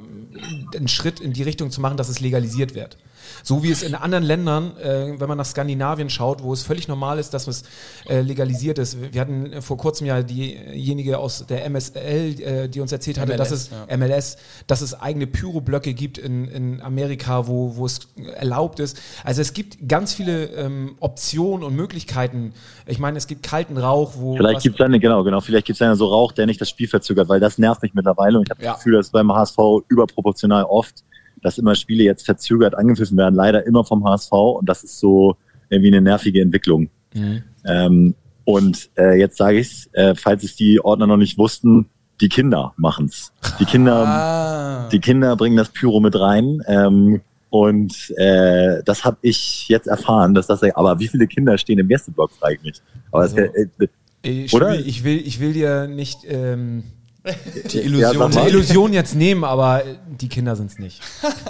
äh, 0.73 0.77
einen 0.77 0.89
Schritt 0.89 1.21
in 1.21 1.33
die 1.33 1.43
Richtung 1.43 1.71
zu 1.71 1.81
machen, 1.81 1.97
dass 1.97 2.09
es 2.09 2.21
legalisiert 2.21 2.75
wird. 2.75 2.97
So 3.43 3.63
wie 3.63 3.71
es 3.71 3.83
in 3.83 3.95
anderen 3.95 4.25
Ländern, 4.25 4.77
äh, 4.79 5.19
wenn 5.19 5.29
man 5.29 5.39
nach 5.39 5.47
Skandinavien 5.47 6.11
schaut, 6.11 6.43
wo 6.43 6.53
es 6.53 6.63
völlig 6.63 6.89
normal 6.89 7.19
ist, 7.19 7.35
dass 7.35 7.47
es 7.47 7.65
äh, 8.09 8.21
legalisiert 8.21 8.79
ist. 8.79 8.99
Wir 9.13 9.21
hatten 9.21 9.53
äh, 9.53 9.63
vor 9.63 9.77
kurzem 9.77 10.07
ja 10.07 10.23
diejenige 10.23 11.19
aus 11.19 11.47
der 11.47 11.65
MSL, 11.69 12.41
äh, 12.41 12.69
die 12.69 12.81
uns 12.81 12.93
erzählt 12.93 13.19
hatte, 13.19 13.33
MLS, 13.33 13.39
dass 13.39 13.53
es 13.53 13.71
ja. 13.89 13.97
MLS, 13.97 14.37
dass 14.67 14.81
es 14.81 14.95
eigene 15.01 15.27
Pyroblöcke 15.27 15.95
gibt 15.95 16.19
in, 16.19 16.49
in 16.49 16.81
Amerika, 16.81 17.47
wo, 17.47 17.77
wo 17.77 17.87
es 17.87 18.01
erlaubt 18.37 18.81
ist. 18.81 18.99
Also 19.25 19.41
es 19.41 19.53
gibt 19.53 19.89
ganz 19.89 20.15
viele 20.15 20.47
ähm, 20.47 20.97
Optionen 21.01 21.65
und 21.65 21.75
Möglichkeiten. 21.77 22.53
Ich 22.87 22.99
meine, 22.99 23.19
es 23.19 23.27
gibt 23.27 23.43
kalten 23.43 23.77
Rauch, 23.79 24.13
wo 24.17 24.37
Vielleicht 24.37 24.57
was- 24.57 24.63
gibt's 24.63 24.79
dann, 24.79 24.99
genau, 24.99 25.23
genau, 25.25 25.41
vielleicht 25.41 25.67
gibt's 25.67 25.79
dann 25.79 25.95
so 25.97 26.07
Rauch, 26.07 26.33
der 26.33 26.47
nicht 26.47 26.61
das 26.61 26.69
Spiel 26.71 26.89
verzögert, 26.89 27.29
weil 27.29 27.41
das 27.41 27.59
nervt 27.59 27.83
mich 27.83 27.95
mittlerweile 27.95 28.39
und 28.39 28.45
ich 28.47 28.51
habe 28.51 28.63
Ja. 28.63 28.73
das 28.73 28.79
Gefühl, 28.81 28.95
dass 28.95 29.11
beim 29.11 29.33
HSV 29.33 29.59
überproportional 29.89 30.65
oft, 30.65 31.05
dass 31.43 31.59
immer 31.59 31.75
Spiele 31.75 32.05
jetzt 32.05 32.25
verzögert 32.25 32.75
angepfiffen 32.75 33.17
werden, 33.17 33.35
leider 33.35 33.67
immer 33.67 33.85
vom 33.85 34.05
HSV 34.05 34.33
und 34.33 34.69
das 34.69 34.85
ist 34.85 34.99
so 34.99 35.37
irgendwie 35.71 35.89
eine 35.89 36.01
nervige 36.01 36.41
Entwicklung. 36.41 36.89
Mhm. 37.15 37.43
Ähm, 37.65 38.15
und 38.45 38.91
äh, 38.97 39.19
jetzt 39.19 39.37
sage 39.37 39.59
ich's, 39.59 39.89
äh, 39.93 40.15
falls 40.15 40.43
es 40.43 40.57
die 40.57 40.81
Ordner 40.83 41.07
noch 41.07 41.19
nicht 41.19 41.37
wussten, 41.37 41.87
die 42.21 42.29
Kinder 42.29 42.73
machen's. 42.77 43.33
Die 43.61 43.65
Kinder, 43.67 44.05
Ah. 44.07 44.89
die 44.91 45.01
Kinder 45.01 45.37
bringen 45.37 45.57
das 45.57 45.69
Pyro 45.69 46.01
mit 46.01 46.19
rein. 46.19 46.63
Ähm, 46.67 47.21
und 47.51 48.13
äh, 48.17 48.83
das 48.85 49.05
habe 49.05 49.19
ich 49.23 49.69
jetzt 49.69 49.87
erfahren, 49.87 50.35
dass 50.35 50.47
das. 50.47 50.63
Aber 50.63 50.99
wie 50.99 51.09
viele 51.09 51.27
Kinder 51.27 51.57
stehen 51.59 51.79
im 51.79 51.89
Gästeblock, 51.89 52.33
frage 52.33 52.57
ich 52.57 52.63
mich. 52.63 52.83
Aber 53.11 53.23
Also, 53.23 53.39
es, 53.39 53.69
äh, 53.79 53.89
Ich, 54.23 54.53
Oder? 54.53 54.75
Ich 54.79 55.05
will, 55.05 55.23
ich 55.25 55.41
will 55.41 55.53
dir 55.53 55.87
nicht 55.87 56.19
ähm, 56.27 56.83
Die 57.25 57.79
Ja, 57.79 57.83
Illusion. 57.85 58.33
sag 58.33 58.45
die. 58.45 58.49
Illusion 58.51 58.93
jetzt 58.93 59.15
nehmen, 59.15 59.45
aber 59.45 59.83
die 60.07 60.29
Kinder 60.29 60.57
sind 60.57 60.71
es 60.71 60.79
nicht. 60.79 61.01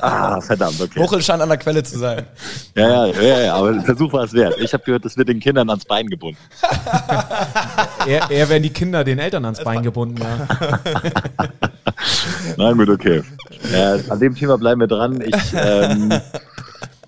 ah, 0.00 0.40
verdammt, 0.40 0.80
okay. 0.80 0.98
Muchel 0.98 1.22
scheint 1.22 1.42
an 1.42 1.48
der 1.48 1.58
Quelle 1.58 1.82
zu 1.82 1.98
sein. 1.98 2.24
Ja, 2.74 3.06
ja, 3.06 3.20
ja, 3.20 3.40
ja, 3.42 3.54
aber 3.54 3.72
der 3.74 3.82
Versuch 3.82 4.12
war 4.12 4.24
es 4.24 4.32
wert. 4.32 4.56
Ich 4.60 4.72
habe 4.72 4.82
gehört, 4.84 5.04
das 5.04 5.16
wird 5.16 5.28
den 5.28 5.40
Kindern 5.40 5.68
ans 5.70 5.84
Bein 5.84 6.08
gebunden. 6.08 6.38
Eher, 8.06 8.30
eher 8.30 8.48
werden 8.48 8.62
die 8.62 8.70
Kinder 8.70 9.04
den 9.04 9.18
Eltern 9.18 9.44
ans 9.44 9.62
Bein 9.62 9.82
gebunden. 9.82 10.22
Ja. 10.22 10.48
Nein, 12.56 12.76
gut, 12.76 12.88
okay. 12.88 13.22
Äh, 13.72 13.98
an 14.08 14.20
dem 14.20 14.34
Thema 14.34 14.56
bleiben 14.58 14.80
wir 14.80 14.86
dran. 14.86 15.20
Ich, 15.20 15.34
ähm, 15.54 16.12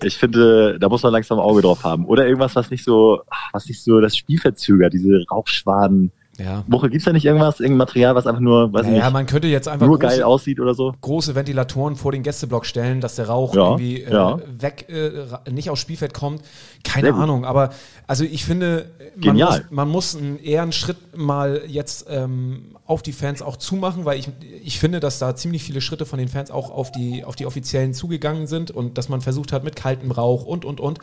ich 0.02 0.16
finde, 0.18 0.78
da 0.78 0.88
muss 0.88 1.02
man 1.02 1.12
langsam 1.12 1.38
ein 1.38 1.44
Auge 1.44 1.62
drauf 1.62 1.84
haben. 1.84 2.04
Oder 2.06 2.26
irgendwas, 2.26 2.54
was 2.56 2.70
nicht 2.70 2.84
so, 2.84 3.22
was 3.52 3.66
nicht 3.66 3.82
so 3.82 4.00
das 4.00 4.16
Spiel 4.16 4.38
verzögert, 4.38 4.92
diese 4.92 5.24
Rauchschwaden. 5.30 6.12
Ja. 6.42 6.64
Woche, 6.66 6.88
gibt's 6.88 7.04
da 7.04 7.12
nicht 7.12 7.24
irgendwas, 7.24 7.60
irgendein 7.60 7.78
Material, 7.78 8.14
was 8.14 8.26
einfach 8.26 8.40
nur, 8.40 8.72
weiß 8.72 8.86
ich 8.86 8.92
Naja, 8.92 9.04
nicht, 9.04 9.12
man 9.12 9.26
könnte 9.26 9.48
jetzt 9.48 9.68
einfach 9.68 9.86
nur 9.86 9.98
große, 9.98 10.16
geil 10.16 10.22
aussieht 10.22 10.58
oder 10.58 10.74
so? 10.74 10.94
große 11.00 11.34
Ventilatoren 11.34 11.96
vor 11.96 12.12
den 12.12 12.22
Gästeblock 12.22 12.64
stellen, 12.64 13.00
dass 13.00 13.16
der 13.16 13.28
Rauch 13.28 13.54
Ja, 13.54 13.64
irgendwie 13.70 14.02
äh, 14.02 14.12
ja. 14.12 14.38
weg, 14.58 14.86
äh, 14.88 15.50
nicht 15.50 15.70
aufs 15.70 15.80
Spielfeld 15.80 16.14
kommt. 16.14 16.42
Keine. 16.82 17.10
Ahnung, 17.10 17.44
aber 17.44 17.70
also 18.06 18.24
ich 18.24 18.44
finde, 18.44 18.90
man 19.16 19.20
Genial. 19.20 19.58
muss, 19.58 19.70
man 19.70 19.88
muss 19.88 20.16
einen, 20.16 20.38
eher 20.38 20.62
einen 20.62 20.72
Schritt 20.72 20.96
mal 21.16 21.62
jetzt 21.66 22.06
ähm, 22.08 22.76
auf 22.86 23.02
die 23.02 23.12
Fans 23.12 23.42
auch 23.42 23.56
zumachen, 23.56 24.04
weil 24.04 24.18
ich, 24.18 24.28
ich 24.64 24.78
finde, 24.78 25.00
dass 25.00 25.18
da 25.18 25.36
ziemlich 25.36 25.62
viele 25.62 25.80
Schritte 25.80 26.06
von 26.06 26.18
den 26.18 26.28
Fans 26.28 26.50
auch 26.50 26.70
auf 26.70 26.90
die, 26.90 27.24
auf 27.24 27.36
die 27.36 27.46
Offiziellen 27.46 27.94
zugegangen 27.94 28.46
sind 28.46 28.70
und 28.70 28.96
dass 28.96 29.08
man 29.08 29.20
versucht 29.20 29.52
hat 29.52 29.64
mit 29.64 29.76
kaltem 29.76 30.10
Rauch 30.10 30.44
und, 30.44 30.64
und, 30.64 30.80
und. 30.80 30.98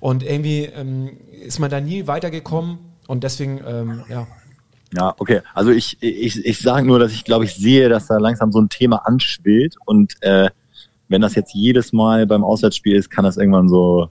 Und 0.00 0.22
irgendwie 0.22 0.64
ähm, 0.64 1.16
ist 1.44 1.58
man 1.58 1.70
da 1.70 1.80
nie 1.80 2.06
weitergekommen 2.06 2.78
und 3.06 3.24
deswegen, 3.24 3.60
ähm, 3.66 4.04
ja. 4.08 4.26
Ja, 4.96 5.14
okay. 5.18 5.40
Also 5.54 5.70
ich, 5.70 5.96
ich, 6.02 6.44
ich 6.44 6.58
sage 6.58 6.86
nur, 6.86 6.98
dass 6.98 7.12
ich 7.12 7.24
glaube, 7.24 7.44
ich 7.44 7.54
sehe, 7.54 7.88
dass 7.88 8.06
da 8.06 8.18
langsam 8.18 8.52
so 8.52 8.60
ein 8.60 8.68
Thema 8.68 9.06
anschwillt 9.06 9.76
und 9.86 10.14
äh, 10.22 10.50
wenn 11.08 11.20
das 11.20 11.34
jetzt 11.34 11.54
jedes 11.54 11.92
Mal 11.92 12.26
beim 12.26 12.44
Auswärtsspiel 12.44 12.96
ist, 12.96 13.10
kann 13.10 13.24
das 13.24 13.36
irgendwann 13.36 13.68
so 13.68 14.10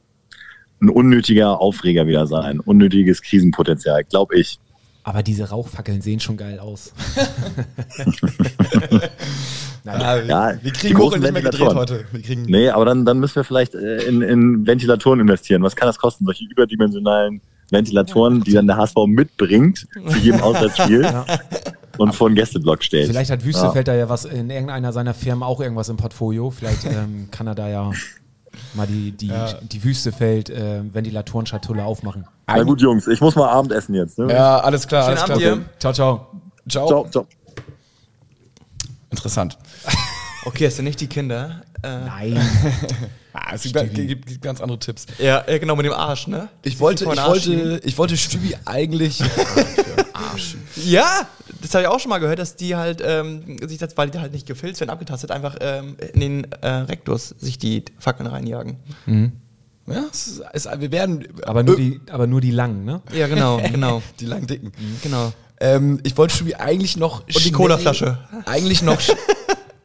ein 0.82 0.90
unnötiger 0.90 1.60
Aufreger 1.60 2.08
wieder 2.08 2.28
sein, 2.28 2.60
unnötiges 2.60 3.22
Krisenpotenzial, 3.22 4.04
glaube 4.04 4.38
ich. 4.38 4.60
Aber 5.04 5.24
diese 5.24 5.50
Rauchfackeln 5.50 6.02
sehen 6.02 6.20
schon 6.20 6.38
geil 6.38 6.60
aus. 6.60 6.94
Ja, 9.84 10.16
wir, 10.18 10.26
Ja, 10.26 10.50
wir 10.62 10.72
die 10.72 10.72
kriegen 10.72 10.96
großen 10.96 11.20
nicht 11.20 11.34
mehr 11.34 11.42
gedreht 11.42 11.60
Ventilatoren. 11.62 11.78
heute. 11.78 12.06
Wir 12.12 12.22
kriegen 12.22 12.44
Nee, 12.44 12.70
aber 12.70 12.86
dann, 12.86 13.06
dann 13.06 13.20
müssen 13.20 13.36
wir 13.36 13.44
vielleicht 13.44 13.74
äh, 13.74 14.04
in, 14.04 14.22
in 14.22 14.68
Ventilatoren 14.68 15.20
investieren. 15.20 15.64
Was 15.64 15.76
kann 15.76 15.88
das 15.88 15.98
kosten? 15.98 16.26
Solche 16.26 16.46
überdimensionalen 16.46 17.42
Ventilatoren, 17.72 18.42
die 18.42 18.52
dann 18.54 18.68
der 18.68 18.78
HSV 18.78 18.96
mitbringt 19.08 19.88
zu 20.08 20.18
jedem 20.18 20.42
Auswärtsspiel 20.42 21.10
und 21.98 22.14
vor 22.14 22.30
den 22.30 22.36
Gästeblock 22.36 22.84
stellt. 22.84 23.08
Vielleicht 23.08 23.32
hat 23.32 23.44
Wüstefeld 23.46 23.88
da 23.88 23.96
ja 23.96 24.10
was 24.10 24.26
in 24.26 24.50
irgendeiner 24.50 24.94
seiner 24.94 25.14
Firmen 25.14 25.44
auch 25.44 25.60
irgendwas 25.60 25.90
im 25.90 25.98
Portfolio. 25.98 26.52
Vielleicht 26.52 26.86
ähm, 26.86 27.30
kann 27.32 27.48
er 27.48 27.56
da 27.56 27.70
ja 27.70 27.92
mal 28.74 28.88
die, 28.88 29.12
die, 29.12 29.32
die 29.64 29.84
Wüstefeld 29.84 30.50
äh, 30.50 30.82
Ventilatorenschatulle 30.94 31.84
aufmachen. 31.84 32.26
Na 32.48 32.64
gut, 32.64 32.82
Jungs, 32.82 33.08
ich 33.08 33.22
muss 33.22 33.36
mal 33.36 33.50
Abendessen 33.50 33.96
jetzt. 33.96 34.20
Ne? 34.20 34.32
Ja, 34.32 34.60
alles 34.60 34.88
klar. 34.88 35.04
Schönen 35.04 35.18
alles 35.18 35.32
Abend 35.32 35.42
klar. 35.42 35.56
dir. 35.56 35.66
Ciao, 35.80 35.94
ciao. 35.94 36.28
Ciao. 36.68 36.88
Ciao, 36.88 37.10
ciao. 37.10 37.28
Interessant. 39.10 39.58
Okay, 40.46 40.66
es 40.66 40.76
sind 40.76 40.86
nicht 40.86 41.00
die 41.00 41.08
Kinder. 41.08 41.62
Äh, 41.84 41.88
Nein. 41.88 42.42
Ah, 43.34 43.54
es 43.54 43.64
gibt, 43.64 43.94
gibt, 43.94 44.26
gibt 44.26 44.42
ganz 44.42 44.60
andere 44.60 44.78
Tipps. 44.78 45.06
ja, 45.18 45.42
ja, 45.48 45.58
genau, 45.58 45.78
mit 45.78 45.86
dem 45.86 45.94
Arsch, 45.94 46.28
ne? 46.28 46.50
Ich 46.64 46.82
wollte, 46.82 47.06
ich 47.06 47.18
Arsch 47.18 47.48
wollte, 47.48 47.80
ich 47.86 47.98
wollte 47.98 48.18
Stübi 48.18 48.58
eigentlich. 48.66 49.24
Ja, 50.86 51.28
das 51.62 51.74
habe 51.74 51.84
ich 51.84 51.88
auch 51.90 52.00
schon 52.00 52.10
mal 52.10 52.20
gehört, 52.20 52.40
dass 52.40 52.56
die 52.56 52.76
halt, 52.76 53.02
ähm, 53.06 53.58
sich 53.68 53.78
das, 53.78 53.98
weil 53.98 54.10
die 54.10 54.20
halt 54.20 54.32
nicht 54.32 54.48
gefilzt 54.48 54.80
werden, 54.80 54.90
abgetastet, 54.90 55.32
einfach 55.32 55.58
ähm, 55.60 55.98
in 56.14 56.20
den 56.20 56.52
äh, 56.62 56.68
Rektus 56.68 57.36
sich 57.38 57.58
die 57.58 57.84
Fackeln 58.00 58.28
reinjagen. 58.28 58.78
ja, 59.88 60.04
es 60.12 60.28
ist, 60.28 60.44
es, 60.54 60.68
wir 60.80 60.92
werden. 60.92 61.28
Aber 61.44 61.64
nur, 61.64 61.76
die, 61.76 62.00
aber 62.10 62.28
nur 62.28 62.40
die 62.40 62.52
langen, 62.52 62.86
ne? 62.86 63.02
Ja, 63.14 63.28
genau, 63.28 63.58
genau. 63.72 64.02
die 64.20 64.26
lang 64.26 64.48
dicken. 64.48 64.72
genau. 65.04 65.34
Ähm, 65.60 66.00
ich 66.04 66.18
wollte 66.18 66.34
Stübi 66.34 66.56
eigentlich 66.56 66.98
noch. 66.98 67.22
Und 67.22 67.46
die 67.46 67.52
Colaflasche. 67.52 68.18
Eigentlich 68.46 68.82
noch. 68.82 69.00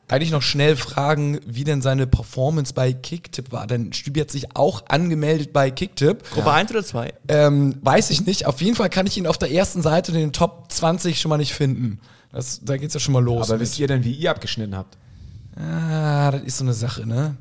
Eigentlich 0.09 0.30
noch 0.30 0.42
schnell 0.42 0.76
fragen, 0.76 1.40
wie 1.46 1.64
denn 1.64 1.82
seine 1.82 2.07
Performance 2.07 2.72
bei 2.72 2.92
Kicktipp 2.92 3.50
war. 3.50 3.66
Denn 3.66 3.92
Stübi 3.92 4.20
hat 4.20 4.30
sich 4.30 4.54
auch 4.54 4.84
angemeldet 4.88 5.52
bei 5.52 5.70
Kicktipp. 5.72 6.30
Gruppe 6.30 6.52
1 6.52 6.70
oder 6.70 6.84
2? 6.84 7.12
Ähm, 7.26 7.74
weiß 7.82 8.11
ich 8.11 8.24
nicht. 8.24 8.46
Auf 8.46 8.61
jeden 8.61 8.76
Fall 8.76 8.88
kann 8.88 9.07
ich 9.09 9.16
ihn 9.18 9.26
auf 9.26 9.36
der 9.38 9.50
ersten 9.50 9.82
Seite 9.82 10.12
in 10.12 10.18
den 10.18 10.32
Top 10.32 10.70
20 10.70 11.20
schon 11.20 11.28
mal 11.30 11.38
nicht 11.38 11.54
finden. 11.54 11.98
Das, 12.30 12.61
da 12.62 12.76
geht's 12.76 12.94
ja 12.94 13.00
schon 13.00 13.14
mal 13.14 13.24
los. 13.24 13.48
Aber 13.48 13.54
mit- 13.59 13.62
wisst 13.62 13.78
ihr 13.80 13.88
denn, 13.88 14.04
wie 14.04 14.12
ihr 14.12 14.30
abgeschnitten 14.30 14.76
habt? 14.76 14.96
ah, 15.59 16.30
das 16.30 16.42
ist 16.42 16.59
so 16.59 16.64
eine 16.64 16.74
Sache, 16.74 17.07
ne? 17.07 17.36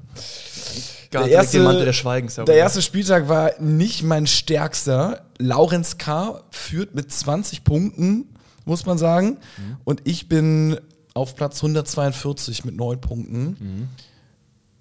Der 1.13 1.27
erste- 1.27 1.93
Schweigens. 1.93 2.35
Der 2.35 2.55
erste 2.55 2.81
Spieltag 2.81 3.27
war 3.29 3.51
nicht 3.59 4.03
mein 4.03 4.25
stärkster. 4.27 5.25
Laurenz 5.37 5.97
K. 5.97 6.41
führt 6.49 6.95
mit 6.95 7.11
20 7.11 7.63
Punkten, 7.63 8.33
muss 8.65 8.85
man 8.85 8.97
sagen. 8.97 9.37
Und 9.83 10.01
ich 10.05 10.27
bin 10.27 10.77
auf 11.15 11.35
Platz 11.35 11.57
142 11.63 12.65
mit 12.65 12.75
9 12.75 13.01
Punkten. 13.01 13.89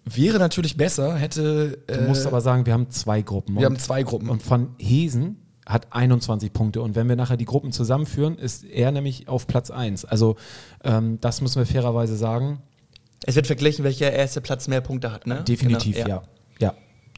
Wäre 0.05 0.39
natürlich 0.39 0.76
besser, 0.76 1.16
hätte. 1.16 1.78
Du 1.87 1.95
äh, 1.95 2.07
musst 2.07 2.26
aber 2.26 2.43
sagen, 2.43 2.66
wir 2.66 2.74
haben 2.74 2.91
zwei 2.91 3.22
Gruppen. 3.22 3.55
wir 3.55 3.61
Und- 3.68 3.74
haben 3.76 3.78
zwei 3.80 4.03
Gruppen. 4.03 4.28
Und 4.28 4.43
von 4.43 4.74
Hesen 4.78 5.41
hat 5.64 5.87
21 5.95 6.53
Punkte. 6.53 6.82
Und 6.82 6.95
wenn 6.95 7.09
wir 7.09 7.16
nachher 7.16 7.39
die 7.39 7.47
Gruppen 7.47 7.72
zusammenführen, 7.72 8.37
ist 8.37 8.64
er 8.64 8.91
nämlich 8.93 9.28
auf 9.28 9.47
Platz 9.47 9.70
1. 9.70 10.05
Also 10.05 10.37
ähm, 10.82 11.18
das 11.22 11.41
müssen 11.41 11.57
wir 11.57 11.64
fairerweise 11.66 12.16
sagen. 12.18 12.61
Es 13.24 13.35
wird 13.37 13.47
verglichen, 13.47 13.82
welcher 13.85 14.12
erste 14.12 14.43
Platz 14.43 14.68
mehr 14.68 14.82
Punkte 14.82 15.11
hat, 15.11 15.26
ne? 15.26 15.43
Definitiv, 15.45 15.97
Genau, 15.97 16.09
ja. 16.09 16.14
ja. 16.16 16.22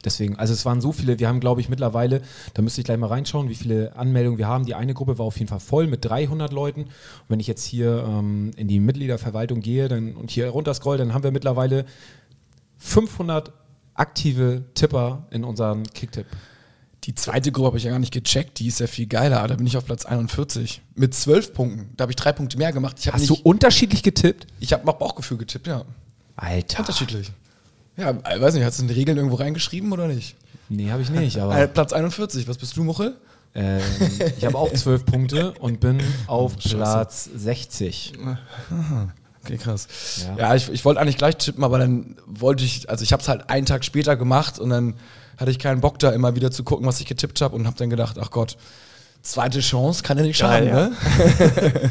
Deswegen, 0.06 0.36
also 0.36 0.54
es 0.54 0.64
waren 0.64 0.80
so 0.80 0.92
viele, 0.92 1.18
wir 1.18 1.28
haben 1.28 1.40
glaube 1.40 1.60
ich 1.60 1.68
mittlerweile, 1.68 2.22
da 2.54 2.62
müsste 2.62 2.80
ich 2.80 2.84
gleich 2.84 2.96
mal 2.96 3.08
reinschauen, 3.08 3.48
wie 3.48 3.56
viele 3.56 3.94
Anmeldungen 3.96 4.38
wir 4.38 4.46
haben. 4.46 4.64
Die 4.64 4.74
eine 4.74 4.94
Gruppe 4.94 5.18
war 5.18 5.26
auf 5.26 5.36
jeden 5.36 5.48
Fall 5.48 5.60
voll 5.60 5.88
mit 5.88 6.04
300 6.04 6.52
Leuten. 6.52 6.82
Und 6.82 6.90
wenn 7.28 7.40
ich 7.40 7.48
jetzt 7.48 7.64
hier 7.64 8.04
ähm, 8.08 8.52
in 8.56 8.68
die 8.68 8.78
Mitgliederverwaltung 8.78 9.60
gehe 9.60 9.88
dann, 9.88 10.14
und 10.14 10.30
hier 10.30 10.48
runter 10.48 10.72
scroll, 10.74 10.96
dann 10.96 11.12
haben 11.12 11.24
wir 11.24 11.32
mittlerweile 11.32 11.84
500 12.78 13.52
aktive 13.94 14.64
Tipper 14.74 15.26
in 15.30 15.42
unseren 15.42 15.82
Kicktipp. 15.82 16.26
Die 17.02 17.14
zweite 17.14 17.50
Gruppe 17.50 17.66
habe 17.66 17.78
ich 17.78 17.84
ja 17.84 17.90
gar 17.90 17.98
nicht 17.98 18.12
gecheckt, 18.12 18.60
die 18.60 18.68
ist 18.68 18.78
ja 18.78 18.86
viel 18.86 19.06
geiler. 19.06 19.46
Da 19.46 19.56
bin 19.56 19.66
ich 19.66 19.76
auf 19.76 19.84
Platz 19.84 20.06
41 20.06 20.82
mit 20.94 21.14
12 21.14 21.52
Punkten. 21.52 21.90
Da 21.96 22.02
habe 22.02 22.12
ich 22.12 22.16
drei 22.16 22.32
Punkte 22.32 22.58
mehr 22.58 22.72
gemacht. 22.72 22.96
Hast 23.12 23.28
du 23.28 23.34
nicht, 23.34 23.44
unterschiedlich 23.44 24.02
getippt? 24.02 24.46
ich 24.60 24.72
habe 24.72 24.86
nach 24.86 24.94
Bauchgefühl 24.94 25.38
getippt, 25.38 25.66
ja. 25.66 25.84
Alter. 26.36 26.80
Unterschiedlich. 26.80 27.32
Ja, 27.96 28.10
ich 28.34 28.40
weiß 28.40 28.54
nicht, 28.54 28.64
hast 28.64 28.78
du 28.78 28.82
in 28.82 28.88
die 28.88 28.94
Regeln 28.94 29.16
irgendwo 29.16 29.36
reingeschrieben 29.36 29.92
oder 29.92 30.06
nicht? 30.08 30.36
Nee, 30.68 30.90
habe 30.90 31.02
ich 31.02 31.10
nicht, 31.10 31.36
Äh, 31.36 31.40
aber 31.40 31.66
Platz 31.68 31.92
41, 31.92 32.46
was 32.48 32.58
bist 32.58 32.76
du, 32.76 32.84
Muchel? 32.84 33.16
ähm, 33.54 33.80
ich 34.36 34.44
habe 34.44 34.58
auch 34.58 34.70
12 34.72 35.06
Punkte 35.06 35.52
und 35.60 35.80
bin 35.80 36.00
auf 36.26 36.58
Platz 36.58 37.30
60. 37.34 38.12
Okay, 39.44 39.56
krass. 39.56 39.86
Ja. 40.36 40.36
Ja, 40.48 40.54
ich, 40.56 40.68
ich 40.70 40.84
wollte 40.84 41.00
eigentlich 41.00 41.16
gleich 41.16 41.36
tippen, 41.36 41.62
aber 41.64 41.78
dann 41.78 42.16
wollte 42.26 42.64
ich, 42.64 42.90
also 42.90 43.02
ich 43.02 43.12
habe 43.12 43.22
es 43.22 43.28
halt 43.28 43.48
einen 43.48 43.64
Tag 43.64 43.84
später 43.84 44.16
gemacht 44.16 44.58
und 44.58 44.70
dann 44.70 44.94
hatte 45.38 45.50
ich 45.50 45.58
keinen 45.58 45.80
Bock 45.80 45.98
da 46.00 46.10
immer 46.10 46.34
wieder 46.34 46.50
zu 46.50 46.64
gucken, 46.64 46.86
was 46.86 47.00
ich 47.00 47.06
getippt 47.06 47.40
habe 47.40 47.54
und 47.54 47.66
habe 47.66 47.76
dann 47.78 47.88
gedacht, 47.88 48.18
ach 48.20 48.30
Gott, 48.30 48.56
zweite 49.22 49.60
Chance 49.60 50.02
kann 50.02 50.18
ja 50.18 50.24
nicht 50.24 50.36
schaden, 50.38 50.68
Geil, 50.68 50.90
ne? 50.90 51.90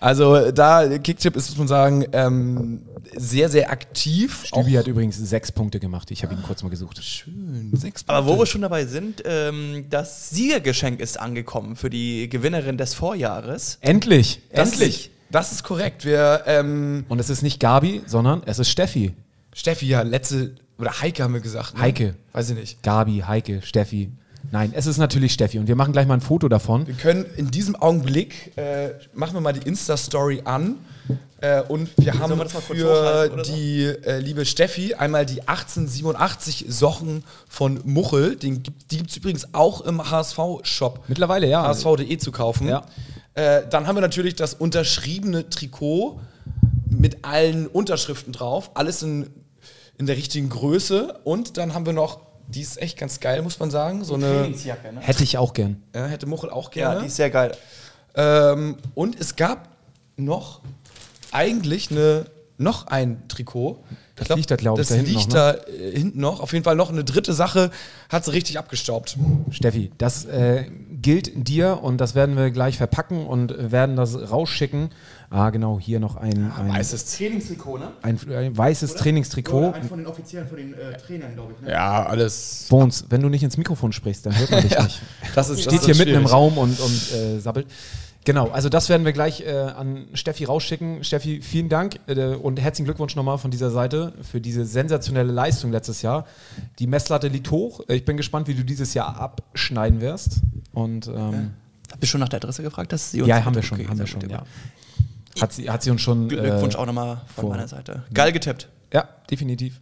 also 0.00 0.50
da, 0.50 0.98
Kicktipp 0.98 1.36
ist, 1.36 1.50
muss 1.50 1.58
man 1.58 1.68
sagen, 1.68 2.04
ähm, 2.12 2.82
sehr, 3.16 3.48
sehr 3.48 3.70
aktiv. 3.70 4.44
Stübi 4.44 4.72
hat 4.72 4.86
übrigens 4.86 5.16
sechs 5.16 5.52
Punkte 5.52 5.80
gemacht. 5.80 6.10
Ich 6.10 6.22
habe 6.22 6.34
ihn 6.34 6.42
kurz 6.42 6.62
mal 6.62 6.68
gesucht. 6.68 7.02
schön, 7.02 7.70
sechs 7.74 8.04
Aber 8.06 8.26
wo 8.26 8.38
wir 8.38 8.46
schon 8.46 8.62
dabei 8.62 8.84
sind, 8.86 9.22
ähm, 9.24 9.86
das 9.90 10.30
Siegergeschenk 10.30 11.00
ist 11.00 11.18
angekommen 11.18 11.76
für 11.76 11.90
die 11.90 12.28
Gewinnerin 12.28 12.76
des 12.76 12.94
Vorjahres. 12.94 13.78
Endlich! 13.80 14.40
das 14.52 14.72
endlich! 14.72 15.06
Ist, 15.06 15.10
das 15.30 15.52
ist 15.52 15.64
korrekt. 15.64 16.04
Wir, 16.04 16.42
ähm, 16.46 17.04
Und 17.08 17.18
es 17.18 17.30
ist 17.30 17.42
nicht 17.42 17.60
Gabi, 17.60 18.02
sondern 18.06 18.42
es 18.46 18.58
ist 18.58 18.68
Steffi. 18.68 19.14
Steffi, 19.54 19.86
ja, 19.86 20.02
letzte, 20.02 20.54
oder 20.78 21.00
Heike 21.00 21.22
haben 21.22 21.34
wir 21.34 21.40
gesagt. 21.40 21.74
Ne? 21.74 21.80
Heike. 21.80 22.14
Weiß 22.32 22.50
ich 22.50 22.56
nicht. 22.56 22.82
Gabi, 22.82 23.24
Heike, 23.26 23.62
Steffi. 23.62 24.10
Nein, 24.50 24.72
es 24.74 24.86
ist 24.86 24.98
natürlich 24.98 25.32
Steffi. 25.32 25.58
Und 25.58 25.68
wir 25.68 25.76
machen 25.76 25.92
gleich 25.92 26.06
mal 26.06 26.14
ein 26.14 26.20
Foto 26.20 26.48
davon. 26.48 26.86
Wir 26.86 26.94
können 26.94 27.26
in 27.36 27.50
diesem 27.50 27.76
Augenblick, 27.76 28.56
äh, 28.56 28.90
machen 29.14 29.34
wir 29.34 29.40
mal 29.40 29.52
die 29.52 29.66
Insta-Story 29.66 30.42
an. 30.44 30.76
Äh, 31.40 31.62
und 31.62 31.90
wir 31.98 32.18
haben 32.18 32.38
wir 32.38 32.48
für 32.48 33.42
die 33.44 33.84
äh, 33.84 34.18
liebe 34.20 34.46
Steffi 34.46 34.94
einmal 34.94 35.26
die 35.26 35.46
1887 35.46 36.66
Socken 36.68 37.24
von 37.48 37.80
Muchel. 37.84 38.36
Den 38.36 38.62
gibt, 38.62 38.90
die 38.90 38.98
gibt 38.98 39.10
es 39.10 39.16
übrigens 39.16 39.52
auch 39.52 39.82
im 39.82 40.10
HSV-Shop. 40.10 41.04
Mittlerweile, 41.08 41.46
ja. 41.46 41.62
HSV.de 41.62 42.16
zu 42.18 42.32
kaufen. 42.32 42.68
Ja. 42.68 42.86
Äh, 43.34 43.68
dann 43.68 43.86
haben 43.86 43.96
wir 43.96 44.00
natürlich 44.00 44.34
das 44.34 44.54
unterschriebene 44.54 45.50
Trikot 45.50 46.20
mit 46.88 47.24
allen 47.24 47.66
Unterschriften 47.66 48.32
drauf. 48.32 48.70
Alles 48.74 49.02
in, 49.02 49.28
in 49.98 50.06
der 50.06 50.16
richtigen 50.16 50.48
Größe. 50.48 51.20
Und 51.24 51.58
dann 51.58 51.74
haben 51.74 51.84
wir 51.84 51.92
noch, 51.92 52.20
die 52.48 52.60
ist 52.60 52.80
echt 52.80 52.98
ganz 52.98 53.20
geil, 53.20 53.42
muss 53.42 53.58
man 53.58 53.70
sagen. 53.70 54.04
So 54.04 54.14
eine 54.14 54.26
Trainingsjacke, 54.26 54.92
ne? 54.92 55.00
Hätte 55.00 55.22
ich 55.24 55.38
auch 55.38 55.52
gern. 55.52 55.82
ja, 55.94 56.06
hätte 56.06 56.26
Muchel 56.26 56.50
auch 56.50 56.70
gerne. 56.70 56.96
Ja, 56.96 57.00
die 57.00 57.06
ist 57.06 57.16
sehr 57.16 57.30
geil. 57.30 57.56
Ähm, 58.14 58.76
und 58.94 59.18
es 59.20 59.36
gab 59.36 59.68
noch 60.16 60.60
eigentlich 61.32 61.90
eine, 61.90 62.26
noch 62.58 62.86
ein 62.86 63.28
Trikot. 63.28 63.84
Das 64.16 64.30
liegt 64.30 64.50
da, 64.50 64.56
glaub 64.56 64.78
ich, 64.78 64.86
das 64.86 64.88
da 64.88 64.94
hinten 64.94 65.10
liegt 65.10 65.28
noch, 65.28 65.34
da 65.34 65.52
äh, 65.52 65.92
hinten 65.94 66.20
noch. 66.20 66.40
Auf 66.40 66.52
jeden 66.54 66.64
Fall 66.64 66.76
noch 66.76 66.90
eine 66.90 67.04
dritte 67.04 67.34
Sache, 67.34 67.70
hat 68.08 68.24
sie 68.24 68.32
richtig 68.32 68.58
abgestaubt. 68.58 69.18
Steffi, 69.50 69.90
das 69.98 70.24
äh, 70.24 70.64
gilt 71.02 71.48
dir 71.48 71.82
und 71.82 71.98
das 71.98 72.14
werden 72.14 72.36
wir 72.36 72.50
gleich 72.50 72.78
verpacken 72.78 73.26
und 73.26 73.70
werden 73.70 73.96
das 73.96 74.30
rausschicken. 74.30 74.90
Ah, 75.30 75.50
genau, 75.50 75.78
hier 75.80 76.00
noch 76.00 76.16
ein, 76.16 76.52
ein, 76.52 76.68
Weißes. 76.68 77.16
Trainingstrikot, 77.16 77.78
ne? 77.78 77.92
ein, 78.02 78.18
ein 78.30 78.56
weißes 78.56 78.94
Trainingstrikot. 78.94 79.74
von 79.88 79.98
den 79.98 80.06
offiziellen, 80.06 80.48
von 80.48 80.56
den 80.56 80.74
äh, 80.74 80.96
Trainern, 80.96 81.34
glaube 81.34 81.54
ich. 81.54 81.66
Ne? 81.66 81.72
Ja, 81.72 82.06
alles. 82.06 82.66
Bones, 82.70 83.06
wenn 83.08 83.22
du 83.22 83.28
nicht 83.28 83.42
ins 83.42 83.56
Mikrofon 83.56 83.92
sprichst, 83.92 84.26
dann 84.26 84.38
hört 84.38 84.50
man 84.50 84.62
dich 84.62 84.78
nicht. 84.82 85.02
Das 85.34 85.50
ist, 85.50 85.62
Steht 85.62 85.82
hier 85.82 85.96
mitten 85.96 86.14
im 86.14 86.26
Raum 86.26 86.58
und, 86.58 86.78
und 86.78 87.12
äh, 87.12 87.40
sabbelt. 87.40 87.66
Genau, 88.24 88.48
also 88.50 88.68
das 88.68 88.88
werden 88.88 89.04
wir 89.04 89.12
gleich 89.12 89.42
äh, 89.42 89.52
an 89.52 90.08
Steffi 90.14 90.44
rausschicken. 90.44 91.04
Steffi, 91.04 91.40
vielen 91.42 91.68
Dank 91.68 92.00
äh, 92.08 92.34
und 92.34 92.60
herzlichen 92.60 92.86
Glückwunsch 92.86 93.14
nochmal 93.14 93.38
von 93.38 93.52
dieser 93.52 93.70
Seite 93.70 94.14
für 94.22 94.40
diese 94.40 94.64
sensationelle 94.64 95.30
Leistung 95.30 95.70
letztes 95.70 96.02
Jahr. 96.02 96.26
Die 96.80 96.88
Messlatte 96.88 97.28
liegt 97.28 97.50
hoch. 97.52 97.82
Ich 97.86 98.04
bin 98.04 98.16
gespannt, 98.16 98.48
wie 98.48 98.54
du 98.54 98.64
dieses 98.64 98.94
Jahr 98.94 99.20
abschneiden 99.20 100.00
wirst. 100.00 100.40
Und 100.72 101.06
ähm, 101.06 101.52
Habt 101.92 102.02
ihr 102.02 102.08
schon 102.08 102.20
nach 102.20 102.28
der 102.28 102.38
Adresse 102.38 102.62
gefragt? 102.62 102.92
Dass 102.92 103.12
sie 103.12 103.20
uns 103.20 103.28
ja, 103.28 103.44
haben 103.44 103.54
wir 103.54 103.62
schon, 103.62 103.78
Okay, 103.78 103.88
haben 103.88 103.98
wir 103.98 104.06
schon, 104.06 104.28
ja. 104.28 104.42
Hat 105.40 105.52
sie, 105.52 105.68
hat 105.70 105.82
sie 105.82 105.90
uns 105.90 106.00
schon. 106.00 106.28
Glückwunsch 106.28 106.74
äh, 106.74 106.78
auch 106.78 106.86
nochmal 106.86 107.20
von 107.34 107.42
vor- 107.42 107.50
meiner 107.50 107.68
Seite. 107.68 108.04
Geil 108.12 108.32
getippt. 108.32 108.68
Ja, 108.92 109.08
definitiv. 109.30 109.80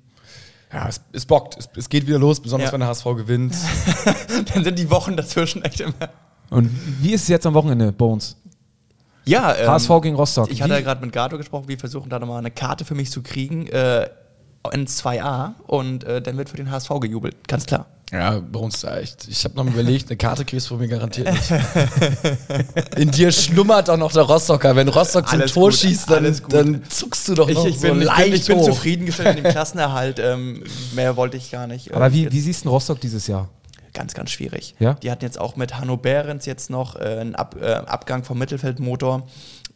Ja, 0.72 0.88
es, 0.88 1.00
es 1.12 1.24
bockt. 1.26 1.57
Es, 1.59 1.68
es 1.76 1.88
geht 1.88 2.07
wieder 2.07 2.18
los, 2.18 2.40
besonders 2.40 2.68
Ja. 2.68 2.72
wenn 2.72 2.80
der 2.80 2.88
HSV 2.88 3.05
gewinnt. 3.16 3.55
Dann 4.55 4.64
sind 4.64 4.78
die 4.78 4.90
Wochen 4.90 5.16
dazwischen 5.16 5.62
echt 5.62 5.80
immer. 5.80 5.94
Und 6.50 6.70
wie 7.00 7.12
ist 7.12 7.22
es 7.22 7.28
jetzt 7.28 7.46
am 7.46 7.55
Wochenende, 7.55 7.92
Bones? 7.92 8.36
Ja, 9.24 9.55
ähm, 9.55 9.68
HSV 9.68 9.88
gegen 10.02 10.16
Rostock. 10.16 10.50
Ich 10.50 10.61
hatte 10.61 10.74
ja 10.74 10.80
gerade 10.80 11.00
mit 11.00 11.12
Gato 11.12 11.38
gesprochen, 11.38 11.68
wir 11.68 11.78
versuchen 11.78 12.11
da 12.11 12.18
nochmal 12.18 12.38
eine 12.38 12.50
Karte 12.50 12.84
für 12.84 12.94
mich 12.94 13.11
zu 13.11 13.22
kriegen 13.22 13.66
äh, 13.68 14.09
in 14.72 14.86
2a 14.86 15.52
und 15.66 16.05
äh, 16.05 16.20
dann 16.20 16.36
wird 16.36 16.48
für 16.50 16.57
den 16.57 16.70
HSV 16.70 16.90
gejubelt, 17.00 17.46
ganz 17.48 17.64
klar. 17.66 17.86
Ja, 18.15 18.39
bei 18.39 18.61
uns 18.61 18.81
da 18.81 18.97
echt. 18.99 19.27
Ich 19.29 19.43
habe 19.45 19.57
noch 19.57 19.65
mal 19.65 19.73
überlegt, 19.73 20.09
eine 20.09 20.17
Karte 20.17 20.45
kriegst 20.45 20.67
du 20.67 20.75
von 20.75 20.79
mir 20.79 20.87
garantiert 20.87 21.33
nicht. 21.33 21.51
In 22.97 23.11
dir 23.11 23.33
schlummert 23.33 23.89
doch 23.89 23.97
noch 23.97 24.12
der 24.12 24.23
Rostocker. 24.23 24.77
Wenn 24.77 24.87
Rostock 24.89 25.29
zum 25.29 25.41
Alles 25.41 25.53
Tor 25.53 25.71
gut, 25.71 25.79
schießt, 25.81 26.09
dann, 26.11 26.37
dann 26.49 26.83
zuckst 26.89 27.29
du 27.29 27.35
doch 27.35 27.49
Ich, 27.49 27.57
noch 27.57 27.67
ich, 27.67 27.81
so 27.81 27.89
bin, 27.89 27.99
ich, 28.03 28.05
leicht 28.07 28.25
bin, 28.25 28.35
ich 28.35 28.47
bin 28.47 28.59
hoch. 28.59 28.67
zufriedengestellt 28.67 29.35
mit 29.37 29.45
dem 29.47 29.51
Klassenerhalt. 29.53 30.21
Ähm, 30.21 30.62
mehr 30.95 31.17
wollte 31.17 31.37
ich 31.37 31.51
gar 31.51 31.67
nicht. 31.67 31.93
Aber 31.93 32.07
Ähm, 32.07 32.12
wie, 32.12 32.31
wie 32.33 32.41
siehst 32.41 32.65
du 32.65 32.71
Rostock 32.71 33.01
dieses 33.01 33.27
Jahr? 33.27 33.49
Ganz, 33.93 34.15
ganz 34.15 34.31
schwierig. 34.31 34.75
Ja? 34.79 34.95
Die 34.95 35.11
hatten 35.11 35.25
jetzt 35.25 35.41
auch 35.41 35.57
mit 35.57 35.77
Hanno 35.79 35.97
Behrens 35.97 36.47
jetzt 36.47 36.71
noch 36.71 36.97
äh, 36.97 37.01
einen 37.21 37.35
Ab, 37.35 37.57
äh, 37.61 37.65
Abgang 37.73 38.23
vom 38.25 38.39
Mittelfeldmotor, 38.39 39.27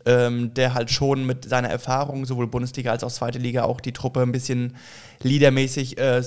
ähm, 0.07 0.55
der 0.55 0.74
halt 0.74 0.90
schon 0.90 1.26
mit 1.26 1.49
seiner 1.49 1.68
Erfahrung, 1.68 2.24
sowohl 2.24 2.46
Bundesliga 2.46 2.90
als 2.90 3.05
auch 3.05 3.12
zweite 3.12 3.38
Liga, 3.38 3.64
auch 3.64 3.80
die 3.80 3.92
Truppe 3.92 4.20
ein 4.22 4.32
bisschen 4.32 4.76
leadermäßig 5.22 5.99
äh, 5.99 6.22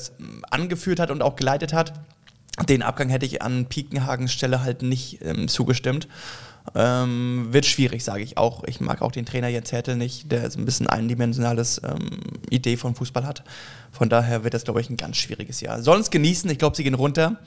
angeführt 0.49 0.99
hat 0.99 1.11
und 1.11 1.21
auch 1.21 1.35
geleitet 1.35 1.73
hat. 1.73 1.93
Den 2.67 2.83
Abgang 2.83 3.09
hätte 3.09 3.25
ich 3.25 3.41
an 3.41 3.65
Piekenhagens 3.65 4.31
Stelle 4.31 4.61
halt 4.63 4.81
nicht 4.81 5.23
ähm, 5.23 5.47
zugestimmt. 5.47 6.07
Ähm, 6.75 7.47
wird 7.49 7.65
schwierig, 7.65 8.03
sage 8.03 8.23
ich 8.23 8.37
auch. 8.37 8.63
Ich 8.65 8.81
mag 8.81 9.01
auch 9.01 9.11
den 9.11 9.25
Trainer 9.25 9.47
Jens 9.47 9.71
Hertel 9.71 9.95
nicht, 9.95 10.31
der 10.31 10.49
so 10.51 10.59
ein 10.59 10.65
bisschen 10.65 10.87
eindimensionales 10.87 11.81
ähm, 11.83 12.19
Idee 12.49 12.77
von 12.77 12.93
Fußball 12.93 13.25
hat. 13.25 13.43
Von 13.91 14.09
daher 14.09 14.43
wird 14.43 14.53
das, 14.53 14.63
glaube 14.63 14.79
ich, 14.79 14.89
ein 14.89 14.97
ganz 14.97 15.17
schwieriges 15.17 15.61
Jahr. 15.61 15.81
Sollen 15.81 16.01
es 16.01 16.11
genießen, 16.11 16.49
ich 16.51 16.59
glaube, 16.59 16.75
sie 16.75 16.83
gehen 16.83 16.93
runter. 16.93 17.37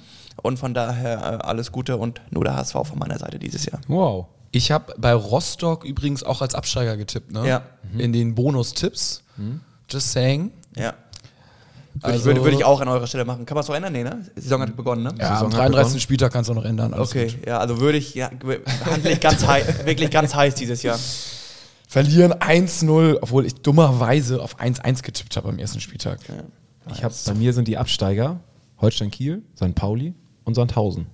Und 0.42 0.58
von 0.58 0.74
daher 0.74 1.18
äh, 1.18 1.46
alles 1.46 1.70
Gute 1.70 1.96
und 1.96 2.20
nur 2.30 2.42
der 2.42 2.56
HSV 2.56 2.72
von 2.72 2.98
meiner 2.98 3.18
Seite 3.18 3.38
dieses 3.38 3.66
Jahr. 3.66 3.80
Wow. 3.86 4.26
Ich 4.54 4.70
habe 4.70 4.94
bei 4.98 5.12
Rostock 5.12 5.84
übrigens 5.84 6.22
auch 6.22 6.40
als 6.40 6.54
Absteiger 6.54 6.96
getippt, 6.96 7.32
ne? 7.32 7.46
Ja. 7.48 7.62
In 7.98 8.12
den 8.12 8.34
Bonustipps. 8.36 9.22
Just 9.90 10.12
saying. 10.12 10.52
Ja. 10.76 10.94
Würde, 11.94 12.06
Also- 12.14 12.24
würde, 12.26 12.42
würde 12.44 12.56
ich 12.56 12.64
auch 12.64 12.80
an 12.80 12.86
eurer 12.88 13.06
Stelle 13.08 13.24
machen. 13.24 13.46
Kann 13.46 13.56
man 13.56 13.62
es 13.62 13.68
noch 13.68 13.74
ändern? 13.74 13.92
Nee, 13.92 14.04
ne? 14.04 14.24
Die 14.36 14.40
Saison 14.40 14.60
hat 14.62 14.76
begonnen, 14.76 15.02
ne? 15.02 15.14
Ja, 15.18 15.40
am 15.40 15.46
hat 15.46 15.52
33. 15.54 15.70
begonnen. 15.70 16.00
Spieltag 16.00 16.32
kannst 16.32 16.48
du 16.48 16.52
auch 16.52 16.56
noch 16.56 16.64
ändern. 16.64 16.94
alles 16.94 17.10
Okay, 17.10 17.26
gut. 17.28 17.46
ja, 17.46 17.58
also 17.58 17.80
würde 17.80 17.98
ich, 17.98 18.14
ja, 18.14 18.30
handlich 18.84 19.20
ganz 19.20 19.46
heiß, 19.46 19.66
wirklich 19.86 20.10
ganz 20.10 20.34
heiß 20.34 20.54
dieses 20.54 20.82
Jahr. 20.84 20.98
Verlieren 21.88 22.32
1-0, 22.34 23.18
obwohl 23.22 23.46
ich 23.46 23.54
dummerweise 23.56 24.40
auf 24.42 24.58
1-1 24.60 25.02
getippt 25.02 25.36
habe 25.36 25.48
am 25.48 25.58
ersten 25.58 25.80
Spieltag. 25.80 26.18
Ich 26.92 27.02
hab, 27.04 27.12
bei 27.26 27.34
mir 27.34 27.52
sind 27.52 27.66
die 27.68 27.76
Absteiger 27.78 28.40
Holstein 28.80 29.10
Kiel, 29.10 29.42
St. 29.56 29.74
Pauli 29.74 30.14
und 30.44 30.54
Sandhausen. 30.54 31.06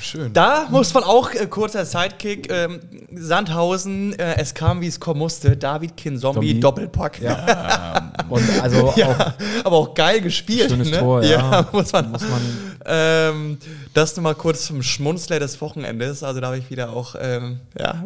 Schön. 0.00 0.32
Da 0.32 0.66
muss 0.70 0.92
man 0.94 1.04
auch, 1.04 1.30
äh, 1.32 1.46
kurzer 1.46 1.84
Sidekick, 1.84 2.50
ähm, 2.50 2.80
Sandhausen, 3.14 4.18
äh, 4.18 4.36
es 4.38 4.52
kam, 4.54 4.80
wie 4.80 4.88
es 4.88 4.98
kommen 4.98 5.20
musste, 5.20 5.56
David 5.56 5.96
Kinzombie, 5.96 6.34
Zombie. 6.48 6.60
Doppelpack. 6.60 7.20
Und 8.28 8.42
also 8.62 8.88
auch 8.88 8.96
Ja, 8.96 9.34
aber 9.62 9.76
auch 9.76 9.94
geil 9.94 10.20
gespielt. 10.20 10.70
Schönes 10.70 10.90
ne? 10.90 10.98
Tor, 10.98 11.22
ja. 11.22 11.68
muss 11.72 11.92
man. 11.92 12.10
Muss 12.10 12.22
man- 12.22 12.76
ähm, 12.88 13.58
das 13.94 14.16
nochmal 14.16 14.34
kurz 14.36 14.66
zum 14.66 14.82
Schmunzler 14.82 15.38
des 15.40 15.60
Wochenendes. 15.60 16.22
Also 16.22 16.40
da 16.40 16.48
habe 16.48 16.58
ich 16.58 16.70
wieder 16.70 16.90
auch, 16.92 17.14
ähm, 17.20 17.60
ja. 17.78 18.04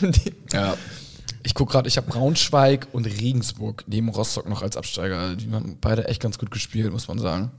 Ja. 0.52 0.74
Ich 1.46 1.54
gucke 1.54 1.70
gerade, 1.72 1.86
ich 1.88 1.96
habe 1.96 2.10
Braunschweig 2.10 2.88
und 2.92 3.06
Regensburg 3.06 3.84
neben 3.86 4.08
Rostock 4.08 4.48
noch 4.48 4.62
als 4.62 4.76
Absteiger. 4.76 5.36
Die 5.36 5.48
haben 5.52 5.78
beide 5.80 6.08
echt 6.08 6.20
ganz 6.20 6.38
gut 6.38 6.50
gespielt, 6.50 6.90
muss 6.90 7.06
man 7.06 7.20
sagen. 7.20 7.52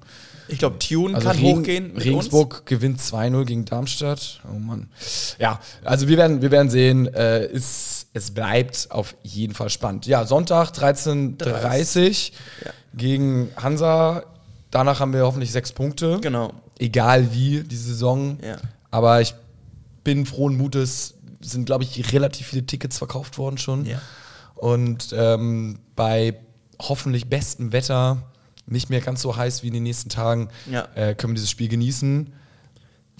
ich 0.49 0.59
glaube, 0.59 0.77
Tune 0.79 1.15
Also 1.15 1.27
kann 1.29 1.37
Regen- 1.37 1.59
hochgehen. 1.59 1.97
Regensburg 1.97 2.65
gewinnt 2.65 2.99
2-0 2.99 3.45
gegen 3.45 3.63
Darmstadt. 3.63 4.41
Oh 4.53 4.59
Mann. 4.59 4.89
Ja, 5.39 5.61
also 5.85 6.09
wir 6.09 6.17
werden, 6.17 6.41
wir 6.41 6.51
werden 6.51 6.69
sehen. 6.69 7.07
Äh, 7.13 7.45
ist, 7.47 8.07
es 8.13 8.31
bleibt 8.31 8.87
auf 8.91 9.15
jeden 9.23 9.53
Fall 9.53 9.69
spannend. 9.69 10.05
Ja, 10.05 10.25
Sonntag 10.25 10.71
13.30 10.71 12.31
Ja. 12.65 12.71
gegen 12.93 13.49
Hansa. 13.55 14.23
Danach 14.71 14.99
haben 14.99 15.13
wir 15.13 15.21
hoffentlich 15.23 15.51
sechs 15.51 15.71
Punkte. 15.71 16.13
Uns. 16.15 16.21
Genau. 16.21 16.51
Egal 16.79 17.33
wie, 17.33 17.63
die 17.63 17.75
Saison. 17.77 18.37
Ja. 18.43 18.57
Aber 18.91 19.21
ich 19.21 19.33
bin 20.03 20.25
frohen 20.25 20.57
Mutes. 20.57 21.13
Sind, 21.39 21.65
glaube 21.65 21.83
ich, 21.83 22.11
relativ 22.13 22.47
viele 22.47 22.65
Tickets 22.65 22.97
verkauft 22.97 23.37
worden 23.37 23.57
schon. 23.57 23.85
Ja. 23.85 24.01
Und 24.55 25.13
ähm, 25.15 25.79
bei 25.95 26.39
hoffentlich 26.79 27.27
bestem 27.29 27.71
Wetter, 27.71 28.23
nicht 28.65 28.89
mehr 28.89 29.01
ganz 29.01 29.21
so 29.21 29.35
heiß 29.35 29.63
wie 29.63 29.67
in 29.67 29.73
den 29.75 29.83
nächsten 29.83 30.09
Tagen, 30.09 30.49
Ja. 30.69 30.87
äh, 30.95 31.13
können 31.15 31.31
wir 31.33 31.35
dieses 31.35 31.51
Spiel 31.51 31.67
genießen. 31.69 32.33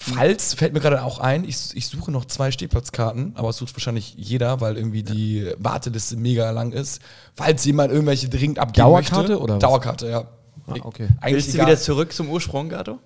Falls, 0.00 0.54
fällt 0.54 0.74
mir 0.74 0.80
gerade 0.80 1.02
auch 1.02 1.18
ein, 1.18 1.42
ich, 1.42 1.56
ich 1.74 1.88
suche 1.88 2.12
noch 2.12 2.24
zwei 2.24 2.52
Stehplatzkarten, 2.52 3.32
aber 3.34 3.48
es 3.48 3.56
sucht 3.56 3.74
wahrscheinlich 3.74 4.14
jeder, 4.16 4.60
weil 4.60 4.76
irgendwie 4.76 5.02
die 5.02 5.50
Warteliste 5.58 6.16
mega 6.16 6.48
lang 6.52 6.70
ist. 6.70 7.00
Falls 7.34 7.64
jemand 7.64 7.90
irgendwelche 7.92 8.28
dringend 8.28 8.60
abgeben 8.60 8.84
Dauerkarte 8.86 9.28
möchte. 9.32 9.40
oder 9.40 9.54
was? 9.54 9.60
Dauerkarte, 9.60 10.08
ja. 10.08 10.20
Ah, 10.68 10.74
okay. 10.82 11.08
Eigentlich 11.20 11.34
Willst 11.34 11.48
du 11.48 11.54
egal. 11.54 11.66
wieder 11.68 11.78
zurück 11.80 12.12
zum 12.12 12.28
Ursprung, 12.30 12.68
Gato? 12.68 13.00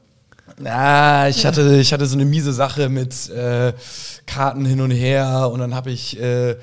Na, 0.58 1.28
ich 1.28 1.46
hatte, 1.46 1.78
ich 1.78 1.92
hatte 1.92 2.06
so 2.06 2.14
eine 2.14 2.24
miese 2.24 2.52
Sache 2.52 2.88
mit 2.88 3.30
äh, 3.30 3.72
Karten 4.26 4.64
hin 4.64 4.80
und 4.80 4.90
her 4.90 5.50
und 5.52 5.60
dann 5.60 5.74
habe 5.74 5.90
ich, 5.90 6.20
äh, 6.20 6.56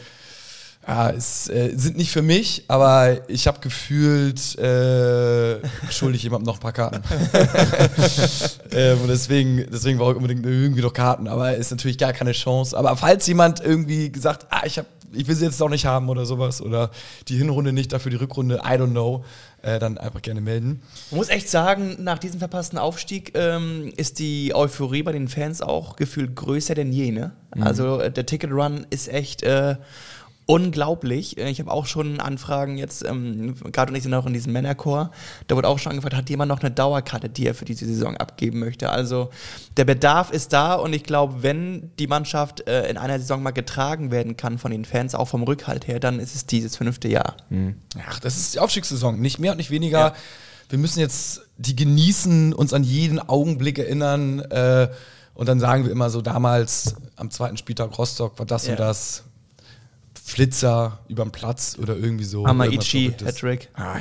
ja, 0.87 1.09
es 1.11 1.49
äh, 1.49 1.73
sind 1.75 1.97
nicht 1.97 2.11
für 2.11 2.21
mich, 2.21 2.63
aber 2.67 3.29
ich 3.29 3.47
habe 3.47 3.59
gefühlt, 3.59 4.57
äh, 4.57 5.59
schulde 5.91 6.15
ich 6.15 6.23
jemandem 6.23 6.47
noch 6.47 6.55
ein 6.55 6.61
paar 6.61 6.71
Karten. 6.71 7.01
ähm, 8.71 9.01
und 9.01 9.07
deswegen, 9.07 9.65
deswegen 9.71 9.99
brauche 9.99 10.11
ich 10.11 10.17
unbedingt 10.17 10.45
irgendwie 10.45 10.81
noch 10.81 10.93
Karten, 10.93 11.27
aber 11.27 11.55
ist 11.55 11.71
natürlich 11.71 11.97
gar 11.97 12.13
keine 12.13 12.31
Chance. 12.31 12.77
Aber 12.77 12.95
falls 12.97 13.27
jemand 13.27 13.59
irgendwie 13.59 14.11
gesagt, 14.11 14.47
ah, 14.49 14.65
ich 14.65 14.77
habe 14.77 14.87
ich 15.13 15.27
will 15.27 15.35
sie 15.35 15.45
jetzt 15.45 15.61
auch 15.61 15.69
nicht 15.69 15.85
haben 15.85 16.09
oder 16.09 16.25
sowas 16.25 16.61
oder 16.61 16.91
die 17.27 17.37
Hinrunde 17.37 17.73
nicht, 17.73 17.91
dafür 17.93 18.11
die 18.11 18.17
Rückrunde, 18.17 18.61
I 18.63 18.73
don't 18.73 18.91
know, 18.91 19.23
äh, 19.61 19.79
dann 19.79 19.97
einfach 19.97 20.21
gerne 20.21 20.41
melden. 20.41 20.81
Man 21.11 21.17
muss 21.17 21.29
echt 21.29 21.49
sagen, 21.49 21.97
nach 21.99 22.19
diesem 22.19 22.39
verpassten 22.39 22.77
Aufstieg 22.77 23.31
ähm, 23.35 23.91
ist 23.97 24.19
die 24.19 24.53
Euphorie 24.53 25.03
bei 25.03 25.11
den 25.11 25.27
Fans 25.27 25.61
auch 25.61 25.95
gefühlt 25.95 26.35
größer 26.35 26.75
denn 26.75 26.91
je. 26.91 27.11
Ne? 27.11 27.31
Also 27.59 27.99
äh, 27.99 28.11
der 28.11 28.25
Ticket 28.25 28.51
Run 28.51 28.85
ist 28.89 29.07
echt 29.07 29.43
äh, 29.43 29.75
unglaublich. 30.49 31.37
Äh, 31.37 31.49
Ich 31.49 31.59
habe 31.59 31.71
auch 31.71 31.85
schon 31.85 32.19
Anfragen 32.19 32.77
jetzt, 32.77 33.05
ähm, 33.05 33.53
gerade 33.71 33.91
und 33.91 33.95
ich 33.95 34.03
sind 34.03 34.13
auch 34.15 34.25
in 34.25 34.33
diesem 34.33 34.51
Männerchor, 34.51 35.11
da 35.47 35.55
wurde 35.55 35.67
auch 35.67 35.77
schon 35.77 35.91
angefragt, 35.91 36.15
hat 36.15 36.29
jemand 36.29 36.49
noch 36.49 36.61
eine 36.61 36.71
Dauerkarte, 36.71 37.29
die 37.29 37.45
er 37.45 37.53
für 37.53 37.65
diese 37.65 37.85
Saison 37.85 38.17
abgeben 38.17 38.59
möchte. 38.59 38.89
Also 38.89 39.29
der 39.77 39.85
Bedarf 39.85 40.31
ist 40.31 40.51
da 40.51 40.73
und 40.73 40.93
ich 40.93 41.03
glaube, 41.03 41.43
wenn 41.43 41.91
die 41.99 42.07
Mannschaft 42.07 42.67
äh, 42.67 42.89
in 42.89 42.97
einer 42.97 43.19
Saison 43.19 43.43
mal 43.43 43.51
getragen 43.51 44.09
werden 44.09 44.37
kann 44.37 44.57
von 44.57 44.71
den 44.71 44.85
Fans, 44.85 45.13
auch 45.13 45.27
vom 45.27 45.43
Rückhalt 45.43 45.87
her, 45.87 45.99
dann 45.99 46.19
ist 46.19 46.33
es 46.35 46.47
dieses 46.47 46.75
fünfte 46.75 47.07
Jahr. 47.07 47.37
Ach, 48.09 48.19
das 48.19 48.37
ist 48.37 48.55
die 48.55 48.59
Aufstiegssaison, 48.59 49.19
nicht 49.19 49.37
mehr 49.37 49.51
und 49.51 49.57
nicht 49.57 49.69
weniger. 49.69 49.99
Ja. 49.99 50.13
Wir 50.69 50.79
müssen 50.79 50.99
jetzt 50.99 51.41
die 51.57 51.75
genießen, 51.75 52.53
uns 52.53 52.73
an 52.73 52.83
jeden 52.83 53.19
Augenblick 53.19 53.77
erinnern 53.77 54.39
äh, 54.39 54.87
und 55.35 55.47
dann 55.47 55.59
sagen 55.59 55.85
wir 55.85 55.91
immer 55.91 56.09
so 56.09 56.21
damals 56.21 56.95
am 57.15 57.29
zweiten 57.29 57.57
Spieltag 57.57 57.95
Rostock 57.97 58.39
war 58.39 58.45
das 58.47 58.65
Ja. 58.65 58.71
und 58.73 58.79
das. 58.79 59.23
Flitzer 60.29 60.99
überm 61.07 61.31
Platz 61.31 61.75
oder 61.81 61.95
irgendwie 61.97 62.23
so. 62.23 62.45
Amaichi. 62.45 63.11
Hattrick. 63.25 63.69
Ah, 63.73 63.95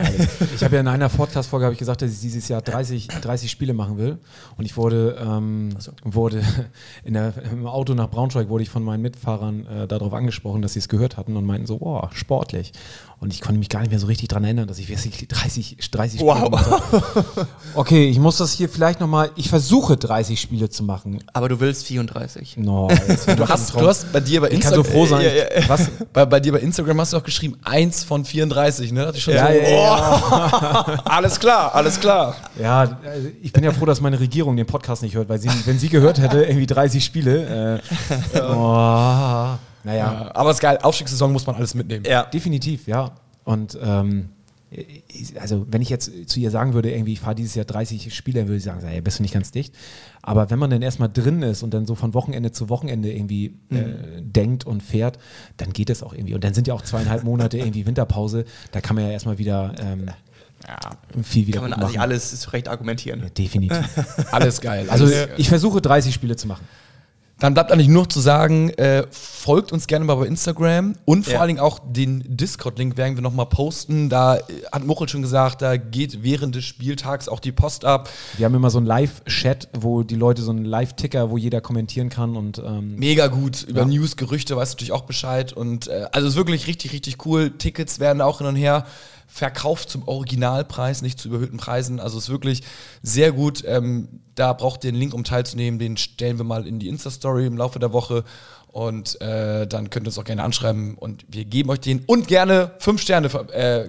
ich 0.55 0.63
habe 0.63 0.75
ja 0.75 0.81
in 0.83 0.89
einer 0.89 1.09
Podcast-Folge 1.09 1.65
habe 1.65 1.73
ich 1.73 1.79
gesagt, 1.79 2.03
dass 2.03 2.13
ich 2.13 2.21
dieses 2.21 2.49
Jahr 2.49 2.61
30, 2.61 3.09
30 3.09 3.51
Spiele 3.51 3.73
machen 3.73 3.97
will. 3.97 4.19
Und 4.59 4.67
ich 4.67 4.77
wurde, 4.77 5.17
ähm, 5.27 5.71
wurde 6.05 6.43
in 7.05 7.15
der, 7.15 7.33
im 7.51 7.67
Auto 7.67 7.95
nach 7.95 8.11
Braunschweig 8.11 8.51
wurde 8.51 8.63
ich 8.63 8.69
von 8.69 8.83
meinen 8.85 9.01
Mitfahrern 9.01 9.67
äh, 9.67 9.87
darauf 9.89 10.13
angesprochen, 10.13 10.61
dass 10.61 10.75
sie 10.75 10.81
es 10.81 10.89
gehört 10.91 11.17
hatten 11.17 11.35
und 11.37 11.47
meinten 11.47 11.67
so, 11.67 11.79
oh, 11.81 12.07
sportlich. 12.13 12.73
Und 13.21 13.33
ich 13.33 13.41
konnte 13.41 13.59
mich 13.59 13.69
gar 13.69 13.81
nicht 13.81 13.91
mehr 13.91 13.99
so 13.99 14.07
richtig 14.07 14.29
daran 14.29 14.45
erinnern, 14.45 14.69
dass 14.69 14.79
ich 14.79 14.89
wirklich 14.89 15.27
30, 15.27 15.79
30 15.91 16.21
Spiele 16.21 16.35
Wow. 16.35 16.45
gemacht 16.45 16.71
habe. 16.71 17.47
Okay, 17.75 18.09
ich 18.09 18.19
muss 18.21 18.37
das 18.37 18.53
hier 18.53 18.69
vielleicht 18.69 19.01
nochmal, 19.01 19.31
ich 19.35 19.49
versuche 19.49 19.97
30 19.97 20.41
Spiele 20.41 20.69
zu 20.69 20.85
machen. 20.85 21.19
Aber 21.33 21.49
du 21.49 21.59
willst 21.59 21.87
34. 21.87 22.59
No, 22.59 22.89
Du 23.37 23.49
hast, 23.49 23.75
du 23.75 23.87
hast 23.89 24.13
bei 24.13 24.21
dir 24.21 24.41
bei 24.43 24.51
ich 24.51 24.61
kann 24.61 24.73
so 24.75 24.81
Instagram. 24.83 24.93
froh 24.93 25.07
sein. 25.07 25.25
ja, 25.25 25.61
ja. 25.61 25.69
Was? 25.69 25.91
Bei, 26.19 26.27
bei 26.27 26.41
dir 26.41 26.51
bei 26.51 26.59
Instagram 26.59 27.01
hast 27.01 27.13
du 27.13 27.17
auch 27.17 27.23
geschrieben, 27.23 27.57
eins 27.63 28.03
von 28.03 28.25
34, 28.25 28.91
ne? 28.91 29.07
Hatte 29.07 29.19
ich 29.19 29.23
schon 29.23 29.35
Ja, 29.35 29.47
so, 29.47 29.53
ja, 29.53 30.97
oh, 30.97 30.97
alles 31.05 31.39
klar, 31.39 31.73
alles 31.73 32.01
klar. 32.01 32.35
Ja, 32.61 32.99
ich 33.41 33.53
bin 33.53 33.63
ja 33.63 33.71
froh, 33.71 33.85
dass 33.85 34.01
meine 34.01 34.19
Regierung 34.19 34.57
den 34.57 34.67
Podcast 34.67 35.05
nicht 35.05 35.15
hört, 35.15 35.29
weil 35.29 35.39
sie, 35.39 35.49
wenn 35.65 35.79
sie 35.79 35.89
gehört 35.89 36.19
hätte, 36.19 36.43
irgendwie 36.43 36.67
30 36.67 37.05
Spiele. 37.05 37.81
Äh, 38.35 38.41
oh, 38.41 38.43
naja, 38.43 39.59
Ja, 39.85 40.31
aber 40.35 40.51
ist 40.51 40.59
geil, 40.59 40.81
Aufstiegssaison 40.83 41.31
muss 41.31 41.47
man 41.47 41.55
alles 41.55 41.77
mitnehmen. 41.77 42.05
Ja. 42.05 42.25
definitiv, 42.25 42.89
ja. 42.89 43.13
Und 43.45 43.79
ähm, 43.81 44.31
also 45.41 45.67
wenn 45.71 45.81
ich 45.81 45.89
jetzt 45.89 46.29
zu 46.29 46.41
ihr 46.41 46.51
sagen 46.51 46.75
würde, 46.75 46.91
irgendwie 46.91 47.15
ich 47.15 47.21
fahre 47.21 47.35
dieses 47.35 47.55
Jahr 47.55 47.65
30 47.65 48.15
Spiele, 48.15 48.41
dann 48.41 48.49
würde 48.49 48.59
ich 48.59 48.65
sagen, 48.65 48.87
ja, 48.87 49.01
bist 49.01 49.19
du 49.19 49.23
nicht 49.23 49.33
ganz 49.33 49.51
dicht. 49.51 49.75
Aber 50.21 50.51
wenn 50.51 50.59
man 50.59 50.69
dann 50.69 50.83
erstmal 50.83 51.09
drin 51.09 51.43
ist 51.43 51.63
und 51.63 51.73
dann 51.73 51.87
so 51.87 51.95
von 51.95 52.13
Wochenende 52.13 52.53
zu 52.53 52.69
Wochenende 52.69 53.11
irgendwie 53.11 53.55
äh, 53.71 54.21
denkt 54.21 54.67
und 54.67 54.83
fährt, 54.83 55.19
dann 55.57 55.73
geht 55.73 55.89
es 55.89 56.03
auch 56.03 56.13
irgendwie. 56.13 56.35
Und 56.35 56.45
dann 56.45 56.53
sind 56.53 56.67
ja 56.67 56.75
auch 56.75 56.83
zweieinhalb 56.83 57.25
Monate 57.25 57.57
irgendwie 57.59 57.87
Winterpause, 57.87 58.45
da 58.73 58.81
kann 58.81 58.97
man 58.97 59.05
ja 59.07 59.11
erstmal 59.11 59.39
wieder 59.39 59.75
ähm, 59.81 60.11
viel 61.23 61.47
wieder 61.47 61.61
Kann 61.61 61.71
man 61.71 61.81
machen. 61.81 61.99
alles 61.99 62.39
zurecht 62.41 62.69
argumentieren. 62.69 63.21
Ja, 63.21 63.31
definitiv. 63.31 63.89
Alles 64.33 64.61
geil. 64.61 64.91
Also 64.91 65.09
ich 65.37 65.49
versuche 65.49 65.81
30 65.81 66.13
Spiele 66.13 66.37
zu 66.37 66.47
machen. 66.47 66.67
Dann 67.41 67.55
bleibt 67.55 67.71
eigentlich 67.71 67.87
nur 67.87 68.03
noch 68.03 68.09
zu 68.09 68.19
sagen, 68.19 68.71
äh, 68.71 69.05
folgt 69.13 69.71
uns 69.71 69.87
gerne 69.87 70.05
mal 70.05 70.17
bei 70.17 70.27
Instagram 70.27 70.97
und 71.05 71.25
vor 71.25 71.35
Ja. 71.35 71.41
allen 71.41 71.49
Dingen 71.49 71.61
auch 71.61 71.79
den 71.85 72.25
Discord-Link 72.27 72.97
werden 72.97 73.15
wir 73.17 73.23
nochmal 73.23 73.47
posten. 73.47 74.09
Da 74.09 74.39
äh, 74.39 74.41
hat 74.73 74.85
Muchel 74.85 75.09
schon 75.09 75.23
gesagt, 75.23 75.63
da 75.63 75.77
geht 75.77 76.25
während 76.25 76.57
des 76.57 76.65
Spieltags 76.65 77.29
auch 77.29 77.39
die 77.39 77.53
Post 77.53 77.85
ab. 77.85 78.09
Wir 78.37 78.45
haben 78.47 78.55
immer 78.57 78.71
so 78.71 78.79
einen 78.79 78.89
Live-Chat, 78.89 79.69
wo 79.79 80.03
die 80.03 80.17
Leute 80.17 80.43
so 80.43 80.51
einen 80.51 80.65
Live-Ticker, 80.65 81.31
wo 81.31 81.37
jeder 81.39 81.61
kommentieren 81.61 82.09
kann 82.09 82.37
und 82.37 82.59
ähm, 82.59 82.97
Mega 82.97 83.29
gut. 83.29 83.63
Über 83.69 83.81
Ja. 83.83 83.87
News, 83.87 84.17
Gerüchte 84.17 84.57
weißt 84.57 84.73
du 84.73 84.75
natürlich 84.75 84.93
auch 84.93 85.03
Bescheid. 85.03 85.53
Und 85.53 85.87
äh, 85.87 86.07
also 86.11 86.27
es 86.27 86.33
ist 86.35 86.39
wirklich 86.39 86.67
richtig, 86.67 86.93
richtig 86.93 87.25
cool. 87.25 87.51
Tickets 87.57 88.01
werden 88.01 88.21
auch 88.21 88.39
hin 88.39 88.49
und 88.49 88.57
her 88.57 88.85
verkauft 89.39 89.89
zum 89.89 90.07
Originalpreis, 90.07 91.01
nicht 91.01 91.19
zu 91.19 91.29
überhöhten 91.29 91.57
Preisen. 91.59 92.01
Also 92.01 92.19
es 92.19 92.25
ist 92.25 92.31
wirklich 92.31 92.63
sehr 93.03 93.33
gut. 93.33 93.63
Ähm, 93.67 94.21
da 94.35 94.53
braucht 94.53 94.85
ihr 94.85 94.89
einen 94.89 94.99
Link, 94.99 95.15
um 95.15 95.25
teilzunehmen. 95.25 95.79
Den 95.79 95.97
stellen 95.97 96.39
wir 96.39 96.45
mal 96.45 96.67
in 96.67 96.79
die 96.79 96.89
Insta-Story 96.89 97.47
im 97.47 97.57
Laufe 97.57 97.79
der 97.79 97.93
Woche. 97.93 98.25
Und 98.69 99.21
äh, 99.21 99.67
dann 99.67 99.91
könnt 99.91 100.07
ihr 100.07 100.09
uns 100.09 100.19
auch 100.19 100.25
gerne 100.25 100.43
anschreiben 100.43 100.97
und 100.99 101.25
wir 101.29 101.45
geben 101.45 101.71
euch 101.71 101.81
den 101.81 102.05
und 102.07 102.29
gerne 102.29 102.73
fünf 102.81 103.01
Sterne 103.01 103.29
äh, 103.53 103.89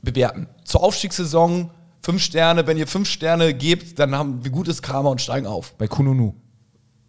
bewerten. 0.00 0.48
Zur 0.64 0.82
Aufstiegssaison 0.82 1.70
fünf 2.00 2.22
Sterne. 2.22 2.66
Wenn 2.66 2.78
ihr 2.78 2.86
fünf 2.86 3.08
Sterne 3.08 3.54
gebt, 3.54 3.98
dann 3.98 4.14
haben 4.14 4.44
wir 4.44 4.50
gutes 4.50 4.80
Karma 4.80 5.10
und 5.10 5.20
steigen 5.20 5.46
auf. 5.46 5.74
bei 5.74 5.88
Kununu. 5.88 6.34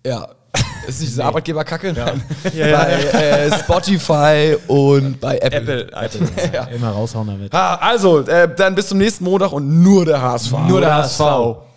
Ja. 0.05 0.27
Ist 0.87 0.99
nicht 0.99 1.11
diese 1.11 1.23
Arbeitgeberkacke? 1.25 1.93
Nein. 1.93 2.21
bei 2.43 2.59
äh, 2.59 3.59
Spotify 3.59 4.55
und 4.67 5.19
bei 5.19 5.37
Apple. 5.37 5.87
Apple, 5.87 5.91
Apple. 5.93 6.29
Ja. 6.53 6.63
Immer 6.65 6.89
raushauen 6.89 7.27
damit. 7.27 7.53
Ah, 7.53 7.75
also, 7.75 8.19
äh, 8.21 8.53
dann 8.53 8.75
bis 8.75 8.87
zum 8.87 8.97
nächsten 8.97 9.23
Montag 9.23 9.51
und 9.51 9.81
nur 9.81 10.05
der 10.05 10.21
HSV. 10.21 10.51
Nur 10.67 10.81
der 10.81 10.95
HSV. 10.95 11.72